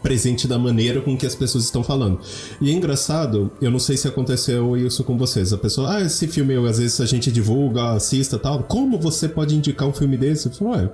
presente 0.03 0.49
da 0.49 0.59
maneira 0.59 1.01
com 1.01 1.17
que 1.17 1.27
as 1.27 1.35
pessoas 1.35 1.65
estão 1.65 1.83
falando. 1.83 2.21
E 2.61 2.71
é 2.71 2.73
engraçado, 2.73 3.51
eu 3.61 3.71
não 3.71 3.79
sei 3.79 3.97
se 3.97 4.09
aconteceu 4.09 4.77
isso 4.77 5.05
com 5.05 5.17
vocês. 5.17 5.53
A 5.53 5.59
pessoa, 5.59 5.97
ah, 5.97 6.01
esse 6.03 6.27
filme 6.27 6.55
às 6.69 6.79
vezes 6.79 7.01
a 7.01 7.07
gente 7.07 7.31
divulga, 7.31 7.93
assista 7.93 8.39
tal. 8.39 8.63
Como 8.65 8.99
você 8.99 9.29
pode 9.29 9.55
indicar 9.55 9.89
um 9.89 9.93
filme 9.93 10.17
desse? 10.17 10.47
Eu 10.47 10.53
falo, 10.53 10.71
ué, 10.73 10.91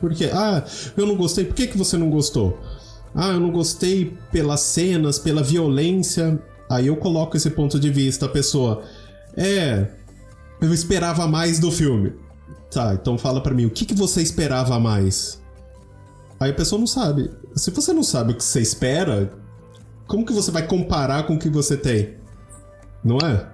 por 0.00 0.14
quê? 0.14 0.30
Ah, 0.32 0.62
eu 0.96 1.06
não 1.06 1.16
gostei. 1.16 1.44
Por 1.44 1.54
que, 1.54 1.66
que 1.66 1.78
você 1.78 1.96
não 1.96 2.10
gostou? 2.10 2.58
Ah, 3.14 3.28
eu 3.28 3.40
não 3.40 3.50
gostei 3.50 4.16
pelas 4.30 4.60
cenas, 4.60 5.18
pela 5.18 5.42
violência. 5.42 6.38
Aí 6.68 6.88
eu 6.88 6.96
coloco 6.96 7.36
esse 7.36 7.50
ponto 7.50 7.80
de 7.80 7.90
vista. 7.90 8.26
A 8.26 8.28
pessoa, 8.28 8.82
é, 9.34 9.86
eu 10.60 10.72
esperava 10.72 11.26
mais 11.26 11.58
do 11.58 11.70
filme. 11.70 12.12
Tá, 12.70 12.94
então 12.94 13.16
fala 13.16 13.40
para 13.40 13.54
mim, 13.54 13.64
o 13.64 13.70
que, 13.70 13.86
que 13.86 13.94
você 13.94 14.20
esperava 14.20 14.78
mais? 14.78 15.40
Aí 16.38 16.50
a 16.50 16.54
pessoa 16.54 16.78
não 16.78 16.86
sabe. 16.86 17.30
Se 17.54 17.70
você 17.70 17.92
não 17.92 18.02
sabe 18.02 18.32
o 18.32 18.36
que 18.36 18.44
você 18.44 18.60
espera, 18.60 19.32
como 20.06 20.24
que 20.24 20.32
você 20.32 20.50
vai 20.50 20.66
comparar 20.66 21.26
com 21.26 21.34
o 21.34 21.38
que 21.38 21.48
você 21.48 21.76
tem? 21.76 22.14
Não 23.02 23.18
é? 23.18 23.48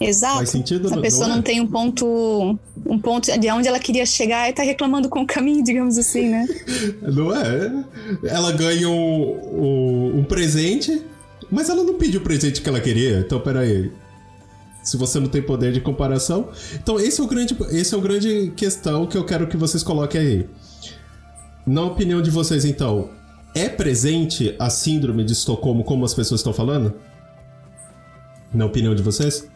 Exato. 0.00 0.36
Faz 0.36 0.50
sentido, 0.50 0.88
Se 0.88 0.94
a 0.94 1.00
pessoa 1.00 1.28
não, 1.28 1.34
é? 1.34 1.36
não, 1.36 1.42
tem 1.42 1.60
um 1.60 1.66
ponto, 1.66 2.58
um 2.84 2.98
ponto 2.98 3.38
de 3.38 3.50
onde 3.50 3.68
ela 3.68 3.78
queria 3.78 4.04
chegar 4.04 4.48
e 4.50 4.52
tá 4.52 4.62
reclamando 4.62 5.08
com 5.08 5.22
o 5.22 5.26
caminho, 5.26 5.62
digamos 5.64 5.96
assim, 5.96 6.28
né? 6.28 6.46
não 7.00 7.34
é? 7.34 7.84
Ela 8.24 8.52
ganha 8.52 8.88
um, 8.88 8.92
um, 8.92 10.18
um 10.18 10.24
presente, 10.24 11.00
mas 11.50 11.68
ela 11.68 11.82
não 11.82 11.94
pediu 11.94 12.20
o 12.20 12.24
presente 12.24 12.60
que 12.60 12.68
ela 12.68 12.80
queria. 12.80 13.20
Então, 13.20 13.40
peraí 13.40 13.90
se 14.84 14.96
você 14.96 15.18
não 15.18 15.28
tem 15.28 15.42
poder 15.42 15.72
de 15.72 15.80
comparação. 15.80 16.50
Então 16.74 17.00
esse 17.00 17.20
é 17.20 17.24
o 17.24 17.26
grande, 17.26 17.56
esse 17.70 17.94
é 17.94 17.96
o 17.96 18.00
grande 18.00 18.52
questão 18.54 19.06
que 19.06 19.16
eu 19.16 19.24
quero 19.24 19.48
que 19.48 19.56
vocês 19.56 19.82
coloquem 19.82 20.20
aí. 20.20 20.48
Na 21.66 21.82
opinião 21.82 22.20
de 22.20 22.30
vocês, 22.30 22.64
então, 22.66 23.08
é 23.54 23.68
presente 23.68 24.54
a 24.58 24.68
síndrome 24.68 25.24
de 25.24 25.32
Estocolmo 25.32 25.82
como 25.82 26.04
as 26.04 26.12
pessoas 26.12 26.40
estão 26.40 26.52
falando? 26.52 26.94
Na 28.52 28.66
opinião 28.66 28.94
de 28.94 29.02
vocês? 29.02 29.48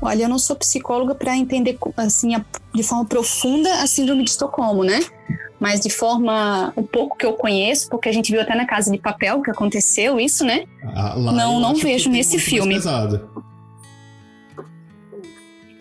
Olha, 0.00 0.22
eu 0.22 0.28
não 0.28 0.38
sou 0.38 0.56
psicóloga 0.56 1.14
para 1.14 1.36
entender 1.36 1.76
assim 1.98 2.30
de 2.74 2.82
forma 2.82 3.04
profunda 3.04 3.82
a 3.82 3.86
síndrome 3.86 4.24
de 4.24 4.30
Estocolmo, 4.30 4.82
né? 4.82 5.00
Mas 5.58 5.80
de 5.80 5.90
forma 5.90 6.72
o 6.74 6.82
pouco 6.82 7.18
que 7.18 7.26
eu 7.26 7.34
conheço, 7.34 7.90
porque 7.90 8.08
a 8.08 8.12
gente 8.12 8.32
viu 8.32 8.40
até 8.40 8.54
na 8.54 8.66
Casa 8.66 8.90
de 8.90 8.96
Papel 8.96 9.42
que 9.42 9.50
aconteceu 9.50 10.18
isso, 10.18 10.42
né? 10.42 10.64
Ah, 10.94 11.14
não, 11.18 11.60
não 11.60 11.74
vejo 11.74 12.08
nesse 12.08 12.38
filme. 12.38 12.74
Pesado. 12.74 13.28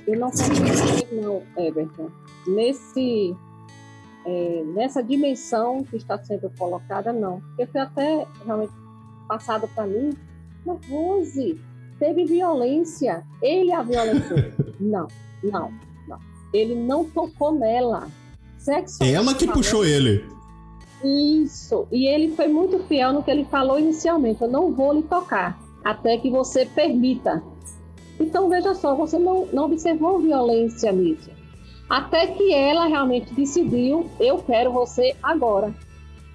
Eu 0.09 0.19
não 0.19 0.31
consigo 0.31 1.21
não, 1.21 1.43
Everton. 1.55 2.09
Nesse, 2.47 3.35
é, 4.25 4.63
nessa 4.73 5.03
dimensão 5.03 5.83
que 5.83 5.97
está 5.97 6.17
sendo 6.17 6.49
colocada, 6.57 7.13
não. 7.13 7.41
Porque 7.41 7.67
foi 7.67 7.81
até 7.81 8.27
realmente 8.43 8.73
passado 9.27 9.67
para 9.75 9.85
mim, 9.85 10.17
mas 10.65 10.79
Rose, 10.89 11.61
teve 11.99 12.25
violência. 12.25 13.23
Ele 13.39 13.71
a 13.71 13.83
violentou. 13.83 14.37
não, 14.81 15.07
não, 15.43 15.71
não. 16.07 16.17
Ele 16.51 16.73
não 16.73 17.05
tocou 17.05 17.51
nela. 17.51 18.07
Sexo 18.57 19.03
Ela 19.03 19.35
que 19.35 19.45
puxou 19.45 19.85
ele. 19.85 20.25
Isso. 21.03 21.87
E 21.91 22.07
ele 22.07 22.35
foi 22.35 22.47
muito 22.47 22.79
fiel 22.85 23.13
no 23.13 23.21
que 23.21 23.29
ele 23.29 23.45
falou 23.45 23.79
inicialmente. 23.79 24.41
Eu 24.41 24.49
não 24.49 24.73
vou 24.73 24.91
lhe 24.91 25.03
tocar 25.03 25.59
até 25.85 26.17
que 26.17 26.31
você 26.31 26.65
permita. 26.65 27.43
Então, 28.19 28.49
veja 28.49 28.73
só, 28.75 28.93
você 28.95 29.17
não, 29.17 29.47
não 29.53 29.65
observou 29.65 30.19
violência 30.19 30.91
nisso. 30.91 31.29
Até 31.89 32.27
que 32.27 32.53
ela 32.53 32.85
realmente 32.85 33.33
decidiu: 33.33 34.09
eu 34.19 34.37
quero 34.39 34.71
você 34.71 35.15
agora. 35.23 35.73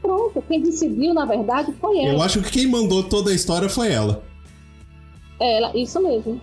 Pronto, 0.03 0.43
quem 0.47 0.61
decidiu, 0.61 1.15
na 1.15 1.25
verdade, 1.25 1.73
foi 1.81 1.99
ela. 1.99 2.15
Eu 2.15 2.23
acho 2.23 2.43
que 2.43 2.51
quem 2.51 2.67
mandou 2.67 3.05
toda 3.05 3.31
a 3.31 3.35
história 3.35 3.69
foi 3.69 3.91
ela. 3.93 4.23
Ela, 5.41 5.77
isso 5.77 6.01
mesmo. 6.03 6.41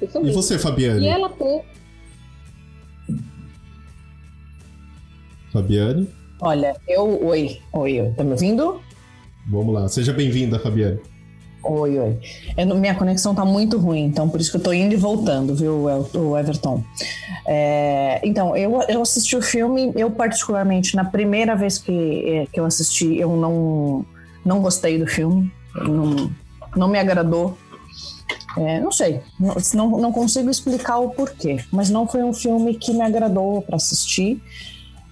Isso 0.00 0.18
mesmo. 0.20 0.28
E 0.28 0.32
você, 0.32 0.58
Fabiane? 0.58 1.04
E 1.04 1.08
ela 1.08 1.28
tem. 1.30 1.62
Fabiane? 5.52 6.08
Olha, 6.40 6.76
eu. 6.88 7.26
Oi, 7.26 7.60
oi, 7.72 8.12
tá 8.16 8.24
me 8.24 8.32
ouvindo? 8.32 8.80
Vamos 9.50 9.74
lá, 9.74 9.88
seja 9.88 10.12
bem-vinda, 10.12 10.58
Fabiane. 10.58 11.00
Oi, 11.64 11.98
oi. 11.98 12.18
Eu, 12.56 12.76
minha 12.76 12.94
conexão 12.94 13.34
tá 13.34 13.44
muito 13.44 13.78
ruim, 13.78 14.04
então 14.04 14.28
por 14.28 14.40
isso 14.40 14.50
que 14.50 14.58
eu 14.58 14.62
tô 14.62 14.72
indo 14.72 14.92
e 14.92 14.96
voltando, 14.96 15.54
viu, 15.54 15.86
o 16.14 16.38
Everton? 16.38 16.82
É, 17.46 18.20
então, 18.22 18.56
eu, 18.56 18.82
eu 18.88 19.02
assisti 19.02 19.36
o 19.36 19.42
filme, 19.42 19.92
eu 19.96 20.10
particularmente, 20.10 20.94
na 20.94 21.04
primeira 21.04 21.56
vez 21.56 21.78
que, 21.78 21.92
é, 22.26 22.46
que 22.52 22.60
eu 22.60 22.64
assisti, 22.64 23.16
eu 23.16 23.34
não, 23.36 24.04
não 24.44 24.60
gostei 24.60 24.98
do 24.98 25.06
filme. 25.06 25.50
Não, 25.74 26.30
não 26.76 26.88
me 26.88 26.98
agradou. 26.98 27.56
É, 28.56 28.78
não 28.80 28.92
sei, 28.92 29.20
não, 29.74 29.98
não 29.98 30.12
consigo 30.12 30.48
explicar 30.48 30.98
o 30.98 31.10
porquê, 31.10 31.58
mas 31.72 31.90
não 31.90 32.06
foi 32.06 32.22
um 32.22 32.32
filme 32.32 32.74
que 32.76 32.92
me 32.92 33.02
agradou 33.02 33.62
para 33.62 33.76
assistir. 33.76 34.40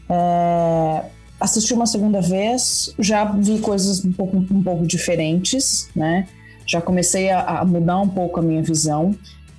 É, 0.09 1.05
assisti 1.41 1.75
uma 1.75 1.87
segunda 1.87 2.21
vez, 2.21 2.95
já 2.99 3.25
vi 3.25 3.59
coisas 3.59 4.05
um 4.05 4.12
pouco, 4.12 4.37
um 4.37 4.62
pouco 4.62 4.87
diferentes, 4.87 5.88
né? 5.95 6.29
Já 6.72 6.80
comecei 6.80 7.30
a, 7.30 7.61
a 7.61 7.64
mudar 7.64 8.00
um 8.00 8.08
pouco 8.08 8.40
a 8.40 8.42
minha 8.42 8.62
visão. 8.62 9.14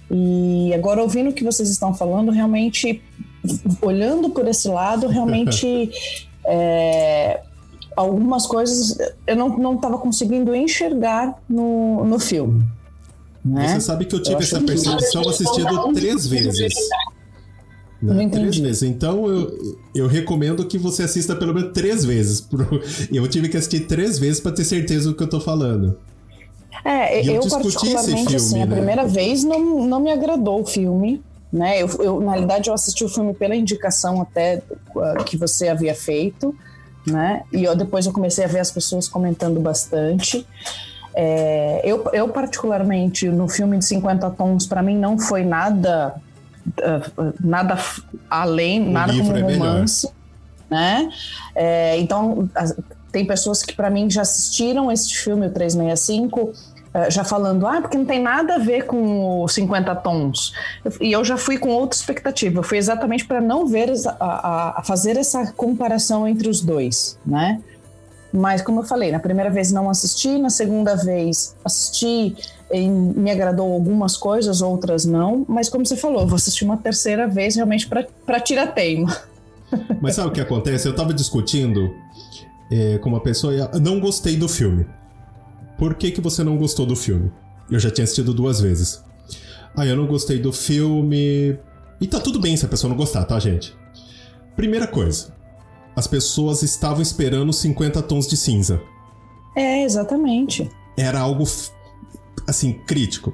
E 0.09 0.73
agora, 0.73 1.01
ouvindo 1.01 1.29
o 1.29 1.33
que 1.33 1.43
vocês 1.43 1.69
estão 1.69 1.93
falando, 1.93 2.31
realmente, 2.31 3.01
olhando 3.81 4.29
por 4.31 4.47
esse 4.47 4.67
lado, 4.67 5.07
realmente. 5.07 5.91
é, 6.45 7.41
algumas 7.95 8.47
coisas 8.47 8.97
eu 9.27 9.35
não 9.35 9.75
estava 9.75 9.99
conseguindo 9.99 10.55
enxergar 10.55 11.39
no, 11.47 12.03
no 12.03 12.17
filme. 12.19 12.63
Né? 13.45 13.67
Você 13.67 13.81
sabe 13.81 14.05
que 14.05 14.15
eu 14.15 14.23
tive 14.23 14.37
eu 14.37 14.39
essa 14.39 14.59
percepção 14.59 15.29
assistindo 15.29 15.93
três 15.93 16.25
vezes. 16.25 16.73
Né? 18.01 18.13
Não. 18.15 18.29
Três 18.29 18.57
vezes. 18.57 18.83
Então 18.83 19.27
eu, 19.27 19.77
eu 19.93 20.07
recomendo 20.07 20.65
que 20.65 20.77
você 20.77 21.03
assista 21.03 21.35
pelo 21.35 21.53
menos 21.53 21.71
três 21.71 22.03
vezes. 22.03 22.47
Eu 23.13 23.25
tive 23.29 23.47
que 23.47 23.55
assistir 23.55 23.81
três 23.81 24.19
vezes 24.19 24.41
para 24.41 24.51
ter 24.51 24.65
certeza 24.65 25.09
do 25.09 25.15
que 25.15 25.23
eu 25.23 25.29
tô 25.29 25.39
falando. 25.39 25.97
É, 26.83 27.21
eu, 27.21 27.35
eu 27.35 27.49
particularmente, 27.49 28.21
filme, 28.21 28.35
assim, 28.35 28.57
né? 28.57 28.63
a 28.63 28.67
primeira 28.67 29.05
vez 29.05 29.43
não, 29.43 29.85
não 29.85 29.99
me 29.99 30.11
agradou 30.11 30.61
o 30.61 30.65
filme. 30.65 31.23
Né? 31.51 31.81
Eu, 31.81 31.87
eu, 31.99 32.19
na 32.19 32.31
realidade, 32.31 32.69
eu 32.69 32.73
assisti 32.73 33.03
o 33.03 33.09
filme 33.09 33.33
pela 33.33 33.55
indicação 33.55 34.21
até 34.21 34.61
uh, 34.95 35.23
que 35.23 35.37
você 35.37 35.69
havia 35.69 35.93
feito, 35.93 36.55
né? 37.05 37.43
E 37.51 37.63
eu, 37.63 37.75
depois 37.75 38.07
eu 38.07 38.11
comecei 38.11 38.43
a 38.43 38.47
ver 38.47 38.59
as 38.59 38.71
pessoas 38.71 39.07
comentando 39.07 39.59
bastante. 39.59 40.47
É, 41.13 41.79
eu, 41.83 42.09
eu, 42.11 42.27
particularmente, 42.29 43.29
no 43.29 43.47
filme 43.47 43.77
de 43.77 43.85
50 43.85 44.31
tons, 44.31 44.65
para 44.65 44.81
mim 44.81 44.97
não 44.97 45.19
foi 45.19 45.43
nada 45.43 46.15
uh, 46.67 47.33
nada 47.39 47.77
além, 48.29 48.87
o 48.87 48.91
nada 48.91 49.13
como 49.13 49.31
um 49.31 49.37
é 49.37 49.53
romance. 49.53 50.09
né? 50.69 51.09
É, 51.53 51.99
então, 51.99 52.49
as, 52.55 52.75
tem 53.11 53.25
pessoas 53.25 53.61
que 53.61 53.75
para 53.75 53.91
mim 53.91 54.09
já 54.09 54.23
assistiram 54.23 54.91
este 54.91 55.15
filme, 55.17 55.45
o 55.45 55.51
365, 55.51 56.39
eh, 56.49 56.53
já 57.09 57.23
falando, 57.23 57.65
ah, 57.65 57.81
porque 57.81 57.97
não 57.97 58.05
tem 58.05 58.21
nada 58.21 58.55
a 58.55 58.59
ver 58.59 58.85
com 58.85 59.43
os 59.43 59.53
50 59.53 59.95
tons. 59.95 60.53
E 61.01 61.11
eu 61.11 61.25
já 61.25 61.37
fui 61.37 61.57
com 61.57 61.69
outra 61.69 61.97
expectativa. 61.97 62.59
Eu 62.59 62.63
fui 62.63 62.77
exatamente 62.77 63.25
para 63.25 63.41
não 63.41 63.65
ver, 63.65 63.91
a, 64.19 64.79
a, 64.79 64.83
fazer 64.83 65.17
essa 65.17 65.51
comparação 65.53 66.27
entre 66.27 66.47
os 66.47 66.61
dois, 66.61 67.17
né? 67.25 67.61
Mas, 68.31 68.61
como 68.61 68.81
eu 68.81 68.83
falei, 68.83 69.11
na 69.11 69.19
primeira 69.19 69.49
vez 69.49 69.71
não 69.71 69.89
assisti, 69.89 70.39
na 70.39 70.49
segunda 70.49 70.95
vez 70.95 71.55
assisti, 71.63 72.35
e 72.71 72.89
me 72.89 73.29
agradou 73.29 73.71
algumas 73.71 74.17
coisas, 74.17 74.61
outras 74.61 75.05
não. 75.05 75.45
Mas, 75.47 75.69
como 75.69 75.85
você 75.85 75.95
falou, 75.95 76.21
eu 76.21 76.27
vou 76.27 76.35
assistir 76.35 76.65
uma 76.65 76.77
terceira 76.77 77.27
vez 77.27 77.55
realmente 77.55 77.87
para 77.87 78.39
tirar 78.39 78.67
teima. 78.67 79.15
Mas 80.01 80.15
sabe 80.15 80.29
o 80.29 80.31
que 80.31 80.41
acontece? 80.41 80.87
Eu 80.87 80.95
tava 80.95 81.13
discutindo 81.13 81.93
é, 82.71 82.97
com 82.97 83.09
uma 83.09 83.19
pessoa 83.19 83.53
e 83.53 83.79
não 83.79 83.99
gostei 83.99 84.35
do 84.35 84.49
filme. 84.49 84.85
Por 85.83 85.95
que, 85.95 86.11
que 86.11 86.21
você 86.21 86.45
não 86.45 86.55
gostou 86.55 86.85
do 86.85 86.95
filme? 86.95 87.29
Eu 87.69 87.77
já 87.77 87.91
tinha 87.91 88.05
assistido 88.05 88.33
duas 88.33 88.61
vezes. 88.61 89.03
Ah, 89.75 89.85
eu 89.85 89.97
não 89.97 90.07
gostei 90.07 90.39
do 90.39 90.53
filme. 90.53 91.59
E 91.99 92.07
tá 92.07 92.21
tudo 92.21 92.39
bem 92.39 92.55
se 92.55 92.65
a 92.65 92.69
pessoa 92.69 92.89
não 92.89 92.95
gostar, 92.95 93.25
tá, 93.25 93.37
gente? 93.37 93.75
Primeira 94.55 94.87
coisa, 94.87 95.35
as 95.93 96.07
pessoas 96.07 96.63
estavam 96.63 97.01
esperando 97.01 97.51
50 97.51 98.01
tons 98.03 98.29
de 98.29 98.37
cinza. 98.37 98.81
É, 99.57 99.83
exatamente. 99.83 100.71
Era 100.97 101.19
algo, 101.19 101.43
assim, 102.47 102.79
crítico. 102.87 103.33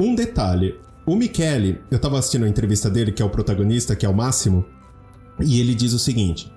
Um 0.00 0.16
detalhe: 0.16 0.74
o 1.06 1.14
Michele, 1.14 1.78
eu 1.92 1.98
tava 2.00 2.18
assistindo 2.18 2.44
a 2.44 2.48
entrevista 2.48 2.90
dele, 2.90 3.12
que 3.12 3.22
é 3.22 3.24
o 3.24 3.30
protagonista, 3.30 3.94
que 3.94 4.04
é 4.04 4.08
o 4.08 4.12
Máximo, 4.12 4.64
e 5.38 5.60
ele 5.60 5.76
diz 5.76 5.92
o 5.92 5.98
seguinte: 6.00 6.52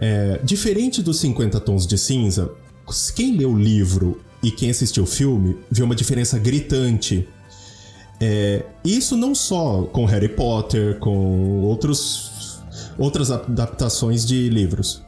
é, 0.00 0.40
diferente 0.42 1.00
dos 1.00 1.20
50 1.20 1.60
tons 1.60 1.86
de 1.86 1.96
cinza, 1.96 2.50
quem 3.14 3.36
leu 3.36 3.52
o 3.52 3.56
livro 3.56 4.20
e 4.42 4.50
quem 4.50 4.70
assistiu 4.70 5.04
o 5.04 5.06
filme 5.06 5.56
viu 5.70 5.84
uma 5.84 5.94
diferença 5.94 6.38
gritante. 6.38 7.28
É, 8.20 8.64
isso 8.84 9.16
não 9.16 9.34
só 9.34 9.82
com 9.84 10.04
Harry 10.04 10.28
Potter, 10.28 10.98
com 10.98 11.60
outros 11.62 12.60
outras 12.98 13.30
adaptações 13.30 14.26
de 14.26 14.48
livros. 14.48 15.02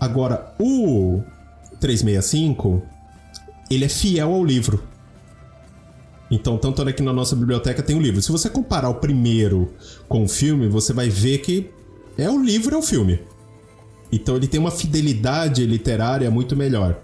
Agora, 0.00 0.54
o 0.58 1.22
365, 1.80 2.82
ele 3.70 3.84
é 3.84 3.88
fiel 3.88 4.32
ao 4.32 4.44
livro. 4.44 4.82
Então, 6.30 6.58
tanto 6.58 6.86
é 6.86 6.92
que 6.92 7.02
na 7.02 7.12
nossa 7.12 7.34
biblioteca 7.34 7.82
tem 7.82 7.96
o 7.96 8.00
livro. 8.00 8.20
Se 8.20 8.30
você 8.30 8.48
comparar 8.48 8.88
o 8.88 8.96
primeiro 8.96 9.74
com 10.08 10.24
o 10.24 10.28
filme, 10.28 10.68
você 10.68 10.92
vai 10.92 11.08
ver 11.08 11.38
que 11.38 11.70
é 12.16 12.28
o 12.30 12.42
livro 12.42 12.74
é 12.74 12.78
o 12.78 12.82
filme. 12.82 13.20
Então 14.10 14.36
ele 14.36 14.48
tem 14.48 14.58
uma 14.58 14.70
fidelidade 14.70 15.64
literária 15.64 16.30
muito 16.30 16.56
melhor. 16.56 17.00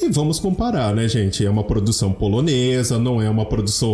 E 0.00 0.08
vamos 0.08 0.40
comparar, 0.40 0.94
né, 0.94 1.06
gente? 1.06 1.46
É 1.46 1.50
uma 1.50 1.62
produção 1.62 2.12
polonesa, 2.12 2.98
não 2.98 3.22
é 3.22 3.30
uma 3.30 3.46
produção 3.46 3.92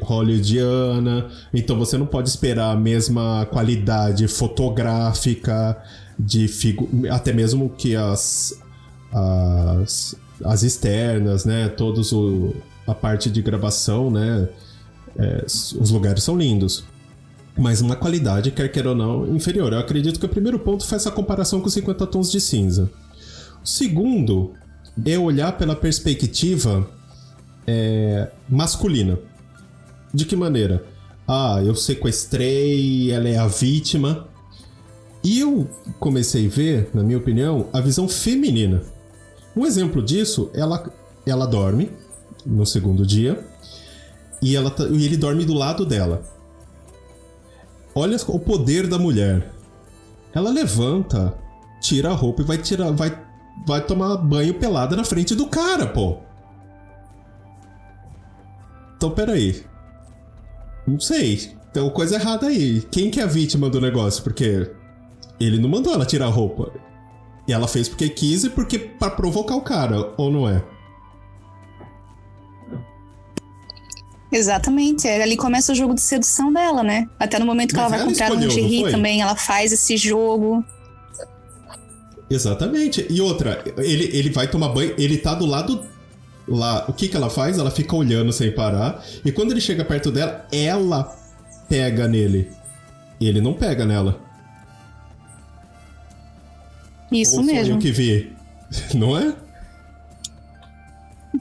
hollywoodiana, 0.00 1.28
então 1.52 1.76
você 1.76 1.98
não 1.98 2.06
pode 2.06 2.28
esperar 2.28 2.70
a 2.70 2.76
mesma 2.76 3.46
qualidade 3.46 4.28
fotográfica, 4.28 5.76
de 6.18 6.46
figu 6.46 6.88
até 7.10 7.32
mesmo 7.32 7.70
que 7.70 7.96
as, 7.96 8.60
as, 9.12 10.14
as 10.44 10.62
externas, 10.62 11.44
né? 11.44 11.68
Todos 11.68 12.12
o, 12.12 12.54
a 12.86 12.94
parte 12.94 13.30
de 13.30 13.42
gravação, 13.42 14.10
né? 14.10 14.48
É, 15.18 15.44
os 15.46 15.90
lugares 15.90 16.22
são 16.22 16.36
lindos. 16.36 16.84
Mas 17.58 17.80
uma 17.80 17.96
qualidade, 17.96 18.52
quer 18.52 18.68
queira 18.70 18.90
ou 18.90 18.94
não, 18.94 19.34
inferior. 19.34 19.72
Eu 19.72 19.80
acredito 19.80 20.20
que 20.20 20.26
o 20.26 20.28
primeiro 20.28 20.58
ponto 20.58 20.86
faz 20.86 21.02
essa 21.02 21.10
comparação 21.10 21.60
com 21.60 21.68
50 21.68 22.06
tons 22.06 22.30
de 22.30 22.40
cinza. 22.40 22.90
O 23.62 23.66
segundo 23.66 24.52
é 25.04 25.18
olhar 25.18 25.56
pela 25.56 25.74
perspectiva 25.74 26.88
é, 27.66 28.30
masculina. 28.48 29.18
De 30.12 30.24
que 30.24 30.34
maneira? 30.34 30.84
Ah, 31.26 31.62
eu 31.64 31.74
sequestrei, 31.74 33.12
ela 33.12 33.28
é 33.28 33.38
a 33.38 33.46
vítima. 33.46 34.26
E 35.22 35.40
eu 35.40 35.68
comecei 35.98 36.46
a 36.46 36.50
ver, 36.50 36.90
na 36.92 37.02
minha 37.02 37.18
opinião, 37.18 37.68
a 37.72 37.80
visão 37.80 38.08
feminina. 38.08 38.82
Um 39.56 39.66
exemplo 39.66 40.02
disso, 40.02 40.50
ela, 40.54 40.92
ela 41.26 41.46
dorme 41.46 41.90
no 42.44 42.64
segundo 42.64 43.06
dia 43.06 43.46
e, 44.42 44.56
ela, 44.56 44.70
tá, 44.70 44.84
e 44.84 45.04
ele 45.04 45.16
dorme 45.16 45.44
do 45.44 45.54
lado 45.54 45.84
dela. 45.84 46.22
Olha 47.94 48.16
o 48.28 48.38
poder 48.38 48.86
da 48.86 48.98
mulher. 48.98 49.52
Ela 50.32 50.50
levanta, 50.50 51.34
tira 51.80 52.10
a 52.10 52.14
roupa 52.14 52.42
e 52.42 52.44
vai 52.44 52.58
tirar, 52.58 52.90
vai 52.92 53.29
vai 53.66 53.80
tomar 53.80 54.16
banho 54.16 54.54
pelada 54.54 54.96
na 54.96 55.04
frente 55.04 55.34
do 55.34 55.46
cara, 55.46 55.86
pô. 55.86 56.18
Então, 58.96 59.10
peraí. 59.10 59.64
Não 60.86 61.00
sei. 61.00 61.52
Tem 61.72 61.82
uma 61.82 61.92
coisa 61.92 62.16
errada 62.16 62.48
aí. 62.48 62.82
Quem 62.90 63.10
que 63.10 63.20
é 63.20 63.22
a 63.22 63.26
vítima 63.26 63.70
do 63.70 63.80
negócio? 63.80 64.22
Porque 64.22 64.70
ele 65.38 65.58
não 65.58 65.68
mandou 65.68 65.94
ela 65.94 66.04
tirar 66.04 66.26
a 66.26 66.30
roupa. 66.30 66.72
E 67.46 67.52
ela 67.52 67.66
fez 67.66 67.88
porque 67.88 68.08
quis 68.08 68.44
e 68.44 68.50
porque 68.50 68.78
para 68.78 69.10
provocar 69.10 69.56
o 69.56 69.62
cara, 69.62 70.12
ou 70.16 70.30
não 70.30 70.48
é? 70.48 70.62
Exatamente. 74.30 75.08
É, 75.08 75.22
ali 75.22 75.36
começa 75.36 75.72
o 75.72 75.74
jogo 75.74 75.94
de 75.94 76.00
sedução 76.00 76.52
dela, 76.52 76.82
né? 76.82 77.08
Até 77.18 77.38
no 77.38 77.46
momento 77.46 77.70
que 77.70 77.76
Mas 77.76 77.92
ela 77.92 77.96
vai 77.96 78.06
comprar 78.06 78.30
lingerie 78.30 78.90
também, 78.90 79.20
ela 79.20 79.34
faz 79.34 79.72
esse 79.72 79.96
jogo. 79.96 80.64
Exatamente. 82.30 83.04
E 83.10 83.20
outra, 83.20 83.62
ele, 83.78 84.16
ele 84.16 84.30
vai 84.30 84.48
tomar 84.48 84.68
banho, 84.68 84.94
ele 84.96 85.18
tá 85.18 85.34
do 85.34 85.44
lado 85.44 85.84
lá. 86.46 86.84
O 86.88 86.92
que 86.92 87.08
que 87.08 87.16
ela 87.16 87.28
faz? 87.28 87.58
Ela 87.58 87.70
fica 87.70 87.96
olhando 87.96 88.32
sem 88.32 88.52
parar. 88.52 89.04
E 89.24 89.32
quando 89.32 89.50
ele 89.50 89.60
chega 89.60 89.84
perto 89.84 90.12
dela, 90.12 90.46
ela 90.52 91.16
pega 91.68 92.06
nele. 92.06 92.48
E 93.18 93.26
ele 93.26 93.40
não 93.40 93.52
pega 93.52 93.84
nela. 93.84 94.20
Isso 97.10 97.38
Ou 97.38 97.42
mesmo. 97.42 97.74
eu 97.74 97.78
que 97.78 97.90
vi. 97.90 98.32
Não 98.94 99.18
é? 99.18 99.34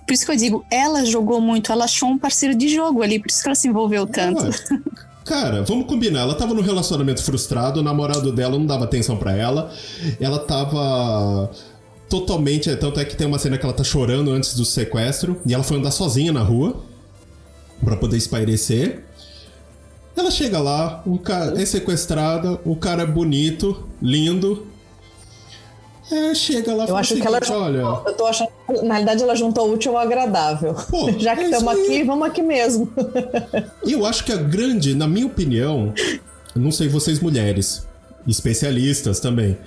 Por 0.05 0.13
isso 0.13 0.25
que 0.25 0.31
eu 0.31 0.35
digo, 0.35 0.65
ela 0.71 1.05
jogou 1.05 1.39
muito, 1.39 1.71
ela 1.71 1.85
achou 1.85 2.09
um 2.09 2.17
parceiro 2.17 2.55
de 2.55 2.67
jogo 2.67 3.03
ali, 3.03 3.19
por 3.19 3.29
isso 3.29 3.41
que 3.43 3.47
ela 3.47 3.55
se 3.55 3.67
envolveu 3.67 4.07
tanto. 4.07 4.43
Cara, 5.29 5.61
vamos 5.61 5.85
combinar. 5.85 6.21
Ela 6.21 6.33
tava 6.33 6.55
num 6.55 6.61
relacionamento 6.63 7.21
frustrado, 7.21 7.81
o 7.81 7.83
namorado 7.83 8.31
dela 8.31 8.57
não 8.57 8.65
dava 8.65 8.85
atenção 8.85 9.15
para 9.15 9.31
ela. 9.31 9.71
Ela 10.19 10.39
tava 10.39 11.51
totalmente. 12.09 12.75
Tanto 12.77 12.99
é 12.99 13.05
que 13.05 13.15
tem 13.15 13.27
uma 13.27 13.37
cena 13.37 13.55
que 13.55 13.63
ela 13.63 13.71
tá 13.71 13.83
chorando 13.83 14.31
antes 14.31 14.55
do 14.55 14.65
sequestro. 14.65 15.39
E 15.45 15.53
ela 15.53 15.63
foi 15.63 15.77
andar 15.77 15.91
sozinha 15.91 16.33
na 16.33 16.41
rua 16.41 16.83
para 17.85 17.95
poder 17.95 18.17
espairecer. 18.17 19.03
Ela 20.17 20.31
chega 20.31 20.59
lá, 20.59 21.03
cara 21.23 21.61
é 21.61 21.63
sequestrada, 21.63 22.59
o 22.65 22.75
cara 22.75 23.03
é 23.03 23.05
bonito, 23.05 23.87
lindo. 24.01 24.65
É, 26.11 26.33
chega 26.33 26.73
lá 26.73 26.85
Eu 26.85 26.97
acho 26.97 27.09
seguinte, 27.09 27.21
que 27.21 27.27
ela 27.27 27.39
juntou, 27.39 27.61
olha. 27.61 27.77
Eu 27.77 28.13
tô 28.13 28.25
achando 28.25 28.49
na 28.83 28.95
realidade 28.95 29.23
ela 29.23 29.35
juntou 29.35 29.71
útil 29.73 29.97
ao 29.97 30.03
agradável. 30.03 30.73
Pô, 30.89 31.11
Já 31.17 31.35
que 31.35 31.43
estamos 31.43 31.77
é 31.77 31.81
aqui, 31.81 32.03
vamos 32.03 32.27
aqui 32.27 32.41
mesmo. 32.41 32.91
E 33.85 33.93
eu 33.93 34.05
acho 34.05 34.23
que 34.23 34.31
a 34.31 34.37
grande, 34.37 34.93
na 34.93 35.07
minha 35.07 35.25
opinião, 35.25 35.93
não 36.55 36.71
sei 36.71 36.87
vocês 36.87 37.19
mulheres, 37.19 37.87
especialistas 38.27 39.19
também. 39.19 39.57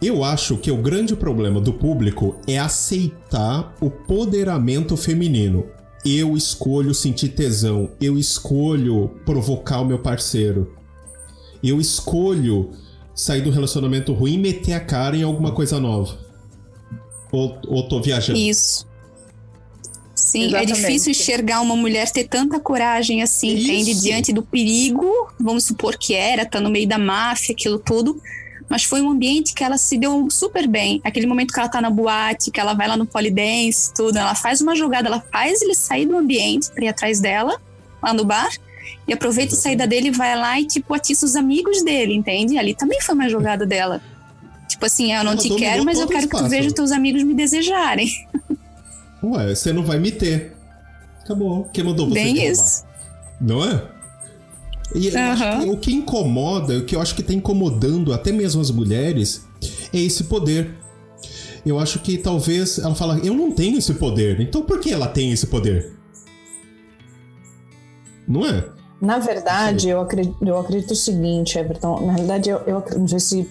Eu 0.00 0.22
acho 0.22 0.58
que 0.58 0.70
o 0.70 0.76
grande 0.76 1.16
problema 1.16 1.60
do 1.60 1.72
público 1.72 2.36
é 2.46 2.58
aceitar 2.58 3.74
o 3.80 3.90
poderamento 3.90 4.96
feminino. 4.96 5.66
Eu 6.04 6.36
escolho 6.36 6.94
sentir 6.94 7.30
tesão, 7.30 7.90
eu 8.00 8.18
escolho 8.18 9.10
provocar 9.24 9.80
o 9.80 9.84
meu 9.84 9.98
parceiro. 9.98 10.76
Eu 11.62 11.80
escolho 11.80 12.70
sair 13.16 13.40
do 13.40 13.50
relacionamento 13.50 14.12
ruim 14.12 14.34
e 14.34 14.38
meter 14.38 14.74
a 14.74 14.80
cara 14.80 15.16
em 15.16 15.22
alguma 15.22 15.50
coisa 15.50 15.80
nova. 15.80 16.18
Ou, 17.32 17.58
ou 17.66 17.88
tô 17.88 18.00
viajando? 18.00 18.38
Isso. 18.38 18.86
Sim, 20.14 20.42
é 20.42 20.46
Exatamente. 20.46 20.72
é 20.72 20.74
difícil 20.74 21.10
enxergar 21.12 21.60
uma 21.62 21.74
mulher 21.74 22.10
ter 22.10 22.24
tanta 22.24 22.60
coragem 22.60 23.22
assim, 23.22 23.54
Isso. 23.54 23.70
entende? 23.70 23.94
Diante 23.94 24.32
do 24.32 24.42
perigo, 24.42 25.32
vamos 25.40 25.64
supor 25.64 25.96
que 25.96 26.14
era, 26.14 26.44
tá 26.44 26.60
no 26.60 26.68
meio 26.68 26.86
da 26.86 26.98
máfia, 26.98 27.54
aquilo 27.54 27.78
tudo. 27.78 28.20
Mas 28.68 28.82
foi 28.84 29.00
um 29.00 29.10
ambiente 29.10 29.54
que 29.54 29.62
ela 29.62 29.78
se 29.78 29.96
deu 29.96 30.28
super 30.28 30.66
bem. 30.66 31.00
Aquele 31.04 31.26
momento 31.26 31.54
que 31.54 31.60
ela 31.60 31.68
tá 31.68 31.80
na 31.80 31.88
boate, 31.88 32.50
que 32.50 32.58
ela 32.58 32.74
vai 32.74 32.88
lá 32.88 32.96
no 32.96 33.06
polidense, 33.06 33.94
tudo. 33.94 34.18
Ela 34.18 34.34
faz 34.34 34.60
uma 34.60 34.74
jogada, 34.74 35.08
ela 35.08 35.24
faz 35.32 35.62
ele 35.62 35.74
sair 35.74 36.04
do 36.04 36.16
ambiente 36.16 36.70
pra 36.72 36.84
ir 36.84 36.88
atrás 36.88 37.20
dela, 37.20 37.60
lá 38.02 38.12
no 38.12 38.24
bar 38.24 38.50
e 39.06 39.12
aproveita 39.12 39.54
a 39.54 39.58
saída 39.58 39.86
dele 39.86 40.10
vai 40.10 40.36
lá 40.36 40.60
e, 40.60 40.66
tipo, 40.66 40.92
atiça 40.94 41.24
os 41.26 41.36
amigos 41.36 41.82
dele, 41.84 42.14
entende? 42.14 42.58
Ali 42.58 42.74
também 42.74 43.00
foi 43.00 43.14
uma 43.14 43.28
jogada 43.28 43.64
dela. 43.66 44.00
Tipo 44.68 44.86
assim, 44.86 45.12
eu 45.12 45.24
não 45.24 45.32
Ela 45.32 45.40
te 45.40 45.54
quero, 45.54 45.84
mas 45.84 45.98
eu 45.98 46.06
quero 46.06 46.28
que 46.28 46.36
tu 46.36 46.48
veja 46.48 46.72
teus 46.72 46.92
amigos 46.92 47.22
me 47.22 47.34
desejarem. 47.34 48.10
Ué, 49.22 49.54
você 49.54 49.72
não 49.72 49.82
vai 49.82 49.98
me 49.98 50.10
ter. 50.10 50.56
Acabou. 51.22 51.64
Quem 51.72 51.84
mandou 51.84 52.08
você 52.08 52.14
Bem 52.14 52.46
isso. 52.46 52.84
Não 53.40 53.64
é? 53.64 53.82
E 54.94 55.08
uhum. 55.08 55.60
que 55.60 55.70
o 55.70 55.76
que 55.76 55.94
incomoda, 55.94 56.78
o 56.78 56.84
que 56.84 56.94
eu 56.94 57.00
acho 57.00 57.14
que 57.14 57.22
tá 57.22 57.32
incomodando 57.32 58.12
até 58.12 58.30
mesmo 58.30 58.60
as 58.60 58.70
mulheres, 58.70 59.46
é 59.92 59.98
esse 59.98 60.24
poder. 60.24 60.70
Eu 61.64 61.80
acho 61.80 61.98
que 61.98 62.16
talvez 62.16 62.78
ela 62.78 62.94
fala, 62.94 63.18
eu 63.18 63.34
não 63.34 63.50
tenho 63.50 63.76
esse 63.76 63.94
poder, 63.94 64.40
então 64.40 64.62
por 64.62 64.78
que 64.78 64.92
ela 64.92 65.08
tem 65.08 65.32
esse 65.32 65.48
poder? 65.48 65.92
Não 68.26 68.46
é? 68.46 68.64
Na 69.00 69.18
verdade, 69.18 69.88
eu 69.88 70.00
acredito, 70.00 70.36
eu 70.44 70.58
acredito 70.58 70.92
o 70.92 70.96
seguinte, 70.96 71.58
Everton. 71.58 72.00
Na 72.00 72.12
realidade, 72.12 72.48
eu, 72.48 72.58
eu 72.66 72.82
não 72.98 73.08
sei 73.08 73.20
se 73.20 73.50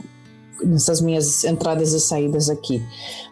nessas 0.63 1.01
minhas 1.01 1.43
entradas 1.43 1.91
e 1.93 1.99
saídas 1.99 2.49
aqui, 2.49 2.83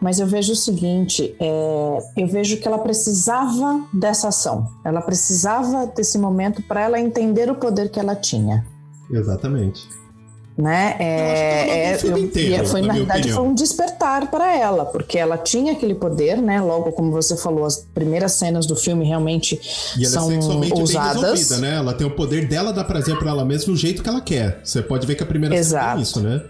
mas 0.01 0.19
eu 0.19 0.27
vejo 0.27 0.53
o 0.53 0.55
seguinte: 0.55 1.35
é, 1.39 1.97
eu 2.17 2.27
vejo 2.27 2.57
que 2.57 2.67
ela 2.67 2.79
precisava 2.79 3.83
dessa 3.93 4.27
ação, 4.27 4.67
ela 4.83 5.01
precisava 5.01 5.87
desse 5.87 6.17
momento 6.17 6.61
para 6.61 6.81
ela 6.81 6.99
entender 6.99 7.49
o 7.49 7.55
poder 7.55 7.89
que 7.89 7.99
ela 7.99 8.15
tinha. 8.15 8.65
Exatamente 9.09 10.02
né? 10.57 10.95
É, 10.99 11.93
é, 11.93 11.99
eu, 12.03 12.17
inteiro, 12.17 12.67
foi 12.67 12.81
na 12.81 12.93
verdade 12.93 13.19
opinião. 13.21 13.37
foi 13.37 13.47
um 13.47 13.55
despertar 13.55 14.29
para 14.29 14.55
ela, 14.55 14.85
porque 14.85 15.17
ela 15.17 15.37
tinha 15.37 15.73
aquele 15.73 15.95
poder, 15.95 16.37
né? 16.37 16.61
Logo 16.61 16.91
como 16.91 17.11
você 17.11 17.35
falou, 17.35 17.65
as 17.65 17.77
primeiras 17.93 18.33
cenas 18.33 18.65
do 18.65 18.75
filme 18.75 19.05
realmente 19.05 19.59
e 19.97 20.05
ela 20.05 20.07
é 20.07 20.09
são 20.09 20.31
é 20.31 20.35
resolvida, 20.35 21.57
né? 21.57 21.75
Ela 21.75 21.93
tem 21.93 22.05
o 22.05 22.11
poder 22.11 22.47
dela 22.47 22.71
dar 22.71 22.83
prazer 22.83 23.17
para 23.17 23.31
ela 23.31 23.43
mesma 23.43 23.73
do 23.73 23.77
jeito 23.77 24.03
que 24.03 24.09
ela 24.09 24.21
quer. 24.21 24.59
Você 24.63 24.81
pode 24.81 25.07
ver 25.07 25.15
que 25.15 25.23
a 25.23 25.25
primeira 25.25 25.55
Exato. 25.55 25.85
cena 25.85 25.99
é 25.99 26.01
isso, 26.01 26.19
né? 26.19 26.41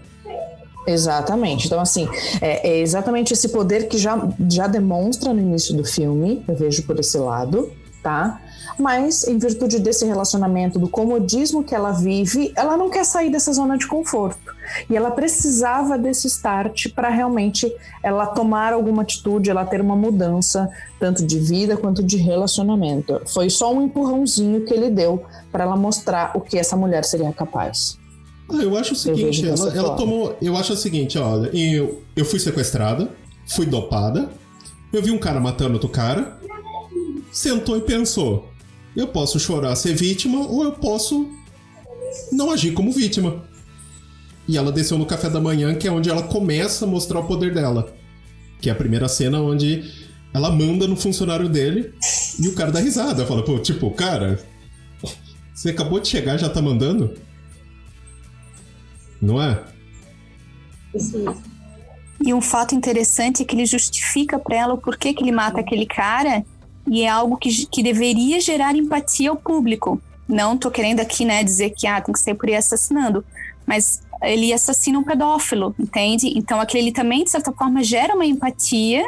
Exatamente. 0.86 1.68
Então, 1.68 1.80
assim, 1.80 2.08
é, 2.42 2.70
é, 2.70 2.80
exatamente 2.82 3.34
esse 3.34 3.50
poder 3.50 3.88
que 3.88 3.98
já, 3.98 4.22
já 4.50 4.68
demonstra 4.68 5.34
no 5.34 5.40
início 5.40 5.74
do 5.76 5.86
filme, 5.86 6.44
eu 6.48 6.56
vejo 6.56 6.84
por 6.84 7.00
esse 7.00 7.18
lado, 7.18 7.72
tá? 8.02 8.42
Mas 8.78 9.28
em 9.28 9.38
virtude 9.38 9.80
desse 9.80 10.06
relacionamento, 10.06 10.80
do 10.80 10.88
comodismo 10.88 11.64
que 11.64 11.76
ela 11.76 11.92
vive, 11.92 12.52
ela 12.56 12.78
não 12.78 12.90
quer 12.90 13.06
sair 13.06 13.30
dessa 13.30 13.54
zona 13.54 13.78
de 13.78 13.88
conforto. 13.88 14.54
E 14.90 14.96
ela 14.96 15.12
precisava 15.12 15.98
desse 15.98 16.28
start 16.28 16.94
para 16.94 17.10
realmente 17.10 17.72
ela 18.02 18.26
tomar 18.28 18.74
alguma 18.74 19.04
atitude, 19.04 19.50
ela 19.50 19.66
ter 19.66 19.82
uma 19.82 19.96
mudança, 19.96 20.70
tanto 21.00 21.26
de 21.26 21.40
vida 21.40 21.78
quanto 21.78 22.02
de 22.02 22.18
relacionamento. 22.18 23.22
Foi 23.26 23.50
só 23.50 23.74
um 23.74 23.82
empurrãozinho 23.82 24.66
que 24.66 24.74
ele 24.74 24.90
deu 24.90 25.24
para 25.52 25.64
ela 25.64 25.76
mostrar 25.76 26.32
o 26.36 26.42
que 26.42 26.58
essa 26.58 26.76
mulher 26.76 27.04
seria 27.04 27.32
capaz. 27.32 27.98
Ah, 28.50 28.62
eu 28.62 28.78
acho 28.78 28.94
o 28.94 28.96
seguinte, 28.96 29.48
ela, 29.48 29.76
ela, 29.76 29.96
tomou. 29.96 30.36
Eu 30.42 30.58
acho 30.58 30.74
o 30.74 30.78
seguinte, 30.78 31.18
olha, 31.18 31.50
eu, 31.56 32.02
eu 32.16 32.26
fui 32.26 32.40
sequestrada, 32.40 33.10
fui 33.48 33.66
dopada, 33.66 34.30
eu 34.92 35.02
vi 35.02 35.12
um 35.12 35.18
cara 35.18 35.40
matando 35.40 35.74
outro 35.74 35.90
cara, 35.90 36.38
sentou 37.32 37.78
e 37.78 37.82
pensou: 37.82 38.50
eu 38.96 39.08
posso 39.08 39.40
chorar 39.40 39.76
ser 39.76 39.96
vítima 39.96 40.40
ou 40.40 40.64
eu 40.64 40.72
posso 40.74 41.30
não 42.32 42.52
agir 42.52 42.74
como 42.74 42.92
vítima. 42.92 43.44
E 44.48 44.58
ela 44.58 44.72
desceu 44.72 44.98
no 44.98 45.06
café 45.06 45.30
da 45.30 45.40
manhã, 45.40 45.74
que 45.74 45.88
é 45.88 45.92
onde 45.92 46.10
ela 46.10 46.24
começa 46.24 46.86
a 46.86 46.88
mostrar 46.88 47.20
o 47.20 47.28
poder 47.28 47.54
dela. 47.54 47.94
Que 48.62 48.70
é 48.70 48.74
a 48.74 48.76
primeira 48.76 49.08
cena 49.08 49.42
onde 49.42 49.92
ela 50.34 50.52
manda 50.52 50.88
no 50.88 50.96
funcionário 50.96 51.48
dele 51.48 51.94
e 52.40 52.48
o 52.48 52.56
cara 52.56 52.72
dá 52.72 52.80
risada. 52.80 53.26
Fala, 53.26 53.44
pô, 53.44 53.58
tipo, 53.60 53.90
cara, 53.92 54.40
você 55.54 55.70
acabou 55.70 56.00
de 56.00 56.08
chegar 56.08 56.38
já 56.38 56.50
tá 56.50 56.62
mandando? 56.62 57.14
Não 59.22 59.42
é? 59.42 59.64
Isso. 60.94 61.24
E 62.26 62.34
um 62.34 62.42
fato 62.42 62.76
interessante 62.76 63.44
é 63.44 63.46
que 63.46 63.56
ele 63.56 63.66
justifica 63.66 64.40
para 64.40 64.58
ela 64.58 64.74
o 64.74 64.78
porquê 64.78 65.14
que 65.14 65.24
ele 65.24 65.32
mata 65.32 65.60
aquele 65.60 65.86
cara 65.86 66.44
e 66.88 67.04
é 67.04 67.10
algo 67.10 67.38
que, 67.38 67.66
que 67.68 67.82
deveria 67.82 68.40
gerar 68.40 68.76
empatia 68.76 69.30
ao 69.30 69.36
público. 69.36 70.02
Não 70.28 70.58
tô 70.58 70.72
querendo 70.72 71.00
aqui, 71.00 71.26
né, 71.26 71.44
dizer 71.44 71.72
que 71.72 71.88
ah, 71.88 72.02
tem 72.02 72.14
que 72.14 72.20
ser 72.20 72.34
por 72.36 72.48
aí 72.48 72.56
assassinando, 72.56 73.24
mas 73.66 74.02
ele 74.22 74.54
assassina 74.54 74.98
um 74.98 75.04
pedófilo, 75.04 75.76
entende? 75.80 76.34
Então 76.36 76.60
aquele 76.60 76.92
também, 76.92 77.24
de 77.24 77.32
certa 77.32 77.52
forma, 77.52 77.84
gera 77.84 78.16
uma 78.16 78.26
empatia 78.26 79.04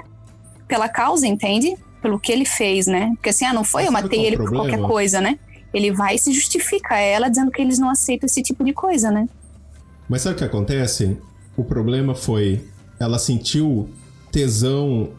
pela 0.67 0.89
causa, 0.89 1.25
entende? 1.25 1.75
Pelo 2.01 2.19
que 2.19 2.31
ele 2.31 2.45
fez, 2.45 2.87
né? 2.87 3.11
Porque 3.15 3.29
assim, 3.29 3.45
ah, 3.45 3.53
não 3.53 3.63
foi, 3.63 3.87
eu 3.87 3.91
matei 3.91 4.19
é 4.19 4.27
ele 4.27 4.37
por 4.37 4.49
qualquer 4.49 4.81
coisa, 4.81 5.21
né? 5.21 5.39
Ele 5.73 5.91
vai 5.91 6.15
e 6.15 6.19
se 6.19 6.31
justifica 6.31 6.95
a 6.95 6.99
ela 6.99 7.29
dizendo 7.29 7.51
que 7.51 7.61
eles 7.61 7.79
não 7.79 7.89
aceitam 7.89 8.25
esse 8.25 8.41
tipo 8.41 8.63
de 8.63 8.73
coisa, 8.73 9.11
né? 9.11 9.27
Mas 10.07 10.21
sabe 10.21 10.35
o 10.35 10.37
que 10.37 10.43
acontece? 10.43 11.17
O 11.57 11.63
problema 11.63 12.13
foi 12.13 12.63
ela 12.99 13.17
sentiu 13.17 13.89
tesão 14.31 15.09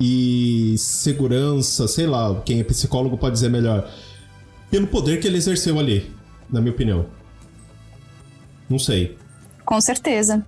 e 0.00 0.74
segurança, 0.78 1.86
sei 1.86 2.06
lá, 2.06 2.40
quem 2.44 2.60
é 2.60 2.64
psicólogo 2.64 3.18
pode 3.18 3.34
dizer 3.34 3.50
melhor, 3.50 3.88
pelo 4.70 4.86
poder 4.86 5.20
que 5.20 5.26
ele 5.26 5.36
exerceu 5.36 5.78
ali, 5.78 6.10
na 6.48 6.60
minha 6.60 6.72
opinião. 6.72 7.06
Não 8.68 8.78
sei. 8.78 9.18
Com 9.64 9.80
certeza. 9.80 10.44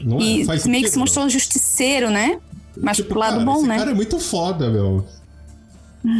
Não 0.00 0.18
é? 0.18 0.22
e 0.22 0.42
é, 0.42 0.68
meio 0.68 0.84
que 0.84 0.90
se 0.90 0.98
mostrou 0.98 1.26
um 1.26 1.30
justiceiro, 1.30 2.10
né? 2.10 2.40
Mas 2.76 2.96
tipo, 2.96 3.10
pro 3.10 3.18
lado 3.18 3.32
cara, 3.32 3.44
bom, 3.44 3.58
esse 3.58 3.66
né? 3.66 3.78
cara 3.78 3.90
é 3.90 3.94
muito 3.94 4.18
foda, 4.18 4.70
meu. 4.70 5.04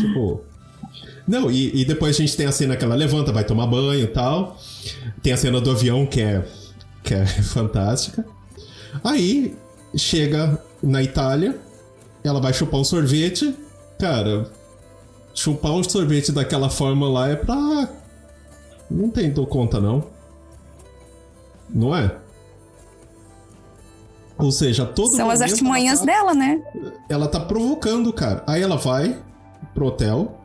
tipo. 0.00 0.44
Não, 1.26 1.50
e, 1.50 1.80
e, 1.80 1.84
depois 1.84 2.16
a 2.16 2.18
gente 2.18 2.36
tem 2.36 2.46
a 2.46 2.52
cena 2.52 2.76
que 2.76 2.84
ela 2.84 2.96
levanta, 2.96 3.32
vai 3.32 3.44
tomar 3.44 3.66
banho 3.66 4.02
e 4.02 4.06
tal. 4.08 4.60
Tem 5.22 5.32
a 5.32 5.36
cena 5.36 5.60
do 5.60 5.70
avião 5.70 6.04
que 6.04 6.20
é, 6.20 6.44
que 7.02 7.14
é 7.14 7.24
fantástica. 7.42 8.26
Aí 9.04 9.56
chega 9.96 10.60
na 10.82 11.02
Itália, 11.02 11.58
ela 12.22 12.40
vai 12.40 12.52
chupar 12.52 12.80
um 12.80 12.84
sorvete. 12.84 13.54
Cara, 13.98 14.50
chupar 15.34 15.72
um 15.72 15.82
sorvete 15.82 16.32
daquela 16.32 16.70
forma 16.70 17.08
lá 17.08 17.28
é 17.28 17.36
pra. 17.36 17.88
Não 18.90 19.10
tem 19.10 19.30
dou 19.30 19.46
conta, 19.46 19.80
não. 19.80 20.04
Não 21.68 21.96
é? 21.96 22.16
Ou 24.36 24.50
seja, 24.50 24.86
todo 24.86 25.14
São 25.14 25.30
as 25.30 25.40
artimanhas 25.40 26.00
tá, 26.00 26.06
dela, 26.06 26.34
né? 26.34 26.62
Ela 27.08 27.28
tá 27.28 27.38
provocando, 27.38 28.12
cara. 28.12 28.42
Aí 28.46 28.62
ela 28.62 28.76
vai 28.76 29.18
pro 29.74 29.86
hotel. 29.86 30.40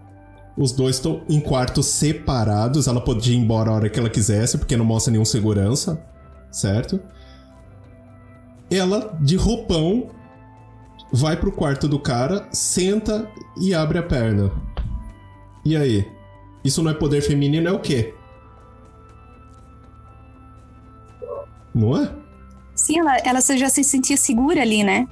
Os 0.58 0.72
dois 0.72 0.98
estão 0.98 1.22
em 1.30 1.40
quartos 1.40 1.88
separados. 1.88 2.88
Ela 2.88 3.02
podia 3.02 3.34
ir 3.34 3.38
embora 3.38 3.70
a 3.70 3.74
hora 3.74 3.90
que 3.90 4.00
ela 4.00 4.10
quisesse, 4.10 4.58
porque 4.58 4.76
não 4.76 4.86
mostra 4.86 5.12
nenhum 5.12 5.26
segurança. 5.26 6.02
Certo? 6.52 7.00
Ela, 8.70 9.18
de 9.22 9.36
roupão, 9.36 10.10
vai 11.16 11.38
pro 11.38 11.52
quarto 11.52 11.88
do 11.88 11.98
cara, 11.98 12.46
senta 12.52 13.32
e 13.58 13.74
abre 13.74 13.98
a 13.98 14.04
perna. 14.04 14.52
E 15.64 15.76
aí? 15.78 16.12
Isso 16.62 16.84
não 16.84 16.92
é 16.92 16.94
poder 16.94 17.22
feminino, 17.22 17.70
é 17.70 17.72
o 17.72 17.80
quê? 17.80 18.14
Não 21.74 21.96
é? 21.96 22.12
Sim, 22.76 23.00
ela, 23.00 23.18
ela 23.20 23.40
já 23.42 23.70
se 23.70 23.84
sentia 23.84 24.18
segura 24.18 24.62
ali, 24.62 24.84
né? 24.84 25.08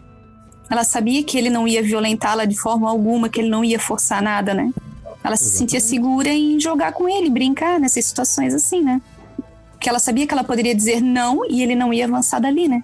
Ela 0.69 0.83
sabia 0.83 1.23
que 1.23 1.37
ele 1.37 1.49
não 1.49 1.65
ia 1.65 1.81
violentá-la 1.81 2.43
de 2.43 2.57
forma 2.57 2.89
alguma, 2.89 3.29
que 3.29 3.39
ele 3.39 3.49
não 3.49 3.63
ia 3.63 3.79
forçar 3.79 4.21
nada, 4.21 4.53
né? 4.53 4.73
Ela 5.23 5.35
Exatamente. 5.35 5.39
se 5.39 5.57
sentia 5.57 5.79
segura 5.79 6.29
em 6.29 6.59
jogar 6.59 6.91
com 6.91 7.07
ele, 7.07 7.29
brincar 7.29 7.79
nessas 7.79 8.03
situações 8.03 8.53
assim, 8.53 8.81
né? 8.81 9.01
Porque 9.71 9.87
ela 9.87 9.99
sabia 9.99 10.27
que 10.27 10.33
ela 10.33 10.43
poderia 10.43 10.75
dizer 10.75 11.01
não 11.01 11.49
e 11.49 11.63
ele 11.63 11.75
não 11.75 11.93
ia 11.93 12.05
avançar 12.05 12.39
dali, 12.39 12.67
né? 12.67 12.83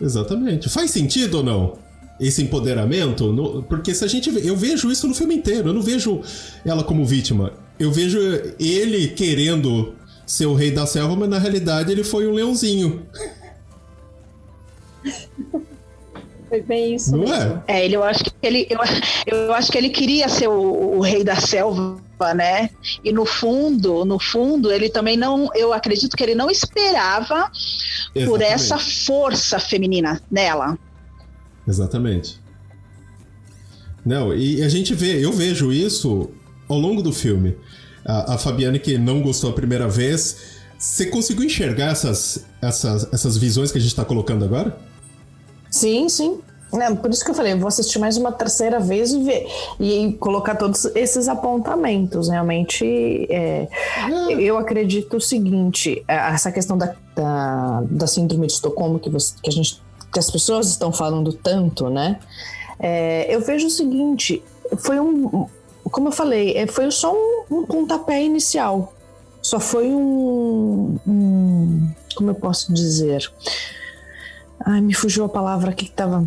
Exatamente. 0.00 0.68
Faz 0.68 0.90
sentido 0.90 1.38
ou 1.38 1.42
não? 1.42 1.78
Esse 2.20 2.42
empoderamento? 2.42 3.32
No, 3.32 3.62
porque 3.62 3.94
se 3.94 4.04
a 4.04 4.08
gente. 4.08 4.30
Eu 4.46 4.56
vejo 4.56 4.90
isso 4.90 5.08
no 5.08 5.14
filme 5.14 5.34
inteiro. 5.34 5.68
Eu 5.68 5.72
não 5.72 5.82
vejo 5.82 6.20
ela 6.64 6.84
como 6.84 7.04
vítima. 7.04 7.52
Eu 7.78 7.90
vejo 7.90 8.18
ele 8.58 9.08
querendo 9.08 9.94
ser 10.26 10.46
o 10.46 10.54
rei 10.54 10.70
da 10.70 10.86
selva, 10.86 11.16
mas 11.16 11.28
na 11.28 11.38
realidade 11.38 11.90
ele 11.90 12.04
foi 12.04 12.26
um 12.26 12.32
leãozinho. 12.32 13.02
Foi 16.48 16.60
bem 16.60 16.94
isso. 16.94 17.16
Não 17.16 17.24
é? 17.24 17.38
mesmo. 17.38 17.62
é? 17.66 17.80
É, 17.80 17.84
ele, 17.86 17.96
eu 17.96 18.04
acho 18.04 18.24
que 18.24 18.32
ele, 18.42 18.66
eu, 18.68 18.78
eu 19.26 19.54
acho 19.54 19.72
que 19.72 19.78
ele 19.78 19.88
queria 19.88 20.28
ser 20.28 20.48
o, 20.48 20.98
o, 20.98 21.00
rei 21.00 21.24
da 21.24 21.36
selva, 21.36 21.96
né? 22.34 22.70
E 23.04 23.12
no 23.12 23.24
fundo, 23.26 24.04
no 24.04 24.18
fundo, 24.18 24.70
ele 24.70 24.88
também 24.88 25.16
não, 25.16 25.50
eu 25.54 25.72
acredito 25.72 26.16
que 26.16 26.22
ele 26.22 26.34
não 26.34 26.50
esperava 26.50 27.50
Exatamente. 28.14 28.26
por 28.26 28.42
essa 28.42 28.78
força 28.78 29.58
feminina 29.58 30.20
nela. 30.30 30.78
Exatamente. 31.66 32.40
Não, 34.04 34.34
e 34.34 34.62
a 34.62 34.68
gente 34.68 34.94
vê, 34.94 35.24
eu 35.24 35.32
vejo 35.32 35.72
isso 35.72 36.30
ao 36.68 36.78
longo 36.78 37.02
do 37.02 37.12
filme. 37.12 37.56
A, 38.04 38.34
a 38.34 38.38
Fabiane 38.38 38.78
que 38.78 38.98
não 38.98 39.22
gostou 39.22 39.50
a 39.50 39.52
primeira 39.52 39.88
vez, 39.88 40.36
você 40.78 41.06
conseguiu 41.06 41.44
enxergar 41.44 41.92
essas, 41.92 42.44
essas, 42.60 43.12
essas 43.12 43.36
visões 43.36 43.70
que 43.70 43.78
a 43.78 43.80
gente 43.80 43.90
está 43.90 44.04
colocando 44.04 44.44
agora? 44.44 44.76
Sim, 45.70 46.08
sim. 46.08 46.40
É, 46.80 46.94
por 46.94 47.10
isso 47.10 47.24
que 47.24 47.30
eu 47.30 47.34
falei, 47.34 47.52
eu 47.52 47.58
vou 47.58 47.68
assistir 47.68 47.98
mais 47.98 48.16
uma 48.16 48.32
terceira 48.32 48.80
vez 48.80 49.12
e 49.12 49.22
ver 49.22 49.46
e 49.78 50.12
colocar 50.14 50.54
todos 50.54 50.86
esses 50.94 51.28
apontamentos. 51.28 52.28
Realmente, 52.28 52.84
é, 53.30 53.68
é. 54.08 54.32
eu 54.38 54.56
acredito 54.56 55.16
o 55.16 55.20
seguinte: 55.20 56.02
é, 56.08 56.14
essa 56.14 56.50
questão 56.50 56.78
da, 56.78 56.94
da, 57.14 57.82
da 57.90 58.06
síndrome 58.06 58.46
de 58.46 58.54
Estocolmo 58.54 58.98
que, 58.98 59.10
você, 59.10 59.34
que 59.42 59.50
a 59.50 59.52
gente, 59.52 59.82
que 60.10 60.18
as 60.18 60.30
pessoas 60.30 60.68
estão 60.68 60.92
falando 60.92 61.32
tanto, 61.32 61.90
né? 61.90 62.18
É, 62.80 63.26
eu 63.34 63.40
vejo 63.40 63.66
o 63.66 63.70
seguinte: 63.70 64.42
foi 64.78 64.98
um, 64.98 65.46
como 65.84 66.08
eu 66.08 66.12
falei, 66.12 66.56
é, 66.56 66.66
foi 66.66 66.90
só 66.90 67.12
um, 67.12 67.44
um 67.50 67.66
pontapé 67.66 68.22
inicial. 68.22 68.94
Só 69.42 69.58
foi 69.58 69.88
um, 69.88 70.98
um 71.06 71.90
como 72.14 72.30
eu 72.30 72.34
posso 72.34 72.72
dizer? 72.72 73.30
Ai, 74.64 74.80
me 74.80 74.94
fugiu 74.94 75.24
a 75.24 75.28
palavra 75.28 75.70
aqui 75.70 75.86
que 75.86 75.90
estava. 75.90 76.26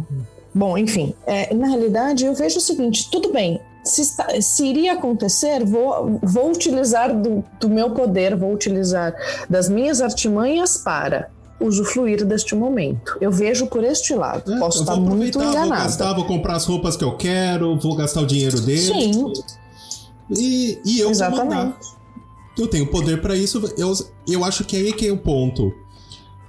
Bom, 0.55 0.77
enfim, 0.77 1.13
é, 1.27 1.53
na 1.53 1.67
realidade 1.67 2.25
eu 2.25 2.33
vejo 2.33 2.59
o 2.59 2.61
seguinte: 2.61 3.09
tudo 3.11 3.33
bem, 3.33 3.59
se, 3.83 4.01
está, 4.01 4.41
se 4.41 4.65
iria 4.65 4.93
acontecer, 4.93 5.65
vou, 5.65 6.17
vou 6.23 6.49
utilizar 6.49 7.13
do, 7.13 7.43
do, 7.59 7.69
meu 7.69 7.91
poder, 7.91 8.37
vou 8.37 8.53
utilizar 8.53 9.13
das 9.49 9.67
minhas 9.67 9.99
artimanhas 9.99 10.77
para 10.77 11.29
usufruir 11.59 12.25
deste 12.25 12.55
momento. 12.55 13.17
Eu 13.19 13.31
vejo 13.31 13.67
por 13.67 13.83
este 13.83 14.15
lado. 14.15 14.53
É, 14.53 14.57
Posso 14.57 14.81
estar 14.81 14.95
muito 14.95 15.37
enganado. 15.37 15.67
Vou 15.67 15.77
gastar, 15.77 16.13
vou 16.13 16.25
comprar 16.25 16.55
as 16.55 16.65
roupas 16.65 16.95
que 16.95 17.03
eu 17.03 17.17
quero, 17.17 17.77
vou 17.77 17.95
gastar 17.95 18.21
o 18.21 18.25
dinheiro 18.25 18.59
dele. 18.61 18.79
Sim. 18.79 19.33
E, 20.29 20.79
e 20.85 20.99
eu 21.01 21.09
Exatamente. 21.09 21.75
Eu 22.57 22.67
tenho 22.67 22.87
poder 22.87 23.21
para 23.21 23.35
isso. 23.35 23.61
Eu, 23.77 23.93
eu 24.25 24.45
acho 24.45 24.63
que 24.63 24.77
é 24.77 24.79
aí 24.79 24.93
que 24.93 25.05
é 25.05 25.11
o 25.11 25.17
ponto 25.17 25.73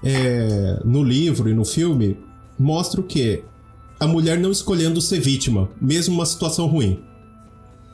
é, 0.05 0.81
no 0.85 1.03
livro 1.03 1.49
e 1.49 1.55
no 1.55 1.65
filme 1.65 2.17
mostra 2.57 3.01
o 3.01 3.05
que? 3.05 3.43
A 3.99 4.07
mulher 4.07 4.39
não 4.39 4.51
escolhendo 4.51 5.01
ser 5.01 5.21
vítima, 5.21 5.69
mesmo 5.81 6.15
uma 6.15 6.27
situação 6.27 6.67
ruim. 6.67 7.03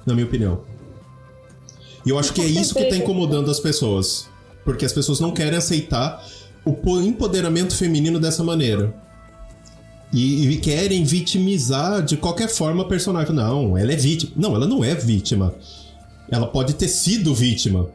Na 0.05 0.15
minha 0.15 0.27
opinião. 0.27 0.61
E 2.05 2.11
eu 2.11 2.19
acho 2.19 2.33
que 2.33 2.41
é 2.41 2.47
isso 2.47 2.75
que 2.75 2.83
está 2.83 2.97
incomodando 2.97 3.51
as 3.51 3.61
pessoas. 3.61 4.29
Porque 4.65 4.85
as 4.85 4.93
pessoas 4.93 5.21
não 5.21 5.31
querem 5.31 5.57
aceitar 5.57 6.25
o 6.65 7.01
empoderamento 7.01 7.77
feminino 7.77 8.19
dessa 8.19 8.43
maneira. 8.43 8.95
E, 10.13 10.47
e, 10.47 10.57
querem 10.59 11.05
vitimizar 11.05 12.03
de 12.03 12.19
qualquer 12.19 12.49
forma 12.49 12.83
a 12.83 12.87
personagem. 12.87 13.35
Não, 13.35 13.79
ela 13.79 13.93
é 13.93 13.97
vítima. 13.97 14.33
Não, 14.37 14.55
ela 14.55 14.67
não 14.67 14.85
é 14.85 14.95
vítima. 14.95 15.55
Ela 16.31 16.47
pode 16.47 16.75
ter 16.75 16.89
sido 16.89 17.35
vítima. 17.35 17.89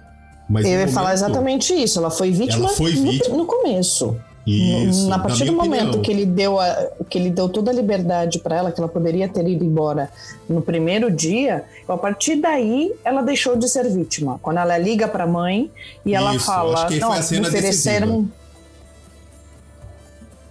Mas 0.49 0.65
eu 0.65 0.71
ia 0.71 0.77
momento, 0.79 0.93
falar 0.93 1.13
exatamente 1.13 1.73
isso. 1.73 1.99
Ela 1.99 2.09
foi 2.09 2.31
vítima, 2.31 2.65
ela 2.65 2.69
foi 2.69 2.93
vítima. 2.93 3.35
No, 3.35 3.43
no 3.43 3.45
começo. 3.45 4.17
Isso, 4.47 5.11
a 5.11 5.19
partir 5.19 5.43
do 5.43 5.51
momento 5.51 5.97
opinião. 5.97 6.01
que 6.01 6.09
ele 6.09 6.25
deu 6.25 6.57
a, 6.57 6.89
que 7.09 7.17
ele 7.17 7.29
deu 7.29 7.49
toda 7.49 7.69
a 7.69 7.73
liberdade 7.73 8.39
para 8.39 8.55
ela, 8.55 8.71
que 8.71 8.79
ela 8.79 8.87
poderia 8.87 9.27
ter 9.27 9.45
ido 9.45 9.65
embora 9.65 10.09
no 10.47 10.61
primeiro 10.61 11.11
dia, 11.11 11.65
a 11.85 11.97
partir 11.97 12.37
daí 12.37 12.93
ela 13.03 13.21
deixou 13.21 13.57
de 13.57 13.67
ser 13.67 13.89
vítima. 13.89 14.39
Quando 14.41 14.59
ela 14.59 14.77
liga 14.77 15.05
para 15.05 15.25
a 15.25 15.27
mãe 15.27 15.69
e 16.05 16.15
ela 16.15 16.33
Isso, 16.33 16.45
fala, 16.45 16.89
não, 16.91 17.11
me 17.11 17.41
ofereceram, 17.41 18.29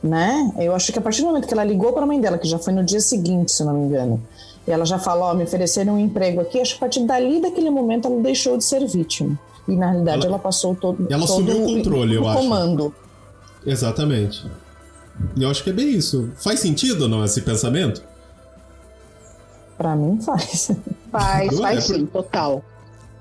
né? 0.03 0.53
Eu 0.59 0.74
acho 0.74 0.92
que 0.92 0.99
a 0.99 1.03
partir 1.03 1.22
do 1.22 1.28
momento 1.28 1.49
que 1.49 1.55
ela 1.55 1.64
ligou 1.64 1.90
para 1.94 2.03
a 2.03 2.07
mãe 2.07 2.20
dela, 2.20 2.36
que 2.36 2.47
já 2.47 2.59
foi 2.59 2.74
no 2.74 2.84
dia 2.84 3.01
seguinte, 3.01 3.51
se 3.51 3.64
não 3.64 3.72
me 3.72 3.86
engano, 3.86 4.22
e 4.68 4.70
ela 4.70 4.84
já 4.84 4.99
falou, 4.99 5.24
ó, 5.24 5.34
me 5.34 5.44
ofereceram 5.44 5.94
um 5.94 5.99
emprego 5.99 6.42
aqui, 6.42 6.61
acho 6.61 6.72
que 6.72 6.76
a 6.76 6.80
partir 6.80 7.01
dali 7.07 7.40
daquele 7.40 7.70
momento 7.70 8.09
ela 8.09 8.20
deixou 8.20 8.59
de 8.59 8.64
ser 8.64 8.86
vítima. 8.86 9.38
E 9.66 9.74
na 9.74 9.86
realidade 9.86 10.26
ela, 10.26 10.34
ela 10.34 10.38
passou 10.38 10.74
todo, 10.74 11.07
ela 11.11 11.26
todo 11.26 11.40
assumiu 11.40 11.64
o 11.64 11.66
controle, 11.66 12.18
o, 12.18 12.20
eu 12.20 12.28
acho. 12.28 13.05
Exatamente. 13.66 14.44
Eu 15.38 15.50
acho 15.50 15.64
que 15.64 15.70
é 15.70 15.72
bem 15.72 15.90
isso. 15.90 16.30
Faz 16.36 16.60
sentido 16.60 17.02
ou 17.02 17.08
não 17.08 17.24
esse 17.24 17.42
pensamento? 17.42 18.02
Para 19.76 19.96
mim 19.96 20.20
faz. 20.20 20.70
Faz, 21.10 21.52
não 21.52 21.62
faz 21.62 21.78
é, 21.78 21.94
sim, 21.94 22.04
total. 22.04 22.62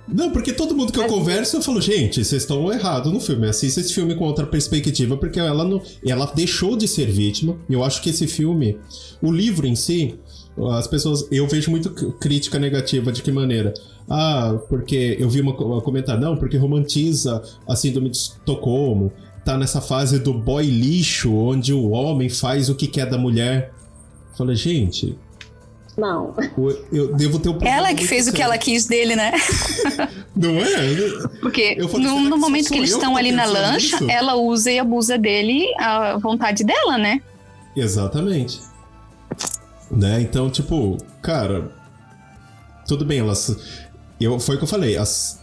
Não, 0.08 0.32
porque 0.32 0.52
todo 0.52 0.76
mundo 0.76 0.92
que 0.92 1.00
eu 1.00 1.08
converso, 1.08 1.56
eu 1.56 1.62
falo, 1.62 1.80
gente, 1.80 2.24
vocês 2.24 2.42
estão 2.42 2.72
errados 2.72 3.12
no 3.12 3.20
filme. 3.20 3.48
Assista 3.48 3.80
esse 3.80 3.94
filme 3.94 4.16
com 4.16 4.26
outra 4.26 4.46
perspectiva, 4.46 5.16
porque 5.16 5.40
ela 5.40 5.64
não, 5.64 5.82
ela 6.06 6.26
deixou 6.26 6.76
de 6.76 6.88
ser 6.88 7.10
vítima. 7.10 7.56
E 7.70 7.74
eu 7.74 7.84
acho 7.84 8.02
que 8.02 8.10
esse 8.10 8.28
filme, 8.28 8.78
o 9.22 9.32
livro 9.32 9.66
em 9.66 9.76
si, 9.76 10.20
as 10.72 10.88
pessoas, 10.88 11.26
eu 11.32 11.48
vejo 11.48 11.72
muito 11.72 11.90
crítica 12.14 12.60
negativa 12.60 13.12
de 13.12 13.22
que 13.22 13.32
maneira? 13.32 13.74
Ah, 14.10 14.60
porque 14.70 15.18
eu 15.20 15.30
vi 15.30 15.42
uma, 15.42 15.56
uma 15.56 15.82
comentário, 15.82 16.22
não, 16.22 16.38
porque 16.38 16.58
romantiza 16.58 17.42
a 17.68 17.76
síndrome 17.76 18.10
de 18.10 18.18
Estocolmo, 18.18 19.12
tá 19.46 19.58
nessa 19.58 19.80
fase 19.80 20.18
do 20.18 20.34
boy 20.34 20.66
lixo, 20.66 21.34
onde 21.34 21.72
o 21.72 21.92
homem 21.92 22.28
faz 22.30 22.68
o 22.68 22.76
que 22.76 22.88
quer 22.88 23.06
da 23.06 23.18
mulher. 23.18 23.72
Falei, 24.36 24.56
gente. 24.56 25.18
Não. 25.96 26.36
Eu 26.92 27.16
devo 27.16 27.40
ter 27.40 27.50
um 27.50 27.60
Ela 27.62 27.94
que 27.94 28.06
fez 28.06 28.26
sério. 28.26 28.34
o 28.34 28.36
que 28.36 28.42
ela 28.42 28.58
quis 28.58 28.86
dele, 28.86 29.16
né? 29.16 29.32
Não 30.36 30.58
é? 30.58 31.28
Porque 31.40 31.78
falei, 31.88 32.08
no, 32.08 32.20
no 32.22 32.38
momento 32.38 32.68
que 32.68 32.78
eles 32.78 32.92
estão 32.92 33.16
ali 33.16 33.32
na 33.32 33.46
lancha, 33.46 34.02
nisso? 34.02 34.12
ela 34.12 34.36
usa 34.36 34.72
e 34.72 34.80
abusa 34.80 35.18
dele 35.18 35.64
à 35.78 36.18
vontade 36.18 36.66
dela, 36.66 36.98
né? 36.98 37.22
Exatamente. 37.78 38.60
Né? 39.90 40.20
Então, 40.22 40.50
tipo, 40.50 40.98
cara, 41.22 41.72
tudo 42.86 43.06
bem, 43.06 43.20
elas 43.20 43.56
eu, 44.20 44.38
foi 44.40 44.56
o 44.56 44.58
que 44.58 44.66
eu 44.66 44.68
falei. 44.68 44.98
As, 44.98 45.40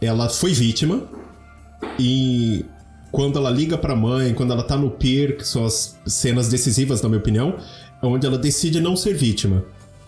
ela 0.00 0.30
foi 0.30 0.54
vítima 0.54 1.02
e 1.98 2.64
quando 3.12 3.38
ela 3.38 3.50
liga 3.50 3.76
pra 3.76 3.94
mãe, 3.94 4.32
quando 4.32 4.52
ela 4.52 4.62
tá 4.62 4.76
no 4.76 4.90
pier, 4.90 5.36
que 5.36 5.46
são 5.46 5.66
as 5.66 6.00
cenas 6.06 6.48
decisivas, 6.48 7.02
na 7.02 7.10
minha 7.10 7.20
opinião, 7.20 7.58
onde 8.02 8.26
ela 8.26 8.38
decide 8.38 8.80
não 8.80 8.96
ser 8.96 9.14
vítima 9.14 9.64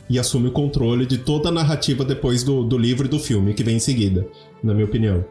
e 0.08 0.18
assume 0.18 0.48
o 0.48 0.52
controle 0.52 1.06
de 1.06 1.18
toda 1.18 1.50
a 1.50 1.52
narrativa 1.52 2.04
depois 2.04 2.42
do, 2.42 2.64
do 2.64 2.78
livro 2.78 3.06
e 3.06 3.08
do 3.08 3.18
filme 3.18 3.52
que 3.52 3.62
vem 3.62 3.76
em 3.76 3.80
seguida, 3.80 4.26
na 4.62 4.72
minha 4.72 4.86
opinião. 4.86 5.24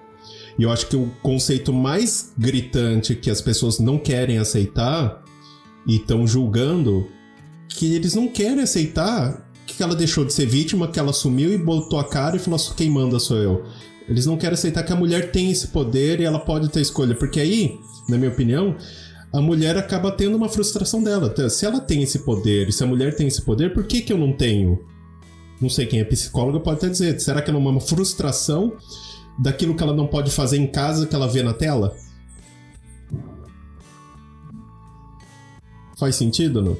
E 0.57 0.63
eu 0.63 0.71
acho 0.71 0.87
que 0.87 0.95
o 0.95 1.11
conceito 1.23 1.73
mais 1.73 2.31
gritante 2.37 3.15
que 3.15 3.29
as 3.29 3.41
pessoas 3.41 3.79
não 3.79 3.97
querem 3.97 4.37
aceitar 4.37 5.23
e 5.87 5.95
estão 5.95 6.27
julgando 6.27 7.07
que 7.67 7.95
eles 7.95 8.13
não 8.13 8.27
querem 8.27 8.61
aceitar 8.61 9.49
que 9.65 9.81
ela 9.81 9.95
deixou 9.95 10.23
de 10.23 10.31
ser 10.31 10.45
vítima, 10.45 10.87
que 10.87 10.99
ela 10.99 11.09
assumiu 11.09 11.51
e 11.51 11.57
botou 11.57 11.99
a 11.99 12.03
cara 12.03 12.35
e 12.35 12.39
falou: 12.39 12.59
quem 12.77 12.89
manda 12.89 13.19
sou 13.19 13.37
eu. 13.37 13.65
Eles 14.07 14.25
não 14.25 14.37
querem 14.37 14.53
aceitar 14.53 14.83
que 14.83 14.91
a 14.91 14.95
mulher 14.95 15.31
tem 15.31 15.51
esse 15.51 15.67
poder 15.67 16.19
e 16.19 16.23
ela 16.23 16.39
pode 16.39 16.69
ter 16.69 16.81
escolha, 16.81 17.15
porque 17.15 17.39
aí, 17.39 17.79
na 18.07 18.17
minha 18.17 18.29
opinião, 18.31 18.75
a 19.31 19.41
mulher 19.41 19.77
acaba 19.77 20.11
tendo 20.11 20.35
uma 20.35 20.49
frustração 20.49 21.01
dela. 21.01 21.33
Se 21.49 21.65
ela 21.65 21.79
tem 21.79 22.03
esse 22.03 22.19
poder, 22.19 22.71
se 22.71 22.83
a 22.83 22.87
mulher 22.87 23.15
tem 23.15 23.27
esse 23.27 23.41
poder, 23.41 23.73
por 23.73 23.85
que, 23.85 24.01
que 24.01 24.13
eu 24.13 24.17
não 24.17 24.33
tenho? 24.33 24.79
Não 25.59 25.69
sei 25.69 25.85
quem 25.85 25.99
é 25.99 26.03
psicóloga 26.03 26.59
pode 26.59 26.77
até 26.77 26.89
dizer. 26.89 27.19
Será 27.19 27.41
que 27.41 27.49
é 27.49 27.53
uma 27.53 27.79
frustração 27.79 28.73
daquilo 29.39 29.75
que 29.75 29.81
ela 29.81 29.95
não 29.95 30.05
pode 30.05 30.29
fazer 30.29 30.57
em 30.57 30.67
casa 30.67 31.07
que 31.07 31.15
ela 31.15 31.27
vê 31.27 31.41
na 31.41 31.53
tela? 31.53 31.95
Faz 35.97 36.15
sentido, 36.15 36.61
não? 36.61 36.77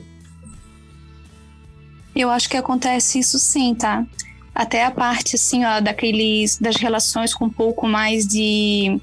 Eu 2.16 2.30
acho 2.30 2.48
que 2.50 2.58
acontece 2.58 3.20
isso 3.20 3.40
sim, 3.40 3.74
tá? 3.74 4.06
Até 4.54 4.86
a 4.86 4.92
parte, 4.92 5.36
assim, 5.36 5.66
ó, 5.66 5.80
daqueles, 5.80 6.58
das 6.60 6.76
relações 6.76 7.34
com 7.34 7.46
um 7.46 7.50
pouco 7.50 7.88
mais 7.88 8.28
de, 8.28 9.00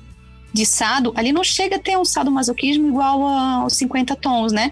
de 0.52 0.64
sado, 0.64 1.12
ali 1.16 1.32
não 1.32 1.42
chega 1.42 1.76
a 1.76 1.78
ter 1.78 1.98
um 1.98 2.04
sadomasoquismo 2.04 2.86
igual 2.86 3.22
aos 3.22 3.72
50 3.74 4.14
tons, 4.16 4.52
né? 4.52 4.70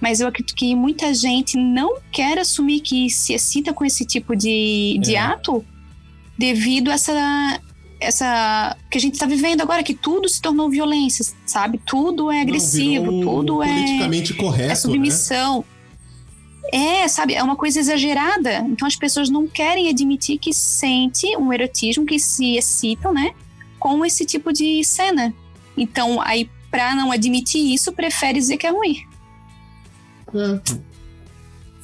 Mas 0.00 0.20
eu 0.20 0.28
acredito 0.28 0.54
que 0.54 0.74
muita 0.74 1.12
gente 1.12 1.56
não 1.56 1.98
quer 2.10 2.38
assumir 2.38 2.80
que 2.80 3.10
se 3.10 3.34
excita 3.34 3.72
com 3.72 3.84
esse 3.84 4.04
tipo 4.04 4.34
de, 4.34 4.98
de 5.02 5.14
é. 5.14 5.18
ato 5.18 5.64
devido 6.38 6.90
a 6.90 6.94
essa, 6.94 7.60
essa 8.00 8.76
que 8.90 8.98
a 8.98 9.00
gente 9.00 9.14
está 9.14 9.26
vivendo 9.26 9.60
agora, 9.60 9.82
que 9.82 9.94
tudo 9.94 10.28
se 10.28 10.40
tornou 10.40 10.70
violência, 10.70 11.24
sabe? 11.46 11.80
Tudo 11.84 12.30
é 12.30 12.40
agressivo, 12.40 13.10
Não, 13.10 13.20
tudo 13.20 13.62
é 13.62 13.72
politicamente 13.72 14.34
correto, 14.34 14.72
é 14.72 14.74
submissão. 14.74 15.58
Né? 15.58 15.73
É, 16.72 17.06
sabe, 17.08 17.34
é 17.34 17.42
uma 17.42 17.56
coisa 17.56 17.78
exagerada. 17.78 18.58
Então 18.68 18.86
as 18.86 18.96
pessoas 18.96 19.28
não 19.28 19.46
querem 19.46 19.88
admitir 19.88 20.38
que 20.38 20.52
sente 20.52 21.36
um 21.36 21.52
erotismo, 21.52 22.06
que 22.06 22.18
se 22.18 22.56
excitam, 22.56 23.12
né? 23.12 23.32
Com 23.78 24.04
esse 24.04 24.24
tipo 24.24 24.52
de 24.52 24.82
cena. 24.84 25.34
Então, 25.76 26.20
aí, 26.20 26.48
pra 26.70 26.94
não 26.94 27.12
admitir 27.12 27.74
isso, 27.74 27.92
prefere 27.92 28.38
dizer 28.38 28.56
que 28.56 28.66
é 28.66 28.70
ruim. 28.70 28.96
É. 30.34 30.60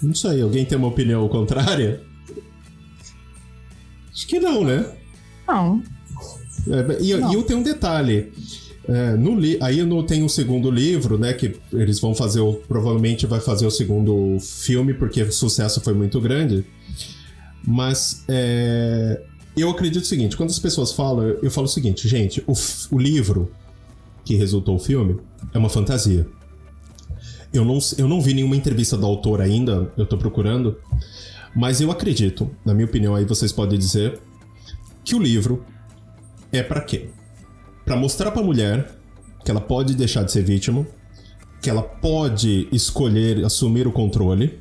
Não 0.02 0.14
sei, 0.14 0.40
alguém 0.40 0.64
tem 0.64 0.78
uma 0.78 0.88
opinião 0.88 1.28
contrária? 1.28 2.02
Acho 4.12 4.26
que 4.26 4.40
não, 4.40 4.64
né? 4.64 4.96
Não. 5.46 5.82
É, 6.68 7.02
e, 7.02 7.14
não. 7.16 7.30
e 7.30 7.34
eu 7.34 7.42
tenho 7.42 7.60
um 7.60 7.62
detalhe. 7.62 8.32
É, 8.88 9.14
no 9.14 9.38
li 9.38 9.58
aí 9.60 9.82
no, 9.84 10.02
tem 10.02 10.22
o 10.22 10.24
um 10.24 10.28
segundo 10.28 10.70
livro, 10.70 11.18
né? 11.18 11.32
Que 11.32 11.56
eles 11.72 12.00
vão 12.00 12.14
fazer, 12.14 12.40
o, 12.40 12.54
provavelmente 12.54 13.26
vai 13.26 13.40
fazer 13.40 13.66
o 13.66 13.70
segundo 13.70 14.38
filme, 14.40 14.94
porque 14.94 15.22
o 15.22 15.32
sucesso 15.32 15.80
foi 15.80 15.92
muito 15.92 16.20
grande. 16.20 16.64
Mas 17.66 18.24
é, 18.26 19.22
eu 19.56 19.70
acredito 19.70 20.02
o 20.02 20.06
seguinte: 20.06 20.36
quando 20.36 20.50
as 20.50 20.58
pessoas 20.58 20.92
falam, 20.92 21.24
eu, 21.24 21.38
eu 21.42 21.50
falo 21.50 21.66
o 21.66 21.70
seguinte, 21.70 22.08
gente, 22.08 22.42
o, 22.46 22.54
o 22.90 22.98
livro 22.98 23.50
que 24.24 24.34
resultou 24.34 24.76
o 24.76 24.78
filme 24.78 25.18
é 25.52 25.58
uma 25.58 25.68
fantasia. 25.68 26.26
Eu 27.52 27.64
não, 27.64 27.78
eu 27.98 28.06
não 28.06 28.20
vi 28.20 28.32
nenhuma 28.32 28.56
entrevista 28.56 28.96
do 28.96 29.04
autor 29.04 29.40
ainda, 29.40 29.92
eu 29.96 30.06
tô 30.06 30.16
procurando, 30.16 30.76
mas 31.54 31.80
eu 31.80 31.90
acredito, 31.90 32.48
na 32.64 32.72
minha 32.72 32.86
opinião, 32.86 33.14
aí 33.14 33.24
vocês 33.24 33.50
podem 33.50 33.76
dizer, 33.76 34.20
que 35.02 35.16
o 35.16 35.18
livro 35.18 35.64
é 36.52 36.62
para 36.62 36.80
quê? 36.80 37.08
Para 37.90 37.98
mostrar 37.98 38.30
para 38.30 38.40
a 38.40 38.44
mulher 38.44 38.88
que 39.44 39.50
ela 39.50 39.60
pode 39.60 39.96
deixar 39.96 40.22
de 40.22 40.30
ser 40.30 40.44
vítima, 40.44 40.86
que 41.60 41.68
ela 41.68 41.82
pode 41.82 42.68
escolher 42.70 43.44
assumir 43.44 43.84
o 43.84 43.90
controle 43.90 44.60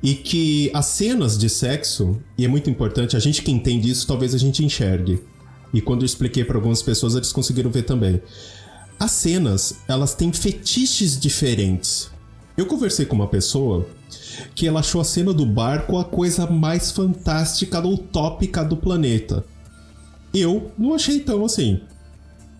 e 0.00 0.14
que 0.14 0.70
as 0.72 0.86
cenas 0.86 1.36
de 1.36 1.48
sexo, 1.48 2.22
e 2.38 2.44
é 2.44 2.48
muito 2.48 2.70
importante, 2.70 3.16
a 3.16 3.18
gente 3.18 3.42
que 3.42 3.50
entende 3.50 3.90
isso, 3.90 4.06
talvez 4.06 4.32
a 4.32 4.38
gente 4.38 4.64
enxergue. 4.64 5.24
E 5.72 5.80
quando 5.80 6.02
eu 6.02 6.06
expliquei 6.06 6.44
para 6.44 6.56
algumas 6.56 6.82
pessoas, 6.82 7.16
eles 7.16 7.32
conseguiram 7.32 7.68
ver 7.68 7.82
também. 7.82 8.22
As 8.96 9.10
cenas, 9.10 9.78
elas 9.88 10.14
têm 10.14 10.32
fetiches 10.32 11.18
diferentes. 11.18 12.12
Eu 12.56 12.66
conversei 12.66 13.06
com 13.06 13.16
uma 13.16 13.26
pessoa 13.26 13.88
que 14.54 14.68
ela 14.68 14.78
achou 14.78 15.00
a 15.00 15.04
cena 15.04 15.34
do 15.34 15.44
barco 15.44 15.98
a 15.98 16.04
coisa 16.04 16.46
mais 16.46 16.92
fantástica 16.92 17.80
ou 17.80 17.94
utópica 17.94 18.64
do 18.64 18.76
planeta. 18.76 19.44
Eu 20.32 20.70
não 20.78 20.94
achei 20.94 21.18
tão 21.18 21.44
assim. 21.44 21.80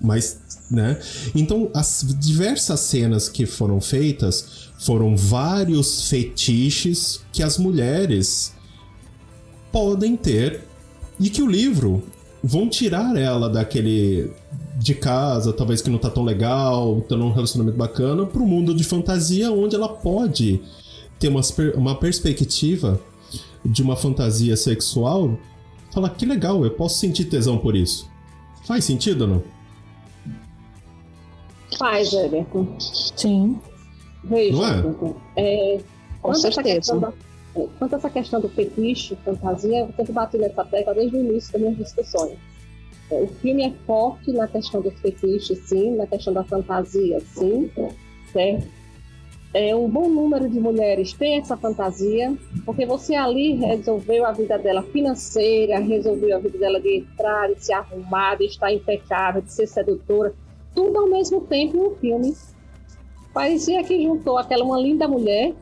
Mas, 0.05 0.39
né? 0.71 1.01
Então, 1.35 1.71
as 1.75 2.05
diversas 2.21 2.81
cenas 2.81 3.29
que 3.29 3.47
foram 3.47 3.81
feitas 3.81 4.69
foram 4.79 5.17
vários 5.17 6.09
fetiches 6.09 7.23
que 7.33 7.43
as 7.43 7.57
mulheres 7.57 8.53
podem 9.73 10.17
ter 10.17 10.63
e 11.19 11.31
que 11.31 11.43
o 11.43 11.47
livro 11.47 12.03
vão 12.43 12.69
tirar 12.69 13.17
ela 13.17 13.49
daquele 13.49 14.31
de 14.77 14.95
casa, 14.95 15.53
talvez 15.53 15.81
que 15.81 15.89
não 15.89 15.99
tá 15.99 16.11
tão 16.11 16.23
legal, 16.23 17.01
tá 17.03 17.17
num 17.17 17.33
relacionamento 17.33 17.79
bacana, 17.79 18.27
pro 18.27 18.45
mundo 18.45 18.75
de 18.75 18.85
fantasia 18.85 19.51
onde 19.51 19.75
ela 19.75 19.89
pode 19.89 20.61
ter 21.19 21.29
uma, 21.29 21.41
uma 21.77 21.95
perspectiva 21.95 23.01
de 23.65 23.83
uma 23.83 23.97
fantasia 23.97 24.57
sexual, 24.57 25.39
falar 25.93 26.11
que 26.11 26.27
legal, 26.27 26.65
eu 26.65 26.71
posso 26.73 26.99
sentir 26.99 27.25
tesão 27.25 27.57
por 27.57 27.75
isso. 27.75 28.07
Faz 28.67 28.85
sentido 28.85 29.23
ou 29.23 29.29
não? 29.29 29.54
Faz, 31.79 32.13
Everton. 32.13 32.67
Sim. 32.79 33.61
Veja, 34.23 34.83
não 34.83 35.17
é? 35.37 35.75
é 35.77 35.81
com 36.23 36.35
certeza. 36.35 36.99
Da, 36.99 37.13
é, 37.57 37.69
quanto 37.79 37.95
a 37.95 37.99
essa 37.99 38.11
questão 38.11 38.41
do 38.41 38.49
fetiche, 38.49 39.17
fantasia, 39.25 39.81
eu 39.81 39.93
sempre 39.97 40.13
bati 40.13 40.39
nessa 40.39 40.65
tecla 40.65 40.95
desde 40.95 41.17
o 41.17 41.21
início 41.21 41.53
das 41.53 41.61
minhas 41.61 41.77
discussões. 41.77 42.39
É, 43.11 43.23
o 43.23 43.27
filme 43.27 43.65
é 43.65 43.73
forte 43.87 44.33
na 44.33 44.49
questão 44.49 44.81
do 44.81 44.91
fetiche, 44.91 45.55
sim, 45.55 45.97
na 45.97 46.07
questão 46.07 46.33
da 46.33 46.43
fantasia, 46.45 47.21
sim, 47.21 47.71
certo? 48.33 48.67
É, 49.53 49.73
um 49.77 49.89
bom 49.89 50.09
número 50.09 50.49
de 50.49 50.59
mulheres 50.59 51.13
tem 51.13 51.39
essa 51.39 51.57
fantasia, 51.57 52.37
porque 52.67 52.85
você 52.85 53.15
ali 53.15 53.55
resolveu 53.55 54.27
a 54.27 54.33
vida 54.33 54.59
dela 54.59 54.83
financeira, 54.83 55.79
resolveu 55.79 56.37
a 56.37 56.41
vida 56.41 56.59
dela 56.59 56.81
de 56.81 56.97
entrar, 56.97 57.55
de 57.55 57.65
se 57.65 57.73
arrumar, 57.73 58.35
de 58.35 58.47
estar 58.47 58.73
impecável, 58.73 59.43
de 59.43 59.53
ser 59.53 59.69
sedutora, 59.69 60.35
tudo 60.75 60.99
ao 60.99 61.09
mesmo 61.09 61.41
tempo 61.43 61.77
no 61.77 61.97
filme. 61.97 62.35
Parecia 63.33 63.83
que 63.83 64.03
juntou 64.03 64.39
aquela 64.39 64.65
uma 64.65 64.81
linda 64.81 65.09
mulher 65.09 65.55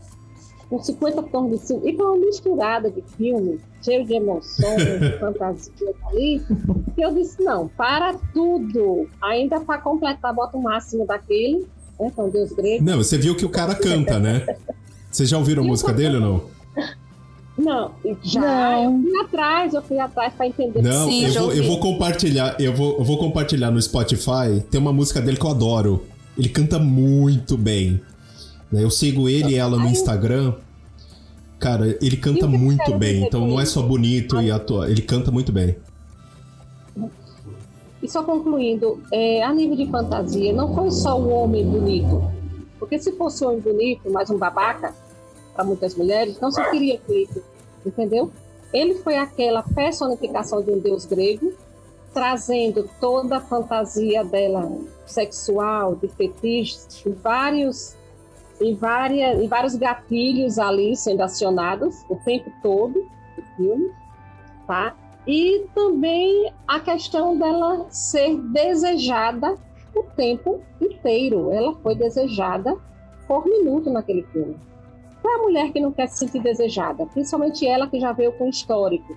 com 0.68 0.82
50 0.82 1.22
tons 1.24 1.50
de 1.50 1.58
cinza, 1.58 1.86
e 1.86 1.94
foi 1.94 2.06
uma 2.06 2.16
misturada 2.16 2.90
de 2.90 3.02
filme, 3.16 3.60
cheio 3.82 4.06
de 4.06 4.14
emoções, 4.14 4.82
de 5.00 5.18
fantasia 5.18 5.94
ali, 6.06 6.40
que 6.94 7.04
eu 7.04 7.12
disse, 7.12 7.42
não, 7.42 7.68
para 7.68 8.14
tudo, 8.32 9.06
ainda 9.20 9.60
para 9.60 9.78
completar, 9.82 10.32
bota 10.32 10.56
o 10.56 10.62
máximo 10.62 11.06
daquele, 11.06 11.66
né, 12.00 12.10
com 12.16 12.30
Deus 12.30 12.52
grego. 12.52 12.82
Não, 12.82 12.96
você 12.96 13.18
viu 13.18 13.36
que 13.36 13.44
o 13.44 13.50
cara 13.50 13.74
canta, 13.74 14.18
né? 14.18 14.56
Vocês 15.10 15.28
já 15.28 15.36
ouviram 15.36 15.62
a 15.62 15.66
música 15.66 15.92
dele 15.92 16.16
ou 16.16 16.22
não? 16.22 16.61
Não, 17.56 17.92
já. 18.22 18.40
Não. 18.40 18.84
Eu 18.84 19.02
fui 19.02 19.20
atrás, 19.20 19.74
eu 19.74 19.82
fui 19.82 19.98
atrás 19.98 20.32
para 20.34 20.46
entender. 20.46 20.82
Não, 20.82 21.08
Sim, 21.08 21.26
eu, 21.26 21.32
vou, 21.34 21.52
eu 21.52 21.64
vou 21.64 21.80
compartilhar, 21.80 22.56
eu 22.58 22.74
vou, 22.74 22.98
eu 22.98 23.04
vou 23.04 23.18
compartilhar 23.18 23.70
no 23.70 23.80
Spotify. 23.80 24.62
Tem 24.70 24.80
uma 24.80 24.92
música 24.92 25.20
dele 25.20 25.36
que 25.36 25.44
eu 25.44 25.50
adoro. 25.50 26.02
Ele 26.36 26.48
canta 26.48 26.78
muito 26.78 27.56
bem. 27.58 28.00
Né? 28.70 28.82
Eu 28.82 28.90
sigo 28.90 29.28
ele 29.28 29.52
e 29.52 29.54
ela 29.56 29.76
no 29.76 29.86
Instagram. 29.86 30.54
Cara, 31.58 31.96
ele 32.00 32.16
canta 32.16 32.46
muito 32.46 32.96
bem. 32.96 33.24
Então 33.24 33.46
não 33.46 33.60
é 33.60 33.66
só 33.66 33.82
bonito 33.82 34.40
e 34.40 34.50
atua. 34.50 34.90
Ele 34.90 35.02
canta 35.02 35.30
muito 35.30 35.52
bem. 35.52 35.76
E 38.02 38.08
só 38.08 38.24
concluindo, 38.24 39.00
é, 39.12 39.44
a 39.44 39.52
nível 39.54 39.76
de 39.76 39.86
fantasia, 39.86 40.52
não 40.52 40.74
foi 40.74 40.90
só 40.90 41.20
o 41.20 41.28
homem 41.28 41.64
bonito. 41.64 42.22
Porque 42.78 42.98
se 42.98 43.12
fosse 43.12 43.44
um 43.44 43.48
homem 43.48 43.60
bonito, 43.60 44.10
mais 44.10 44.28
um 44.28 44.36
babaca, 44.36 44.92
para 45.54 45.64
muitas 45.64 45.94
mulheres, 45.94 46.40
não 46.40 46.50
se 46.50 46.62
queria 46.70 46.98
clipe, 46.98 47.42
entendeu? 47.84 48.30
Ele 48.72 48.94
foi 48.94 49.16
aquela 49.16 49.62
personificação 49.62 50.62
de 50.62 50.70
um 50.70 50.78
deus 50.78 51.04
grego, 51.04 51.52
trazendo 52.12 52.88
toda 53.00 53.36
a 53.36 53.40
fantasia 53.40 54.24
dela 54.24 54.70
sexual, 55.06 55.94
de 55.96 56.08
fetiches, 56.08 57.02
vários 57.22 57.96
e, 58.60 58.74
várias, 58.74 59.42
e 59.42 59.46
vários 59.46 59.74
gatilhos 59.74 60.58
ali 60.58 60.96
sendo 60.96 61.22
acionados 61.22 62.04
o 62.08 62.16
tempo 62.16 62.50
todo 62.62 62.94
do 62.94 63.42
filme, 63.56 63.90
tá? 64.66 64.94
E 65.26 65.66
também 65.74 66.52
a 66.66 66.80
questão 66.80 67.38
dela 67.38 67.86
ser 67.90 68.36
desejada 68.36 69.56
o 69.94 70.02
tempo 70.16 70.60
inteiro. 70.80 71.52
Ela 71.52 71.74
foi 71.76 71.94
desejada 71.94 72.76
por 73.28 73.46
minuto 73.46 73.88
naquele 73.90 74.22
filme. 74.24 74.56
Qual 75.22 75.32
é 75.32 75.36
a 75.38 75.42
mulher 75.42 75.72
que 75.72 75.80
não 75.80 75.92
quer 75.92 76.08
se 76.08 76.18
sentir 76.18 76.42
desejada? 76.42 77.06
Principalmente 77.06 77.66
ela 77.66 77.86
que 77.86 78.00
já 78.00 78.12
veio 78.12 78.32
com 78.32 78.48
histórico. 78.48 79.16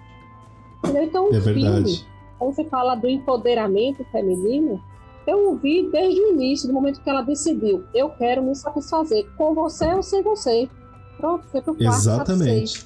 Entendeu? 0.83 1.03
Então, 1.03 1.29
o 1.31 1.35
é 1.35 1.41
filme, 1.41 2.05
quando 2.37 2.55
você 2.55 2.63
fala 2.65 2.93
do 2.95 3.09
empoderamento 3.09 4.05
feminino, 4.11 4.79
eu 5.25 5.49
ouvi 5.49 5.89
desde 5.91 6.21
o 6.21 6.33
início, 6.33 6.67
do 6.67 6.73
momento 6.73 7.01
que 7.01 7.09
ela 7.09 7.23
decidiu, 7.23 7.83
eu 7.93 8.09
quero 8.11 8.43
me 8.43 8.55
satisfazer 8.55 9.25
com 9.35 9.55
você 9.55 9.87
ou 9.87 10.03
sem 10.03 10.21
você. 10.21 10.69
Pronto, 11.17 11.45
foi 11.51 11.61
pro 11.61 11.73
quarto. 11.73 11.97
Exatamente. 11.97 12.85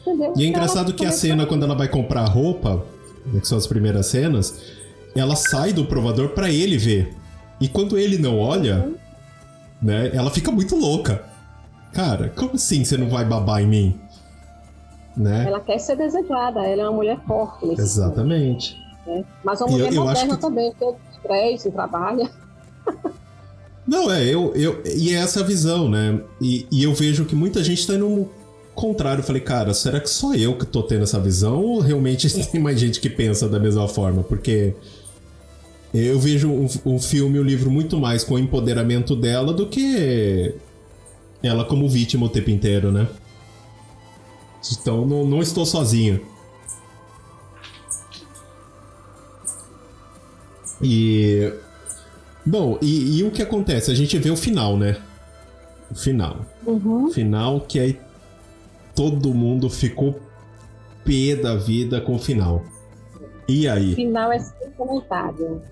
Entendeu? 0.00 0.32
E 0.36 0.44
é 0.44 0.48
engraçado 0.48 0.92
que 0.94 1.04
a 1.04 1.12
cena, 1.12 1.46
quando 1.46 1.64
ela 1.64 1.76
vai 1.76 1.88
comprar 1.88 2.24
roupa, 2.24 2.84
né, 3.24 3.40
que 3.40 3.46
são 3.46 3.56
as 3.56 3.66
primeiras 3.66 4.06
cenas, 4.06 4.60
ela 5.14 5.36
sai 5.36 5.72
do 5.72 5.84
provador 5.84 6.30
para 6.30 6.50
ele 6.50 6.76
ver. 6.76 7.14
E 7.60 7.68
quando 7.68 7.96
ele 7.96 8.18
não 8.18 8.38
olha, 8.38 8.84
uhum. 8.84 8.94
né, 9.80 10.10
ela 10.12 10.30
fica 10.30 10.50
muito 10.50 10.74
louca. 10.76 11.24
Cara, 11.96 12.30
como 12.36 12.56
assim 12.56 12.84
você 12.84 12.98
não 12.98 13.08
vai 13.08 13.24
babar 13.24 13.62
em 13.62 13.66
mim? 13.66 14.00
Né? 15.16 15.46
Ela 15.46 15.60
quer 15.60 15.78
ser 15.78 15.96
desejada, 15.96 16.60
ela 16.60 16.82
é 16.82 16.84
uma 16.84 16.92
mulher 16.92 17.18
forte. 17.26 17.80
Exatamente. 17.80 18.76
né? 19.06 19.24
Mas 19.42 19.62
uma 19.62 19.70
mulher 19.70 19.88
eu, 19.88 19.94
eu 19.94 20.04
moderna 20.04 20.34
que... 20.36 20.42
também, 20.42 20.74
porque 20.78 20.94
estresse, 21.10 21.70
trabalha. 21.70 22.30
Não, 23.88 24.12
é, 24.12 24.22
eu, 24.26 24.54
eu. 24.54 24.82
E 24.84 25.14
é 25.14 25.20
essa 25.20 25.42
visão, 25.42 25.88
né? 25.88 26.20
E, 26.38 26.66
e 26.70 26.82
eu 26.82 26.92
vejo 26.92 27.24
que 27.24 27.34
muita 27.34 27.64
gente 27.64 27.86
tá 27.86 27.94
indo 27.94 28.10
no 28.10 28.28
contrário. 28.74 29.20
Eu 29.20 29.24
falei, 29.24 29.40
cara, 29.40 29.72
será 29.72 29.98
que 29.98 30.10
só 30.10 30.34
eu 30.34 30.58
que 30.58 30.66
tô 30.66 30.82
tendo 30.82 31.04
essa 31.04 31.18
visão? 31.18 31.64
Ou 31.64 31.80
realmente 31.80 32.28
tem 32.50 32.60
mais 32.60 32.78
gente 32.78 33.00
que 33.00 33.08
pensa 33.08 33.48
da 33.48 33.58
mesma 33.58 33.88
forma? 33.88 34.22
Porque 34.22 34.74
eu 35.94 36.18
vejo 36.18 36.50
um, 36.50 36.68
um 36.84 36.98
filme, 36.98 37.40
um 37.40 37.44
livro 37.44 37.70
muito 37.70 37.98
mais 37.98 38.22
com 38.22 38.34
o 38.34 38.38
empoderamento 38.38 39.16
dela 39.16 39.54
do 39.54 39.66
que 39.66 40.54
ela 41.42 41.64
como 41.64 41.88
vítima 41.88 42.26
o 42.26 42.28
tempo 42.28 42.50
inteiro, 42.50 42.90
né? 42.90 43.08
Então 44.72 45.06
não, 45.06 45.24
não 45.24 45.40
estou 45.40 45.64
sozinho. 45.64 46.20
E. 50.82 51.52
Bom, 52.44 52.78
e, 52.80 53.18
e, 53.18 53.24
o 53.24 53.30
que 53.30 53.42
acontece? 53.42 53.90
A 53.90 53.94
gente 53.94 54.16
vê 54.18 54.30
o 54.30 54.36
final, 54.36 54.76
né? 54.76 54.96
O 55.90 55.94
final. 55.94 56.44
Uhum. 56.64 57.10
Final 57.10 57.60
que 57.60 57.80
aí 57.80 58.00
todo 58.94 59.34
mundo 59.34 59.68
ficou 59.68 60.20
pé 61.04 61.36
da 61.36 61.56
vida 61.56 62.00
com 62.00 62.14
o 62.14 62.18
final. 62.18 62.64
E 63.48 63.68
aí? 63.68 63.92
O 63.92 63.96
final 63.96 64.32
é 64.32 64.38
sem 64.38 64.70
comentário. 64.76 65.62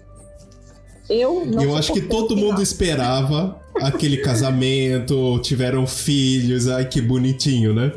Eu 1.08 1.44
não 1.44 1.62
Eu 1.62 1.76
acho 1.76 1.92
que 1.92 2.00
todo 2.00 2.36
mundo 2.36 2.62
esperava 2.62 3.60
aquele 3.82 4.18
casamento, 4.18 5.38
tiveram 5.40 5.86
filhos, 5.86 6.68
ai 6.68 6.88
que 6.88 7.00
bonitinho, 7.00 7.74
né? 7.74 7.92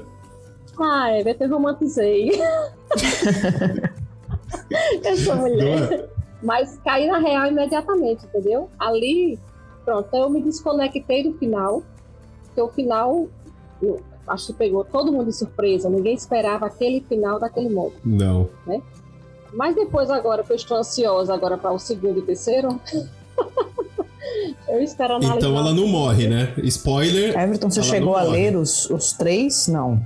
Ah, 0.80 1.12
é, 1.12 1.36
eu 1.40 1.50
romantizei. 1.50 2.32
eu 5.04 5.18
sou 5.18 5.36
mulher. 5.36 5.92
É? 5.94 6.10
Mas 6.44 6.78
caí 6.84 7.08
na 7.08 7.18
real 7.18 7.48
imediatamente, 7.48 8.26
entendeu? 8.26 8.70
Ali, 8.78 9.40
pronto, 9.84 10.08
eu 10.16 10.30
me 10.30 10.42
desconectei 10.42 11.24
do 11.24 11.34
final, 11.38 11.82
porque 12.46 12.62
o 12.62 12.68
final, 12.70 13.28
eu 13.82 14.00
acho 14.28 14.48
que 14.48 14.54
pegou 14.54 14.84
todo 14.84 15.12
mundo 15.12 15.26
de 15.26 15.36
surpresa, 15.36 15.90
ninguém 15.90 16.14
esperava 16.14 16.68
aquele 16.68 17.02
final 17.02 17.40
daquele 17.40 17.70
modo. 17.70 17.96
Não. 18.06 18.50
Né? 18.68 18.82
Mas 19.54 19.76
depois, 19.76 20.12
agora 20.12 20.44
que 20.44 20.52
eu 20.52 20.56
estou 20.56 20.78
ansiosa 20.78 21.34
agora 21.34 21.58
para 21.58 21.72
o 21.72 21.80
segundo 21.80 22.20
e 22.20 22.22
terceiro, 22.22 22.80
eu 24.68 24.82
espero 24.82 25.16
analisar. 25.16 25.38
Então 25.38 25.58
ela 25.58 25.74
não 25.74 25.88
morre, 25.88 26.28
né? 26.28 26.54
Spoiler. 26.64 27.38
Everton, 27.38 27.70
você 27.70 27.84
chegou 27.84 28.16
a 28.16 28.24
ler 28.24 28.56
os, 28.56 28.90
os 28.90 29.14
três? 29.14 29.68
Não. 29.68 30.02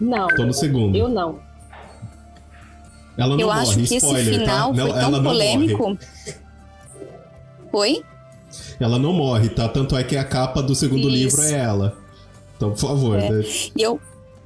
Não. 0.00 0.28
Tô 0.28 0.44
no 0.44 0.52
segundo. 0.52 0.96
Eu 0.96 1.08
não. 1.08 1.38
Ela 3.16 3.30
não 3.30 3.40
eu 3.40 3.46
morre, 3.46 3.60
acho 3.60 3.76
que 3.76 3.96
spoiler, 3.96 4.28
esse 4.28 4.38
final 4.38 4.74
tá? 4.74 4.82
foi 4.82 4.92
não, 4.92 5.10
tão 5.12 5.22
polêmico. 5.22 5.98
Oi? 7.72 8.02
Ela 8.78 8.98
não 8.98 9.12
morre, 9.12 9.48
tá? 9.48 9.68
Tanto 9.68 9.96
é 9.96 10.04
que 10.04 10.16
a 10.16 10.24
capa 10.24 10.62
do 10.62 10.74
segundo 10.74 11.08
Isso. 11.08 11.40
livro 11.40 11.42
é 11.42 11.52
ela. 11.52 11.96
Então, 12.56 12.70
por 12.70 12.78
favor. 12.78 13.18
É. 13.18 13.30
Né? 13.30 13.44
E 13.76 13.82
eu, 13.82 14.00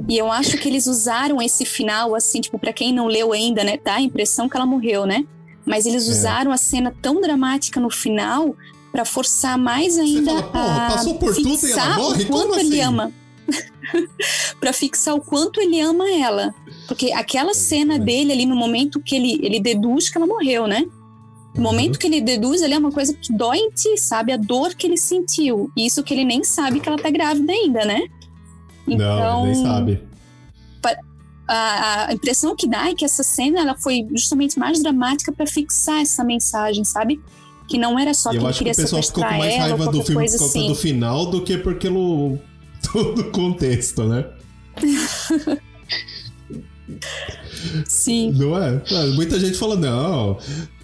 e 0.08 0.16
eu 0.16 0.30
acho 0.30 0.56
que 0.56 0.68
eles 0.68 0.86
usaram 0.86 1.42
esse 1.42 1.64
final, 1.64 2.14
assim, 2.14 2.40
tipo, 2.40 2.58
pra 2.58 2.72
quem 2.72 2.92
não 2.92 3.06
leu 3.06 3.32
ainda, 3.32 3.64
né? 3.64 3.78
Dá 3.84 3.94
a 3.94 4.00
impressão 4.00 4.48
que 4.48 4.56
ela 4.56 4.66
morreu, 4.66 5.04
né? 5.04 5.24
Mas 5.66 5.84
eles 5.84 6.08
é. 6.08 6.10
usaram 6.10 6.52
a 6.52 6.56
cena 6.56 6.94
tão 7.02 7.20
dramática 7.20 7.80
no 7.80 7.90
final 7.90 8.54
para 8.92 9.04
forçar 9.04 9.56
mais 9.56 9.96
ainda 9.98 10.32
Você 10.32 10.42
fala, 10.42 10.86
a 10.86 10.90
passou 10.90 11.14
por 11.14 11.34
tudo 11.34 11.66
e 11.66 11.72
ela 11.72 11.96
morre? 11.96 12.24
o 12.24 12.26
quanto 12.26 12.48
Como 12.48 12.54
ele 12.58 12.80
assim? 12.80 12.80
ama. 12.80 13.12
para 14.60 14.72
fixar 14.72 15.14
o 15.14 15.20
quanto 15.20 15.60
ele 15.60 15.80
ama 15.80 16.08
ela. 16.10 16.54
Porque 16.86 17.12
aquela 17.12 17.54
cena 17.54 17.98
dele 17.98 18.32
ali 18.32 18.46
no 18.46 18.56
momento 18.56 19.00
que 19.00 19.16
ele, 19.16 19.38
ele 19.42 19.60
deduz 19.60 20.08
que 20.08 20.18
ela 20.18 20.26
morreu, 20.26 20.66
né? 20.66 20.84
No 21.54 21.62
momento 21.62 21.98
que 21.98 22.06
ele 22.06 22.20
deduz, 22.20 22.62
ele 22.62 22.74
é 22.74 22.78
uma 22.78 22.92
coisa 22.92 23.12
que 23.12 23.32
dói 23.32 23.58
em 23.58 23.70
ti, 23.70 23.96
sabe? 23.96 24.32
A 24.32 24.36
dor 24.36 24.74
que 24.74 24.86
ele 24.86 24.96
sentiu. 24.96 25.70
Isso 25.76 26.02
que 26.02 26.14
ele 26.14 26.24
nem 26.24 26.44
sabe 26.44 26.78
que 26.78 26.88
ela 26.88 26.98
tá 26.98 27.10
grávida 27.10 27.52
ainda, 27.52 27.84
né? 27.84 28.02
Então, 28.86 29.18
Não, 29.18 29.44
nem 29.46 29.54
sabe. 29.54 30.10
A, 31.48 32.06
a, 32.06 32.12
impressão 32.12 32.54
que 32.54 32.68
dá 32.68 32.88
é 32.90 32.94
que 32.94 33.04
essa 33.04 33.24
cena 33.24 33.58
ela 33.58 33.76
foi 33.76 34.06
justamente 34.14 34.56
mais 34.56 34.80
dramática 34.80 35.32
para 35.32 35.44
fixar 35.48 36.00
essa 36.00 36.22
mensagem, 36.22 36.84
sabe? 36.84 37.20
Que 37.70 37.78
não 37.78 37.96
era 37.96 38.12
só 38.12 38.30
que 38.30 38.36
ele 38.36 38.52
queria 38.52 38.74
que 38.74 38.80
o 38.80 38.82
pessoal 38.82 39.02
ficou 39.02 39.24
com 39.24 39.38
mais 39.38 39.56
raiva 39.56 39.86
do 39.86 40.02
filme 40.02 40.26
por 40.26 40.32
conta 40.32 40.44
assim. 40.44 40.66
do 40.66 40.74
final 40.74 41.26
do 41.26 41.40
que 41.40 41.56
porque 41.56 41.86
pelo 41.86 42.36
todo 42.92 43.20
o 43.20 43.30
contexto, 43.30 44.02
né? 44.04 44.26
Sim. 47.86 48.32
Não 48.32 48.60
é? 48.60 48.82
Muita 49.14 49.38
gente 49.38 49.56
fala, 49.56 49.76
não. 49.76 50.36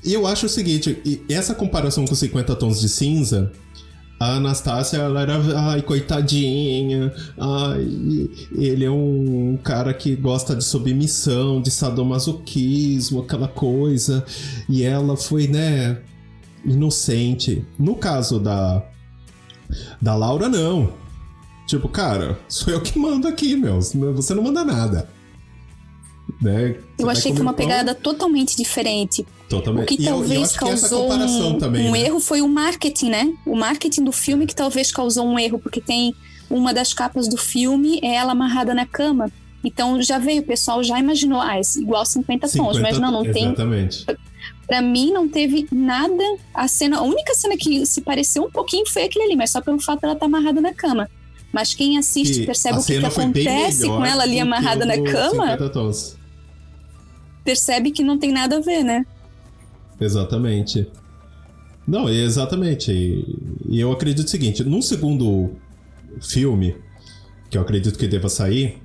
E 0.04 0.12
eu 0.12 0.26
acho 0.26 0.46
o 0.46 0.48
seguinte, 0.48 1.22
essa 1.28 1.54
comparação 1.54 2.04
com 2.04 2.14
50 2.14 2.54
tons 2.54 2.80
de 2.80 2.88
cinza, 2.88 3.50
a 4.18 4.36
Anastácia, 4.36 4.98
ela 4.98 5.22
era, 5.22 5.36
ai, 5.70 5.82
coitadinha, 5.82 7.12
ai, 7.36 8.30
ele 8.56 8.84
é 8.84 8.90
um 8.90 9.58
cara 9.62 9.92
que 9.92 10.14
gosta 10.14 10.54
de 10.54 10.64
submissão, 10.64 11.60
de 11.60 11.70
sadomasoquismo, 11.70 13.22
aquela 13.22 13.48
coisa, 13.48 14.24
e 14.68 14.82
ela 14.84 15.16
foi, 15.16 15.48
né, 15.48 15.98
inocente. 16.66 17.64
No 17.78 17.94
caso 17.94 18.38
da, 18.38 18.82
da 20.00 20.14
Laura, 20.14 20.48
não. 20.48 20.92
Tipo, 21.66 21.88
cara, 21.88 22.38
sou 22.48 22.72
eu 22.72 22.80
que 22.80 22.98
mando 22.98 23.26
aqui, 23.26 23.56
meu, 23.56 23.80
você 23.80 24.34
não 24.34 24.42
manda 24.42 24.64
nada. 24.64 25.08
Né? 26.40 26.76
Eu 26.98 27.08
achei 27.08 27.32
que 27.32 27.40
uma 27.40 27.52
pegada 27.52 27.94
totalmente 27.94 28.56
diferente. 28.56 29.26
Totalmente. 29.48 29.84
O 29.84 29.86
que 29.86 30.02
e 30.02 30.04
talvez 30.04 30.54
eu, 30.54 30.60
eu 30.60 30.68
causou 30.68 31.12
um, 31.12 31.58
também, 31.58 31.88
um 31.88 31.92
né? 31.92 32.00
erro 32.00 32.20
foi 32.20 32.42
o 32.42 32.48
marketing, 32.48 33.10
né? 33.10 33.34
O 33.46 33.56
marketing 33.56 34.04
do 34.04 34.12
filme 34.12 34.46
que 34.46 34.54
talvez 34.54 34.90
causou 34.90 35.26
um 35.26 35.38
erro, 35.38 35.58
porque 35.58 35.80
tem 35.80 36.12
uma 36.50 36.74
das 36.74 36.92
capas 36.92 37.28
do 37.28 37.36
filme 37.36 38.00
é 38.02 38.16
ela 38.16 38.32
amarrada 38.32 38.74
na 38.74 38.86
cama. 38.86 39.30
Então 39.64 40.00
já 40.02 40.18
veio, 40.18 40.42
o 40.42 40.46
pessoal 40.46 40.82
já 40.82 40.98
imaginou, 40.98 41.40
ah, 41.40 41.56
é 41.56 41.60
igual 41.78 42.04
50, 42.04 42.46
50 42.48 42.48
tons, 42.56 42.82
mas 42.82 42.98
não, 42.98 43.10
não 43.10 43.24
exatamente. 43.24 44.06
tem. 44.06 44.16
Pra 44.66 44.82
mim 44.82 45.12
não 45.12 45.28
teve 45.28 45.66
nada. 45.70 46.24
A 46.52 46.66
cena, 46.66 46.98
a 46.98 47.02
única 47.02 47.34
cena 47.34 47.56
que 47.56 47.86
se 47.86 48.00
pareceu 48.00 48.44
um 48.44 48.50
pouquinho 48.50 48.86
foi 48.86 49.04
aquele 49.04 49.26
ali, 49.26 49.36
mas 49.36 49.50
só 49.50 49.60
pelo 49.60 49.80
fato 49.80 50.00
dela 50.00 50.14
estar 50.14 50.26
tá 50.26 50.26
amarrada 50.26 50.60
na 50.60 50.74
cama. 50.74 51.08
Mas 51.52 51.72
quem 51.72 51.96
assiste 51.96 52.42
e 52.42 52.46
percebe 52.46 52.78
o 52.78 52.84
que, 52.84 52.98
que 52.98 53.06
acontece 53.06 53.86
com 53.86 54.04
ela 54.04 54.24
ali 54.24 54.40
amarrada 54.40 54.84
na 54.84 55.00
cama. 55.02 55.56
Percebe 57.44 57.92
que 57.92 58.02
não 58.02 58.18
tem 58.18 58.32
nada 58.32 58.56
a 58.56 58.60
ver, 58.60 58.82
né? 58.82 59.06
Exatamente. 60.00 60.86
Não, 61.86 62.08
exatamente. 62.10 62.90
E, 62.90 63.24
e 63.68 63.80
eu 63.80 63.92
acredito 63.92 64.26
o 64.26 64.28
seguinte: 64.28 64.64
no 64.64 64.82
segundo 64.82 65.52
filme, 66.20 66.76
que 67.48 67.56
eu 67.56 67.62
acredito 67.62 67.98
que 67.98 68.08
deva 68.08 68.28
sair, 68.28 68.82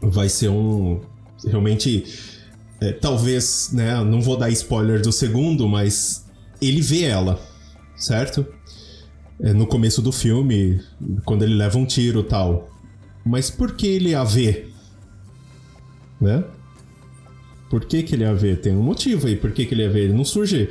vai 0.00 0.28
ser 0.28 0.48
um. 0.48 1.00
Realmente. 1.44 2.04
É, 2.80 2.92
talvez, 2.92 3.70
né? 3.72 4.02
Não 4.04 4.20
vou 4.20 4.36
dar 4.36 4.50
spoiler 4.50 5.00
do 5.00 5.10
segundo, 5.10 5.68
mas 5.68 6.26
ele 6.60 6.80
vê 6.80 7.02
ela, 7.02 7.40
certo? 7.96 8.46
É, 9.40 9.52
no 9.52 9.66
começo 9.66 10.02
do 10.02 10.12
filme, 10.12 10.80
quando 11.24 11.42
ele 11.42 11.54
leva 11.54 11.78
um 11.78 11.86
tiro 11.86 12.22
tal. 12.22 12.70
Mas 13.24 13.50
por 13.50 13.72
que 13.72 13.86
ele 13.86 14.14
a 14.14 14.24
vê? 14.24 14.66
Né? 16.20 16.44
Por 17.68 17.84
que, 17.84 18.02
que 18.02 18.14
ele 18.14 18.22
ia 18.22 18.34
ver? 18.34 18.60
Tem 18.60 18.74
um 18.74 18.82
motivo 18.82 19.26
aí. 19.26 19.36
Por 19.36 19.50
que, 19.50 19.66
que 19.66 19.74
ele 19.74 19.82
ia 19.82 19.90
ver? 19.90 20.04
Ele 20.04 20.12
não 20.12 20.24
surge. 20.24 20.68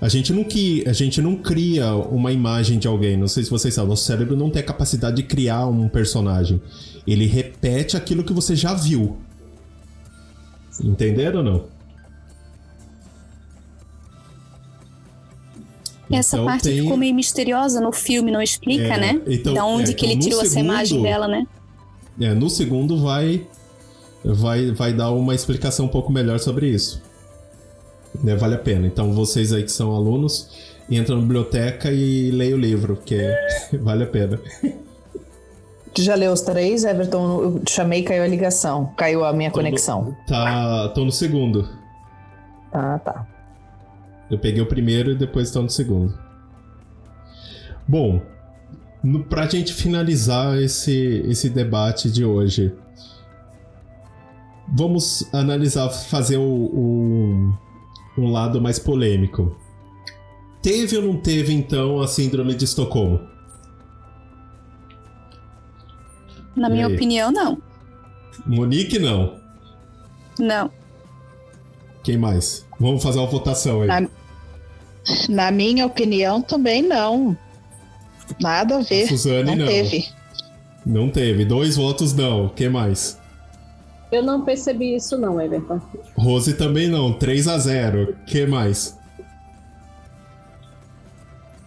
A 0.00 0.08
gente 0.08 0.32
não, 0.32 0.44
que, 0.44 0.84
a 0.86 0.92
gente 0.92 1.22
não 1.22 1.36
cria 1.36 1.94
uma 1.94 2.30
imagem 2.30 2.78
de 2.78 2.86
alguém. 2.86 3.16
Não 3.16 3.28
sei 3.28 3.42
se 3.42 3.50
vocês 3.50 3.72
sabem. 3.72 3.88
Nosso 3.88 4.04
cérebro 4.04 4.36
não 4.36 4.50
tem 4.50 4.60
a 4.60 4.64
capacidade 4.64 5.16
de 5.16 5.22
criar 5.22 5.66
um 5.66 5.88
personagem. 5.88 6.60
Ele 7.06 7.26
repete 7.26 7.96
aquilo 7.96 8.22
que 8.22 8.32
você 8.32 8.54
já 8.54 8.74
viu. 8.74 9.16
Entenderam 10.82 11.38
ou 11.38 11.44
não? 11.44 11.74
Essa 16.10 16.36
então, 16.36 16.46
parte 16.46 16.64
tem... 16.64 16.82
ficou 16.82 16.96
meio 16.96 17.14
misteriosa 17.14 17.80
no 17.80 17.90
filme, 17.90 18.30
não 18.30 18.42
explica, 18.42 18.94
é, 18.94 18.98
né? 18.98 19.22
Então, 19.26 19.54
da 19.54 19.64
onde 19.64 19.92
é, 19.92 19.94
que 19.94 20.04
ele 20.04 20.18
tirou 20.18 20.40
segundo, 20.40 20.46
essa 20.46 20.60
imagem 20.60 21.02
dela, 21.02 21.26
né? 21.26 21.46
É, 22.20 22.34
no 22.34 22.48
segundo 22.48 23.00
vai 23.00 23.46
vai, 24.24 24.70
vai 24.70 24.92
dar 24.92 25.10
uma 25.10 25.34
explicação 25.34 25.86
um 25.86 25.88
pouco 25.88 26.10
melhor 26.12 26.38
sobre 26.38 26.68
isso. 26.68 27.02
Né, 28.22 28.34
vale 28.36 28.54
a 28.54 28.58
pena. 28.58 28.86
Então, 28.86 29.12
vocês 29.12 29.52
aí 29.52 29.62
que 29.62 29.72
são 29.72 29.94
alunos, 29.94 30.48
entram 30.88 31.16
na 31.16 31.22
biblioteca 31.22 31.92
e 31.92 32.30
leiam 32.30 32.56
o 32.56 32.60
livro, 32.60 32.96
porque 32.96 33.20
vale 33.80 34.04
a 34.04 34.06
pena. 34.06 34.40
Tu 35.94 36.02
já 36.02 36.16
leu 36.16 36.32
os 36.32 36.40
três, 36.40 36.84
Everton? 36.84 37.40
Eu 37.40 37.62
chamei 37.68 38.00
e 38.00 38.02
caiu 38.02 38.24
a 38.24 38.26
ligação. 38.26 38.92
Caiu 38.96 39.24
a 39.24 39.32
minha 39.32 39.50
tô 39.50 39.58
conexão. 39.58 40.02
No, 40.02 40.16
tá, 40.26 40.88
tô 40.88 41.04
no 41.04 41.12
segundo. 41.12 41.68
Ah, 42.72 42.98
tá. 42.98 43.24
Eu 44.28 44.38
peguei 44.38 44.60
o 44.60 44.66
primeiro 44.66 45.12
e 45.12 45.14
depois 45.14 45.52
tô 45.52 45.62
no 45.62 45.70
segundo. 45.70 46.18
Bom, 47.86 48.20
no, 49.04 49.22
pra 49.22 49.46
gente 49.46 49.72
finalizar 49.72 50.58
esse, 50.58 51.22
esse 51.28 51.48
debate 51.48 52.10
de 52.10 52.24
hoje, 52.24 52.74
vamos 54.66 55.28
analisar, 55.32 55.88
fazer 55.90 56.38
o, 56.38 56.42
o, 56.42 57.54
um 58.18 58.32
lado 58.32 58.60
mais 58.60 58.80
polêmico. 58.80 59.56
Teve 60.60 60.96
ou 60.96 61.02
não 61.04 61.16
teve, 61.18 61.52
então, 61.52 62.00
a 62.00 62.08
síndrome 62.08 62.54
de 62.54 62.64
Estocolmo? 62.64 63.33
Na 66.56 66.68
minha 66.68 66.88
opinião, 66.88 67.32
não. 67.32 67.58
Monique, 68.46 68.98
não. 68.98 69.38
Não. 70.38 70.70
Quem 72.02 72.16
mais? 72.16 72.66
Vamos 72.78 73.02
fazer 73.02 73.18
uma 73.18 73.26
votação 73.26 73.82
aí. 73.82 73.88
Na, 73.88 74.08
na 75.28 75.50
minha 75.50 75.86
opinião, 75.86 76.42
também 76.42 76.82
não. 76.82 77.36
Nada 78.40 78.78
a 78.78 78.82
ver. 78.82 79.04
A 79.04 79.08
Suzane, 79.08 79.44
não, 79.44 79.56
não 79.56 79.66
teve. 79.66 80.08
Não 80.84 81.10
teve. 81.10 81.44
Dois 81.44 81.76
votos 81.76 82.12
não. 82.12 82.48
Quem 82.48 82.68
mais? 82.68 83.18
Eu 84.12 84.22
não 84.22 84.44
percebi 84.44 84.94
isso 84.94 85.16
não, 85.18 85.40
Everton. 85.40 85.80
Rose 86.16 86.54
também 86.54 86.88
não, 86.88 87.12
3 87.12 87.48
a 87.48 87.58
0 87.58 88.16
que 88.26 88.46
mais? 88.46 88.96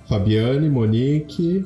Fabiane, 0.08 0.70
Monique. 0.70 1.66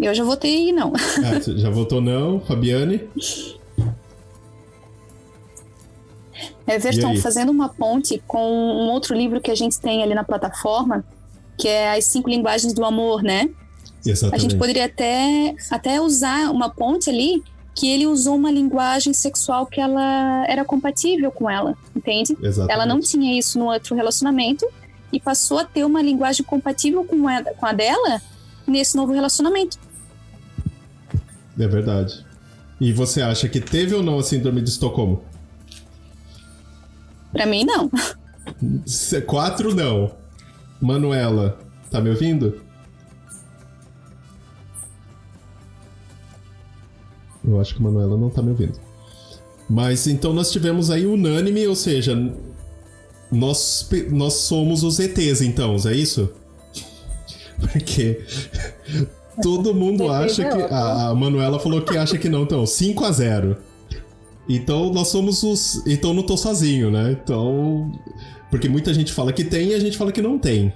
Eu 0.00 0.14
já 0.14 0.24
votei 0.24 0.72
não. 0.72 0.92
Ah, 1.18 1.40
já 1.56 1.70
votou 1.70 2.00
não, 2.00 2.40
Fabiane? 2.40 3.08
Everton, 6.66 7.16
fazendo 7.16 7.50
uma 7.50 7.68
ponte 7.68 8.22
com 8.26 8.38
um 8.38 8.90
outro 8.90 9.14
livro 9.14 9.40
que 9.40 9.50
a 9.50 9.54
gente 9.54 9.80
tem 9.80 10.02
ali 10.02 10.14
na 10.14 10.22
plataforma, 10.22 11.04
que 11.56 11.66
é 11.66 11.96
As 11.96 12.04
Cinco 12.04 12.28
Linguagens 12.28 12.72
do 12.74 12.84
Amor, 12.84 13.22
né? 13.22 13.48
Exatamente. 14.04 14.34
A 14.34 14.38
gente 14.38 14.56
poderia 14.56 14.84
até, 14.84 15.54
até 15.70 16.00
usar 16.00 16.50
uma 16.50 16.68
ponte 16.68 17.10
ali 17.10 17.42
que 17.74 17.88
ele 17.88 18.06
usou 18.06 18.36
uma 18.36 18.50
linguagem 18.50 19.12
sexual 19.12 19.64
que 19.64 19.80
ela 19.80 20.44
era 20.48 20.64
compatível 20.64 21.30
com 21.30 21.48
ela, 21.48 21.76
entende? 21.96 22.36
Exatamente. 22.42 22.72
Ela 22.72 22.84
não 22.84 23.00
tinha 23.00 23.38
isso 23.38 23.58
no 23.58 23.66
outro 23.66 23.94
relacionamento 23.94 24.66
e 25.12 25.18
passou 25.20 25.58
a 25.60 25.64
ter 25.64 25.84
uma 25.84 26.02
linguagem 26.02 26.44
compatível 26.44 27.04
com 27.04 27.26
a, 27.28 27.42
com 27.42 27.66
a 27.66 27.72
dela 27.72 28.20
nesse 28.66 28.96
novo 28.96 29.12
relacionamento. 29.12 29.78
É 31.58 31.66
verdade. 31.66 32.24
E 32.80 32.92
você 32.92 33.20
acha 33.20 33.48
que 33.48 33.60
teve 33.60 33.94
ou 33.94 34.02
não 34.02 34.18
a 34.18 34.22
síndrome 34.22 34.62
de 34.62 34.70
Estocolmo? 34.70 35.22
Pra 37.32 37.44
mim, 37.46 37.64
não. 37.64 37.90
Quatro, 39.26 39.74
não. 39.74 40.12
Manuela, 40.80 41.58
tá 41.90 42.00
me 42.00 42.10
ouvindo? 42.10 42.60
Eu 47.44 47.60
acho 47.60 47.74
que 47.74 47.82
Manuela 47.82 48.16
não 48.16 48.30
tá 48.30 48.42
me 48.42 48.50
ouvindo. 48.50 48.78
Mas 49.68 50.06
então 50.06 50.32
nós 50.32 50.50
tivemos 50.50 50.90
aí 50.90 51.06
unânime, 51.06 51.66
ou 51.66 51.74
seja, 51.74 52.14
nós, 53.30 53.88
nós 54.10 54.34
somos 54.34 54.82
os 54.82 54.98
ETs, 54.98 55.42
então, 55.42 55.76
é 55.86 55.92
isso? 55.92 56.32
Porque 57.60 58.24
todo 59.42 59.74
mundo 59.74 60.10
acha 60.10 60.44
que. 60.44 60.62
A, 60.72 61.08
a 61.08 61.14
Manuela 61.14 61.58
falou 61.58 61.82
que 61.82 61.96
acha 61.96 62.18
que 62.18 62.28
não, 62.28 62.42
então, 62.42 62.64
5 62.66 63.04
a 63.04 63.12
0 63.12 63.56
Então 64.48 64.92
nós 64.92 65.08
somos 65.08 65.42
os. 65.42 65.86
Então 65.86 66.14
não 66.14 66.22
tô 66.22 66.36
sozinho, 66.36 66.90
né? 66.90 67.16
Então. 67.22 67.92
Porque 68.50 68.68
muita 68.68 68.94
gente 68.94 69.12
fala 69.12 69.32
que 69.32 69.44
tem 69.44 69.68
e 69.68 69.74
a 69.74 69.78
gente 69.78 69.96
fala 69.96 70.10
que 70.10 70.22
não 70.22 70.38
tem. 70.38 70.72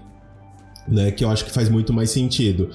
Né, 0.87 1.13
que 1.13 1.25
eu 1.25 1.31
acho 1.31 1.45
que 1.45 1.53
faz 1.53 1.69
muito 1.69 1.93
mais 1.93 2.11
sentido. 2.11 2.69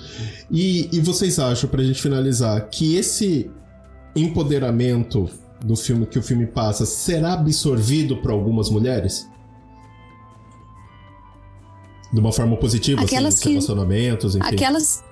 E, 0.49 0.87
e 0.93 0.99
vocês 1.01 1.39
acham, 1.39 1.69
pra 1.69 1.83
gente 1.83 2.01
finalizar, 2.01 2.69
que 2.69 2.95
esse 2.95 3.51
empoderamento 4.15 5.29
do 5.61 5.75
filme 5.75 6.05
que 6.05 6.17
o 6.17 6.21
filme 6.21 6.45
passa 6.47 6.85
será 6.85 7.33
absorvido 7.33 8.17
por 8.17 8.31
algumas 8.31 8.69
mulheres? 8.69 9.27
De 12.11 12.19
uma 12.19 12.31
forma 12.31 12.55
positiva, 12.55 13.01
assim, 13.01 13.15
aquelas 13.15 13.33
assim, 13.33 13.43
que, 13.43 13.49
relacionamentos, 13.49 14.35
enfim. 14.35 14.47
Aquelas, 14.47 15.03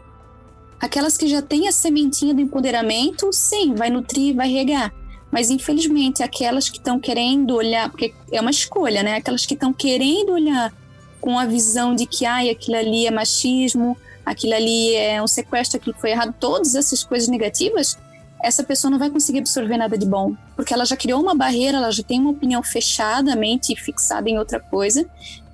aquelas 0.85 1.17
que 1.17 1.27
já 1.27 1.41
têm 1.41 1.67
a 1.67 1.71
sementinha 1.71 2.33
do 2.33 2.41
empoderamento, 2.41 3.31
sim, 3.31 3.73
vai 3.73 3.89
nutrir, 3.89 4.35
vai 4.35 4.49
regar. 4.49 4.93
Mas 5.31 5.49
infelizmente, 5.49 6.23
aquelas 6.23 6.69
que 6.69 6.77
estão 6.77 6.99
querendo 6.99 7.55
olhar, 7.55 7.89
porque 7.89 8.13
é 8.31 8.39
uma 8.39 8.51
escolha, 8.51 9.03
né? 9.03 9.15
Aquelas 9.15 9.45
que 9.45 9.53
estão 9.53 9.73
querendo 9.73 10.31
olhar 10.31 10.71
com 11.19 11.37
a 11.37 11.45
visão 11.45 11.95
de 11.95 12.05
que 12.05 12.25
ai, 12.25 12.49
aquilo 12.49 12.77
ali 12.77 13.07
é 13.07 13.11
machismo, 13.11 13.97
aquilo 14.25 14.53
ali 14.53 14.95
é 14.95 15.21
um 15.21 15.27
sequestro, 15.27 15.77
aquilo 15.77 15.95
foi 15.99 16.11
errado, 16.11 16.33
todas 16.39 16.75
essas 16.75 17.03
coisas 17.03 17.27
negativas, 17.27 17.97
essa 18.41 18.63
pessoa 18.63 18.91
não 18.91 18.99
vai 18.99 19.09
conseguir 19.09 19.39
absorver 19.39 19.77
nada 19.77 19.97
de 19.97 20.05
bom, 20.05 20.35
porque 20.55 20.73
ela 20.73 20.85
já 20.85 20.95
criou 20.95 21.19
uma 21.21 21.33
barreira, 21.33 21.77
ela 21.77 21.91
já 21.91 22.03
tem 22.03 22.19
uma 22.19 22.29
opinião 22.29 22.61
fechada, 22.61 23.35
mente 23.35 23.75
fixada 23.75 24.29
em 24.29 24.37
outra 24.37 24.59
coisa, 24.59 25.05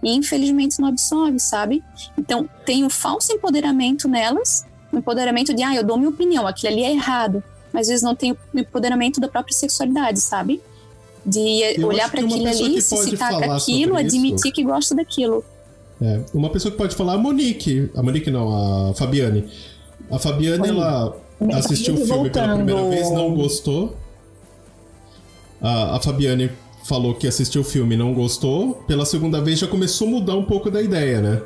e 0.03 0.13
infelizmente 0.13 0.79
não 0.79 0.89
absorve, 0.89 1.39
sabe? 1.39 1.83
Então 2.17 2.49
tem 2.65 2.83
um 2.83 2.89
falso 2.89 3.31
empoderamento 3.31 4.09
nelas, 4.09 4.65
o 4.65 4.70
um 4.93 4.99
empoderamento 4.99 5.53
de, 5.53 5.63
ah, 5.63 5.75
eu 5.75 5.83
dou 5.83 5.97
minha 5.97 6.09
opinião, 6.09 6.47
aquilo 6.47 6.73
ali 6.73 6.83
é 6.83 6.91
errado, 6.91 7.43
mas 7.73 7.83
às 7.83 7.87
vezes 7.87 8.03
não 8.03 8.15
tem 8.15 8.31
o 8.31 8.37
empoderamento 8.53 9.19
da 9.19 9.27
própria 9.27 9.55
sexualidade, 9.55 10.19
sabe? 10.19 10.61
De 11.25 11.79
eu 11.79 11.87
olhar 11.87 12.09
para 12.09 12.21
aquilo 12.21 12.47
ali, 12.47 12.81
se 12.81 12.97
citar 12.97 13.43
aquilo, 13.43 13.95
admitir 13.95 14.51
que 14.51 14.63
gosta 14.63 14.95
daquilo. 14.95 15.43
É, 16.01 16.19
uma 16.33 16.49
pessoa 16.49 16.71
que 16.71 16.77
pode 16.77 16.95
falar, 16.95 17.13
a 17.13 17.17
Monique, 17.17 17.91
a 17.95 18.01
Monique 18.01 18.31
não, 18.31 18.89
a 18.89 18.93
Fabiane. 18.95 19.47
A 20.09 20.17
Fabiane, 20.17 20.63
Oi. 20.63 20.69
ela 20.69 21.15
assistiu 21.53 21.93
o 21.93 21.97
filme 21.97 22.11
voltando. 22.11 22.33
pela 22.33 22.55
primeira 22.55 22.89
vez, 22.89 23.11
não 23.11 23.35
gostou. 23.35 23.95
A, 25.61 25.97
a 25.97 26.01
Fabiane 26.01 26.49
falou 26.85 27.13
que 27.13 27.27
assistiu 27.27 27.61
o 27.61 27.63
filme 27.63 27.93
e 27.93 27.97
não 27.97 28.13
gostou. 28.13 28.83
Pela 28.87 29.05
segunda 29.05 29.39
vez 29.41 29.59
já 29.59 29.67
começou 29.67 30.07
a 30.07 30.11
mudar 30.11 30.35
um 30.35 30.45
pouco 30.45 30.71
da 30.71 30.81
ideia, 30.81 31.21
né? 31.21 31.41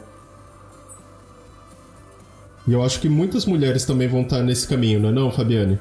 E 2.68 2.74
eu 2.74 2.84
acho 2.84 3.00
que 3.00 3.08
muitas 3.08 3.46
mulheres 3.46 3.86
também 3.86 4.08
vão 4.08 4.22
estar 4.22 4.42
nesse 4.42 4.68
caminho, 4.68 5.00
não 5.00 5.10
é 5.10 5.12
não, 5.12 5.32
Fabiane? 5.32 5.80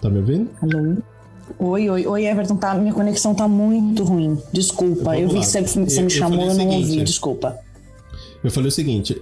Tá 0.00 0.08
me 0.08 0.18
ouvindo? 0.18 0.50
Alô? 0.62 0.96
Oi, 1.58 1.90
oi, 1.90 2.06
oi, 2.06 2.26
Everton, 2.26 2.56
tá, 2.56 2.74
minha 2.74 2.94
conexão 2.94 3.34
tá 3.34 3.46
muito 3.46 4.04
ruim. 4.04 4.38
Desculpa, 4.52 5.16
eu, 5.16 5.22
eu 5.22 5.28
vi 5.28 5.40
que 5.40 5.46
você, 5.46 5.60
você 5.60 6.02
me 6.02 6.10
chamou, 6.10 6.46
eu 6.46 6.54
não 6.54 6.66
ouvi, 6.68 7.02
desculpa. 7.02 7.58
Eu 8.42 8.50
falei 8.50 8.68
o 8.68 8.72
seguinte: 8.72 9.20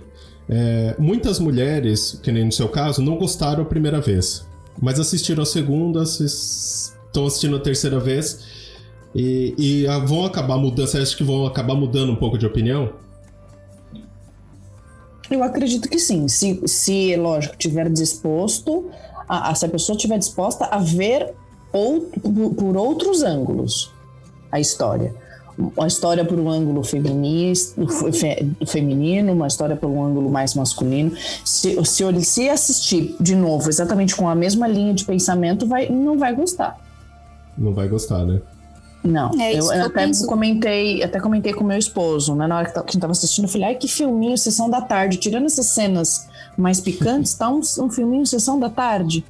é, 0.49 0.95
muitas 0.99 1.39
mulheres, 1.39 2.19
que 2.23 2.31
nem 2.31 2.45
no 2.45 2.53
seu 2.53 2.69
caso, 2.69 3.03
não 3.03 3.19
gostaram 3.19 3.63
a 3.63 3.67
primeira 3.67 4.01
vez, 4.01 4.47
mas 4.81 5.01
assistiram 5.01 5.43
a 5.43 5.47
segunda, 5.47 6.03
estão 6.03 7.27
assistindo 7.27 7.57
a 7.57 7.61
terceira 7.61 7.99
vez 7.99 8.60
e, 9.15 9.55
e 9.59 9.87
vão 10.07 10.25
acabar 10.25 10.57
mudando. 10.57 10.87
Você 10.87 10.99
acha 10.99 11.17
que 11.17 11.25
vão 11.25 11.47
acabar 11.47 11.75
mudando 11.75 12.13
um 12.13 12.17
pouco 12.17 12.39
de 12.39 12.47
opinião? 12.47 12.93
Eu 15.31 15.43
acredito 15.43 15.89
que 15.89 15.99
sim. 15.99 16.27
Se, 16.29 16.61
se 16.67 17.17
lógico, 17.17 17.57
tiver 17.57 17.89
disposto, 17.89 18.91
a, 19.29 19.51
a, 19.51 19.55
se 19.55 19.65
a 19.65 19.69
pessoa 19.69 19.97
estiver 19.97 20.19
disposta 20.19 20.65
a 20.67 20.79
ver 20.79 21.33
ou, 21.73 22.01
por, 22.01 22.55
por 22.55 22.77
outros 22.77 23.23
ângulos 23.23 23.93
a 24.51 24.59
história 24.59 25.15
uma 25.77 25.87
história 25.87 26.25
por 26.25 26.39
um 26.39 26.49
ângulo 26.49 26.83
feminista, 26.83 27.81
feminino, 28.67 29.33
uma 29.33 29.47
história 29.47 29.77
por 29.77 29.89
um 29.89 30.03
ângulo 30.03 30.31
mais 30.31 30.55
masculino. 30.55 31.13
Se, 31.45 31.77
se, 31.85 32.25
se 32.25 32.49
assistir 32.49 33.17
de 33.21 33.35
novo 33.35 33.69
exatamente 33.69 34.17
com 34.17 34.29
a 34.29 34.35
mesma 34.35 34.67
linha 34.67 34.95
de 34.95 35.05
pensamento, 35.05 35.67
vai, 35.67 35.89
não 35.89 36.19
vai 36.19 36.35
gostar. 36.35 36.79
Não 37.59 37.75
vai 37.75 37.89
gostar, 37.89 38.25
né? 38.25 38.41
Não, 39.03 39.31
é 39.41 39.55
eu, 39.55 39.65
eu 39.73 39.85
até 39.85 40.07
penso. 40.07 40.27
comentei, 40.27 41.03
até 41.03 41.19
comentei 41.19 41.55
com 41.55 41.65
meu 41.65 41.79
esposo, 41.79 42.35
né? 42.35 42.47
Na 42.47 42.59
hora 42.59 42.71
que 42.71 42.79
a 42.79 42.83
gente 42.83 42.99
tava 42.99 43.13
assistindo, 43.13 43.47
eu 43.47 43.49
falei, 43.49 43.69
ai, 43.69 43.75
que 43.75 43.89
filminho, 43.89 44.37
sessão 44.37 44.69
da 44.69 44.81
tarde. 44.81 45.17
Tirando 45.17 45.47
essas 45.47 45.67
cenas 45.67 46.29
mais 46.57 46.81
picantes, 46.81 47.33
tá 47.35 47.49
um, 47.49 47.61
um 47.61 47.91
filminho, 47.91 48.27
sessão 48.27 48.61
da 48.61 48.69
tarde. 48.69 49.25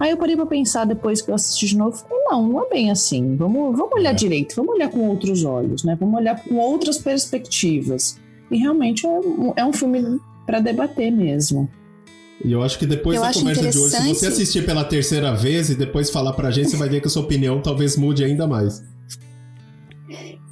Aí 0.00 0.10
eu 0.10 0.16
parei 0.16 0.34
pra 0.34 0.46
pensar 0.46 0.86
depois 0.86 1.20
que 1.20 1.30
eu 1.30 1.34
assisti 1.34 1.66
de 1.66 1.76
novo, 1.76 1.96
falei, 1.96 2.24
não, 2.24 2.48
não 2.48 2.64
é 2.64 2.68
bem 2.68 2.90
assim. 2.90 3.36
Vamos, 3.36 3.76
vamos 3.76 3.92
olhar 3.92 4.10
é. 4.10 4.14
direito, 4.14 4.56
vamos 4.56 4.74
olhar 4.74 4.88
com 4.88 5.08
outros 5.08 5.44
olhos, 5.44 5.84
né? 5.84 5.96
Vamos 6.00 6.18
olhar 6.18 6.42
com 6.42 6.56
outras 6.56 6.98
perspectivas. 6.98 8.18
E 8.50 8.56
realmente 8.56 9.06
é 9.06 9.08
um, 9.08 9.52
é 9.56 9.64
um 9.64 9.72
filme 9.72 10.18
para 10.46 10.58
debater 10.58 11.12
mesmo. 11.12 11.68
E 12.44 12.50
eu 12.50 12.62
acho 12.62 12.78
que 12.78 12.86
depois 12.86 13.16
eu 13.16 13.22
da 13.22 13.32
conversa 13.32 13.70
de 13.70 13.78
hoje, 13.78 13.96
se 13.96 14.08
você 14.08 14.26
assistir 14.26 14.66
pela 14.66 14.84
terceira 14.84 15.34
vez 15.34 15.70
e 15.70 15.76
depois 15.76 16.10
falar 16.10 16.32
pra 16.32 16.50
gente, 16.50 16.70
você 16.70 16.76
vai 16.76 16.88
ver 16.88 17.00
que 17.00 17.06
a 17.06 17.10
sua 17.10 17.22
opinião 17.22 17.60
talvez 17.60 17.96
mude 17.96 18.24
ainda 18.24 18.46
mais. 18.46 18.82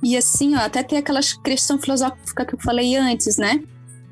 E 0.02 0.16
assim, 0.16 0.54
ó, 0.54 0.60
até 0.60 0.82
tem 0.82 0.98
aquela 0.98 1.20
questão 1.44 1.78
filosófica 1.78 2.44
que 2.44 2.54
eu 2.54 2.60
falei 2.60 2.96
antes, 2.96 3.36
né? 3.36 3.62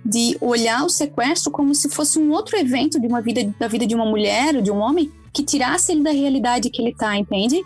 De 0.05 0.36
olhar 0.41 0.84
o 0.84 0.89
sequestro 0.89 1.51
como 1.51 1.74
se 1.74 1.89
fosse 1.89 2.18
um 2.18 2.30
outro 2.30 2.57
evento 2.57 3.01
de 3.01 3.07
uma 3.07 3.20
vida, 3.20 3.55
da 3.59 3.68
vida 3.68 3.86
de 3.86 3.95
uma 3.95 4.05
mulher 4.05 4.57
ou 4.57 4.62
de 4.62 4.70
um 4.70 4.78
homem 4.78 5.11
que 5.32 5.43
tirasse 5.43 5.93
ele 5.93 6.03
da 6.03 6.11
realidade 6.11 6.70
que 6.70 6.82
ele 6.82 6.95
tá, 6.95 7.16
entende? 7.16 7.64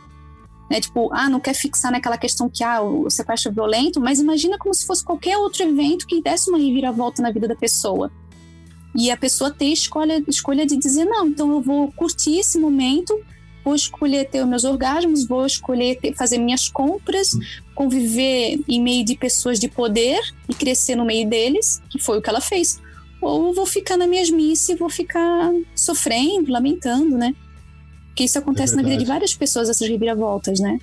Né, 0.71 0.81
tipo, 0.81 1.11
ah, 1.13 1.29
não 1.29 1.39
quer 1.39 1.55
fixar 1.55 1.93
naquela 1.93 2.17
questão 2.17 2.49
que 2.49 2.65
ah, 2.65 2.81
o 2.81 3.11
sequestro 3.11 3.51
é 3.51 3.55
violento, 3.55 4.01
mas 4.01 4.21
imagina 4.21 4.57
como 4.57 4.73
se 4.73 4.87
fosse 4.87 5.05
qualquer 5.05 5.37
outro 5.37 5.63
evento 5.63 6.07
que 6.07 6.23
desse 6.23 6.49
uma 6.49 6.59
reviravolta 6.59 7.21
na 7.21 7.31
vida 7.31 7.47
da 7.47 7.55
pessoa. 7.55 8.11
E 8.95 9.11
a 9.11 9.17
pessoa 9.17 9.51
ter 9.51 9.67
escolha, 9.67 10.23
escolha 10.29 10.67
de 10.67 10.77
dizer, 10.77 11.05
não, 11.05 11.27
então 11.27 11.51
eu 11.51 11.61
vou 11.61 11.91
curtir 11.93 12.39
esse 12.39 12.59
momento, 12.59 13.19
vou 13.65 13.75
escolher 13.75 14.29
ter 14.29 14.43
os 14.43 14.49
meus 14.49 14.65
orgasmos, 14.65 15.27
vou 15.27 15.47
escolher 15.47 15.99
ter, 16.01 16.15
fazer 16.15 16.39
minhas 16.39 16.69
compras, 16.69 17.37
conviver 17.75 18.61
em 18.69 18.83
meio 18.83 19.05
de 19.05 19.17
pessoas 19.17 19.59
de 19.59 19.69
poder 19.69 20.21
e 20.49 20.55
crescer 20.55 20.97
no 20.97 21.05
meio 21.05 21.29
deles, 21.29 21.81
que 21.91 21.99
foi 21.99 22.19
o 22.19 22.23
que 22.23 22.29
ela 22.29 22.41
fez. 22.41 22.81
Ou 23.21 23.55
vou 23.55 23.67
ficar 23.67 23.97
na 23.97 24.07
mesmice 24.07 24.73
e 24.73 24.75
vou 24.75 24.91
ficar 24.91 25.53
sofrendo, 25.75 26.51
lamentando, 26.51 27.17
né? 27.17 27.35
Porque 28.09 28.25
isso 28.25 28.39
acontece 28.39 28.75
é 28.75 28.77
na 28.77 28.83
vida 28.83 28.97
de 28.97 29.05
várias 29.05 29.35
pessoas, 29.35 29.69
essas 29.69 29.89
reviravoltas, 29.89 30.61
né? 30.61 30.79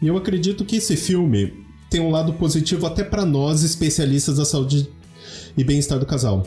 E 0.00 0.08
eu 0.08 0.16
acredito 0.16 0.64
que 0.64 0.76
esse 0.76 0.96
filme 0.96 1.52
tem 1.90 2.00
um 2.00 2.10
lado 2.10 2.32
positivo 2.34 2.86
até 2.86 3.04
para 3.04 3.24
nós, 3.24 3.62
especialistas 3.62 4.36
da 4.38 4.44
saúde 4.44 4.88
e 5.56 5.62
bem-estar 5.62 5.98
do 5.98 6.06
casal. 6.06 6.46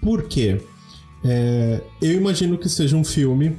Por 0.00 0.28
quê? 0.28 0.60
É, 1.24 1.80
eu 2.00 2.12
imagino 2.12 2.56
que 2.56 2.68
seja 2.68 2.96
um 2.96 3.04
filme 3.04 3.56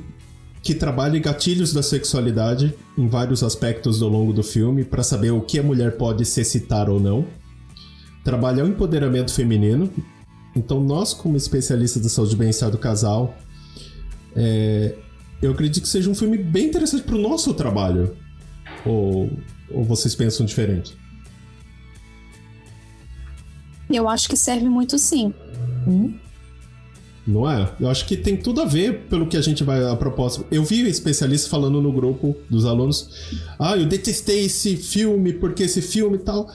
que 0.67 0.75
trabalhe 0.75 1.17
gatilhos 1.17 1.71
da 1.71 1.81
sexualidade 1.81 2.75
em 2.97 3.07
vários 3.07 3.41
aspectos 3.41 4.01
ao 4.01 4.09
longo 4.09 4.33
do 4.33 4.43
filme 4.43 4.83
para 4.83 5.01
saber 5.01 5.31
o 5.31 5.39
que 5.39 5.59
a 5.59 5.63
mulher 5.63 5.95
pode 5.95 6.25
se 6.25 6.41
excitar 6.41 6.89
ou 6.89 6.99
não. 6.99 7.25
Trabalhar 8.21 8.65
o 8.65 8.67
empoderamento 8.67 9.33
feminino. 9.33 9.89
Então, 10.53 10.83
nós, 10.83 11.13
como 11.13 11.37
especialistas 11.37 12.03
da 12.03 12.09
saúde 12.09 12.33
e 12.33 12.37
bem-estar 12.37 12.69
do 12.69 12.77
casal, 12.77 13.37
é, 14.35 14.93
eu 15.41 15.51
acredito 15.51 15.83
que 15.83 15.87
seja 15.87 16.09
um 16.09 16.15
filme 16.15 16.37
bem 16.37 16.65
interessante 16.65 17.03
para 17.03 17.15
o 17.15 17.21
nosso 17.21 17.53
trabalho. 17.53 18.13
Ou, 18.85 19.31
ou 19.71 19.85
vocês 19.85 20.15
pensam 20.15 20.45
diferente? 20.45 20.97
Eu 23.89 24.09
acho 24.09 24.27
que 24.27 24.35
serve 24.35 24.67
muito 24.67 24.99
sim. 24.99 25.33
Hum? 25.87 26.13
Não 27.27 27.49
é? 27.49 27.69
Eu 27.79 27.89
acho 27.89 28.05
que 28.05 28.15
tem 28.15 28.37
tudo 28.37 28.61
a 28.61 28.65
ver 28.65 29.01
pelo 29.09 29.27
que 29.27 29.35
a 29.35 29.41
gente 29.41 29.63
vai 29.63 29.83
a 29.83 29.95
propósito. 29.95 30.45
Eu 30.49 30.63
vi 30.63 30.87
especialista 30.87 31.49
falando 31.49 31.81
no 31.81 31.91
grupo 31.91 32.35
dos 32.49 32.65
alunos: 32.65 33.09
Ah, 33.59 33.75
eu 33.75 33.85
detestei 33.85 34.45
esse 34.45 34.77
filme 34.77 35.33
porque 35.33 35.63
esse 35.63 35.81
filme 35.81 36.15
e 36.15 36.21
tal. 36.21 36.49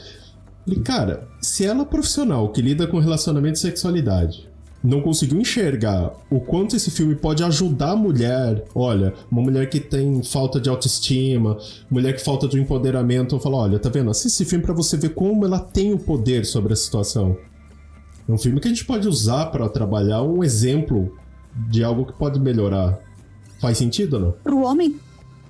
E, 0.66 0.76
cara, 0.76 1.28
se 1.40 1.66
ela 1.66 1.82
é 1.82 1.84
profissional 1.84 2.48
que 2.48 2.62
lida 2.62 2.86
com 2.86 2.98
relacionamento 2.98 3.56
e 3.56 3.60
sexualidade 3.60 4.50
não 4.82 5.00
conseguiu 5.00 5.38
enxergar 5.38 6.12
o 6.28 6.40
quanto 6.40 6.74
esse 6.74 6.90
filme 6.90 7.14
pode 7.14 7.44
ajudar 7.44 7.92
a 7.92 7.96
mulher. 7.96 8.64
Olha, 8.74 9.14
uma 9.30 9.40
mulher 9.40 9.68
que 9.68 9.78
tem 9.78 10.22
falta 10.22 10.60
de 10.60 10.68
autoestima, 10.68 11.56
mulher 11.88 12.14
que 12.14 12.24
falta 12.24 12.48
de 12.48 12.58
empoderamento, 12.58 13.38
fala: 13.38 13.58
olha, 13.58 13.78
tá 13.78 13.88
vendo? 13.88 14.10
Assiste 14.10 14.34
esse 14.34 14.44
filme 14.44 14.64
para 14.64 14.74
você 14.74 14.96
ver 14.96 15.10
como 15.10 15.44
ela 15.44 15.60
tem 15.60 15.92
o 15.92 15.98
poder 15.98 16.44
sobre 16.44 16.72
a 16.72 16.76
situação. 16.76 17.36
É 18.28 18.32
um 18.32 18.38
filme 18.38 18.60
que 18.60 18.68
a 18.68 18.70
gente 18.70 18.84
pode 18.84 19.08
usar 19.08 19.46
para 19.46 19.68
trabalhar 19.68 20.22
um 20.22 20.42
exemplo 20.42 21.16
de 21.68 21.82
algo 21.82 22.06
que 22.06 22.12
pode 22.12 22.38
melhorar. 22.40 22.98
Faz 23.60 23.78
sentido 23.78 24.18
não? 24.18 24.32
Pro 24.32 24.60
homem, 24.62 24.98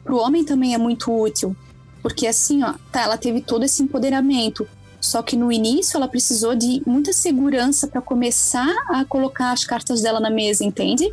pro 0.05 0.19
homem 0.19 0.45
também 0.45 0.75
é 0.75 0.79
muito 0.79 1.13
útil. 1.13 1.57
Porque 2.03 2.27
assim, 2.27 2.63
ó, 2.65 2.75
tá, 2.91 3.03
ela 3.03 3.17
teve 3.17 3.41
todo 3.41 3.65
esse 3.65 3.83
empoderamento. 3.83 4.67
Só 5.01 5.23
que 5.23 5.37
no 5.37 5.51
início 5.51 5.97
ela 5.97 6.09
precisou 6.09 6.55
de 6.55 6.83
muita 6.87 7.13
segurança 7.13 7.87
para 7.87 8.01
começar 8.01 8.73
a 8.89 9.05
colocar 9.05 9.53
as 9.53 9.65
cartas 9.65 10.01
dela 10.01 10.21
na 10.21 10.31
mesa, 10.31 10.65
entende? 10.65 11.13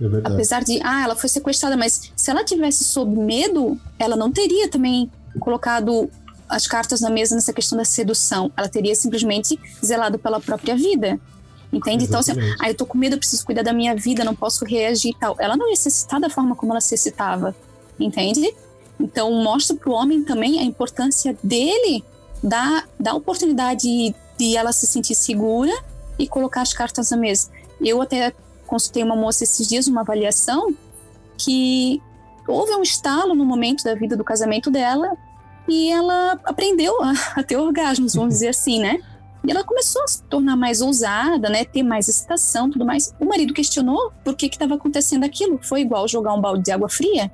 É 0.00 0.20
Apesar 0.24 0.64
de, 0.64 0.80
ah, 0.82 1.04
ela 1.04 1.14
foi 1.14 1.28
sequestrada, 1.28 1.76
mas 1.76 2.10
se 2.16 2.30
ela 2.30 2.42
tivesse 2.42 2.84
sob 2.84 3.18
medo, 3.20 3.78
ela 3.98 4.16
não 4.16 4.32
teria 4.32 4.68
também 4.70 5.10
colocado 5.38 6.10
as 6.50 6.66
cartas 6.66 7.00
na 7.00 7.08
mesa 7.08 7.34
nessa 7.34 7.52
questão 7.52 7.78
da 7.78 7.84
sedução. 7.84 8.52
Ela 8.56 8.68
teria 8.68 8.94
simplesmente 8.94 9.58
zelado 9.84 10.18
pela 10.18 10.40
própria 10.40 10.76
vida. 10.76 11.18
Entende? 11.72 12.04
Exatamente. 12.04 12.04
Então, 12.04 12.20
assim, 12.20 12.56
ah, 12.60 12.68
eu 12.68 12.74
tô 12.74 12.84
com 12.84 12.98
medo, 12.98 13.14
eu 13.14 13.18
preciso 13.18 13.44
cuidar 13.44 13.62
da 13.62 13.72
minha 13.72 13.94
vida, 13.94 14.24
não 14.24 14.34
posso 14.34 14.64
reagir 14.64 15.12
e 15.12 15.18
tal. 15.18 15.36
Ela 15.38 15.56
não 15.56 15.70
ia 15.70 15.76
se 15.76 15.88
excitar 15.88 16.20
da 16.20 16.28
forma 16.28 16.56
como 16.56 16.72
ela 16.72 16.80
se 16.80 16.94
excitava. 16.94 17.54
Entende? 17.98 18.52
Então, 18.98 19.32
mostra 19.32 19.76
pro 19.76 19.92
homem 19.92 20.24
também 20.24 20.58
a 20.58 20.62
importância 20.62 21.36
dele 21.42 22.04
dar, 22.42 22.88
dar 22.98 23.14
oportunidade 23.14 24.14
de 24.38 24.56
ela 24.56 24.72
se 24.72 24.86
sentir 24.86 25.14
segura 25.14 25.72
e 26.18 26.26
colocar 26.26 26.62
as 26.62 26.72
cartas 26.72 27.10
na 27.10 27.16
mesa. 27.16 27.48
Eu 27.80 28.02
até 28.02 28.34
consultei 28.66 29.02
uma 29.02 29.16
moça 29.16 29.44
esses 29.44 29.68
dias, 29.68 29.86
uma 29.86 30.00
avaliação, 30.00 30.74
que 31.38 32.02
houve 32.46 32.74
um 32.74 32.82
estalo 32.82 33.34
no 33.34 33.44
momento 33.44 33.84
da 33.84 33.94
vida 33.94 34.16
do 34.16 34.24
casamento 34.24 34.70
dela 34.70 35.16
e 35.68 35.90
ela 35.90 36.38
aprendeu 36.44 37.02
a, 37.02 37.12
a 37.36 37.42
ter 37.42 37.56
orgasmos, 37.56 38.14
vamos 38.14 38.34
dizer 38.34 38.48
assim, 38.48 38.80
né? 38.80 38.98
E 39.46 39.50
ela 39.50 39.64
começou 39.64 40.02
a 40.02 40.08
se 40.08 40.22
tornar 40.24 40.56
mais 40.56 40.80
ousada, 40.80 41.48
né? 41.48 41.64
Ter 41.64 41.82
mais 41.82 42.08
excitação, 42.08 42.70
tudo 42.70 42.84
mais. 42.84 43.14
O 43.18 43.24
marido 43.24 43.54
questionou 43.54 44.12
por 44.24 44.34
que 44.34 44.46
estava 44.46 44.74
acontecendo 44.74 45.24
aquilo. 45.24 45.58
Foi 45.62 45.80
igual 45.80 46.06
jogar 46.06 46.34
um 46.34 46.40
balde 46.40 46.64
de 46.64 46.72
água 46.72 46.88
fria. 46.88 47.32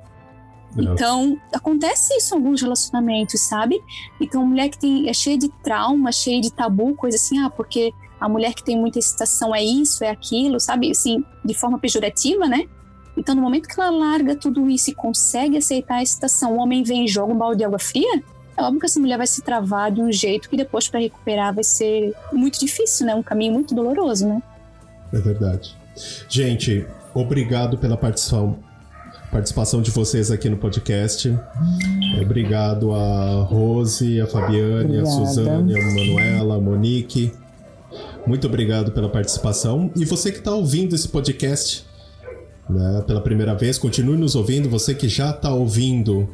Então, 0.77 1.39
acontece 1.53 2.15
isso 2.15 2.33
em 2.33 2.37
alguns 2.37 2.61
relacionamentos, 2.61 3.41
sabe? 3.41 3.81
Então, 4.21 4.45
mulher 4.45 4.69
que 4.69 4.77
tem, 4.77 5.09
é 5.09 5.13
cheia 5.13 5.37
de 5.37 5.49
trauma, 5.63 6.11
cheia 6.11 6.39
de 6.39 6.51
tabu, 6.51 6.93
coisa 6.95 7.17
assim, 7.17 7.39
ah, 7.39 7.49
porque 7.49 7.91
a 8.19 8.29
mulher 8.29 8.53
que 8.53 8.63
tem 8.63 8.77
muita 8.77 8.99
excitação 8.99 9.55
é 9.55 9.63
isso, 9.63 10.03
é 10.03 10.09
aquilo, 10.09 10.59
sabe? 10.59 10.91
Assim, 10.91 11.23
de 11.43 11.53
forma 11.53 11.79
pejorativa, 11.79 12.47
né? 12.47 12.67
Então, 13.17 13.33
no 13.33 13.41
momento 13.41 13.67
que 13.67 13.79
ela 13.79 13.89
larga 13.89 14.35
tudo 14.35 14.69
isso 14.69 14.91
e 14.91 14.93
consegue 14.93 15.57
aceitar 15.57 15.95
a 15.95 16.03
excitação, 16.03 16.55
o 16.55 16.59
homem 16.59 16.83
vem 16.83 17.05
e 17.05 17.07
joga 17.07 17.33
um 17.33 17.37
balde 17.37 17.57
de 17.57 17.63
água 17.65 17.79
fria, 17.79 18.21
é 18.55 18.63
óbvio 18.63 18.79
que 18.79 18.85
essa 18.85 18.99
mulher 18.99 19.17
vai 19.17 19.27
se 19.27 19.41
travar 19.41 19.91
de 19.91 20.01
um 20.01 20.11
jeito 20.11 20.49
que 20.49 20.57
depois 20.57 20.87
para 20.87 20.99
recuperar 20.99 21.53
vai 21.53 21.63
ser 21.63 22.13
muito 22.31 22.59
difícil, 22.59 23.05
né? 23.05 23.15
Um 23.15 23.23
caminho 23.23 23.53
muito 23.53 23.75
doloroso, 23.75 24.27
né? 24.27 24.41
É 25.13 25.19
verdade. 25.19 25.75
Gente, 26.29 26.85
obrigado 27.13 27.77
pela 27.77 27.97
participação, 27.97 28.57
participação 29.31 29.81
de 29.81 29.91
vocês 29.91 30.31
aqui 30.31 30.49
no 30.49 30.57
podcast. 30.57 31.35
Obrigado 32.21 32.93
a 32.93 33.43
Rose, 33.43 34.19
a 34.21 34.27
Fabiane, 34.27 34.99
Obrigada. 34.99 35.07
a 35.07 35.11
Suzane, 35.11 35.79
a 35.79 35.85
Manuela, 35.85 36.55
a 36.55 36.59
Monique. 36.59 37.31
Muito 38.25 38.47
obrigado 38.47 38.91
pela 38.91 39.07
participação. 39.07 39.91
E 39.95 40.03
você 40.03 40.31
que 40.31 40.39
está 40.39 40.51
ouvindo 40.51 40.95
esse 40.95 41.07
podcast, 41.07 41.86
né, 42.69 43.03
pela 43.05 43.21
primeira 43.21 43.55
vez, 43.55 43.77
continue 43.77 44.17
nos 44.17 44.35
ouvindo. 44.35 44.69
Você 44.69 44.93
que 44.93 45.07
já 45.07 45.31
está 45.31 45.53
ouvindo, 45.53 46.29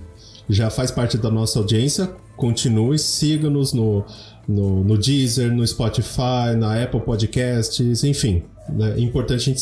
já 0.50 0.70
faz 0.70 0.92
parte 0.92 1.18
da 1.18 1.30
nossa 1.30 1.60
audiência, 1.60 2.10
continue, 2.36 2.98
siga-nos 2.98 3.74
no, 3.74 4.04
no, 4.48 4.84
no 4.84 4.98
Deezer, 4.98 5.52
no 5.52 5.66
Spotify, 5.66 6.56
na 6.58 6.82
Apple 6.82 7.02
Podcasts, 7.02 8.04
enfim. 8.04 8.44
Né, 8.70 8.96
é 8.98 9.00
importante 9.00 9.54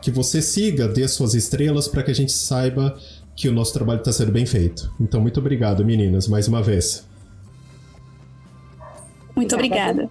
que 0.00 0.10
você 0.10 0.42
siga, 0.42 0.88
dê 0.88 1.06
suas 1.08 1.34
estrelas 1.34 1.88
para 1.88 2.02
que 2.02 2.10
a 2.10 2.14
gente 2.14 2.32
saiba 2.32 2.96
que 3.34 3.48
o 3.48 3.52
nosso 3.52 3.72
trabalho 3.72 4.00
está 4.00 4.12
sendo 4.12 4.32
bem 4.32 4.44
feito. 4.44 4.92
Então, 5.00 5.20
muito 5.20 5.40
obrigado, 5.40 5.84
meninas, 5.84 6.28
mais 6.28 6.48
uma 6.48 6.62
vez. 6.62 7.06
Muito 9.34 9.54
obrigada. 9.54 10.10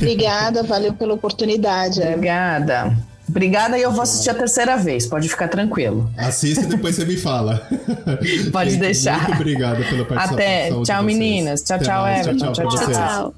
Obrigada, 0.00 0.62
valeu 0.64 0.94
pela 0.94 1.14
oportunidade. 1.14 2.00
Obrigada. 2.00 3.11
Obrigada 3.32 3.78
e 3.78 3.82
eu 3.82 3.90
vou 3.90 4.02
assistir 4.02 4.28
a 4.28 4.34
terceira 4.34 4.76
vez, 4.76 5.06
pode 5.06 5.26
ficar 5.26 5.48
tranquilo. 5.48 6.08
Assista 6.18 6.64
e 6.64 6.66
depois 6.66 6.94
você 6.94 7.06
me 7.06 7.16
fala. 7.16 7.66
Pode 8.52 8.72
Gente, 8.72 8.80
deixar. 8.80 9.22
Muito 9.22 9.32
obrigado 9.36 9.82
pela 9.88 10.04
participação. 10.04 10.34
Até. 10.34 10.70
Tchau, 10.84 11.02
meninas. 11.02 11.62
Tchau, 11.62 11.78
tchau, 11.78 12.06
Everton. 12.06 12.52
Tchau, 12.52 12.68
tchau, 12.68 12.68
tchau, 12.68 12.92
tchau. 12.92 13.34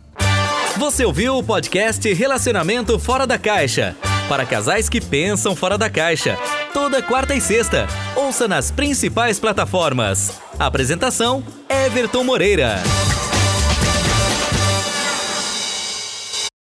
Você 0.78 1.04
ouviu 1.04 1.36
o 1.38 1.44
podcast 1.44 2.12
Relacionamento 2.12 2.98
Fora 2.98 3.24
da 3.24 3.38
Caixa? 3.38 3.94
Para 4.28 4.44
casais 4.44 4.88
que 4.88 5.00
pensam 5.00 5.54
fora 5.54 5.78
da 5.78 5.88
caixa. 5.88 6.36
Toda 6.72 7.00
quarta 7.02 7.34
e 7.34 7.40
sexta. 7.40 7.86
Ouça 8.16 8.48
nas 8.48 8.70
principais 8.70 9.38
plataformas. 9.38 10.32
Apresentação: 10.58 11.44
Everton 11.68 12.24
Moreira. 12.24 12.82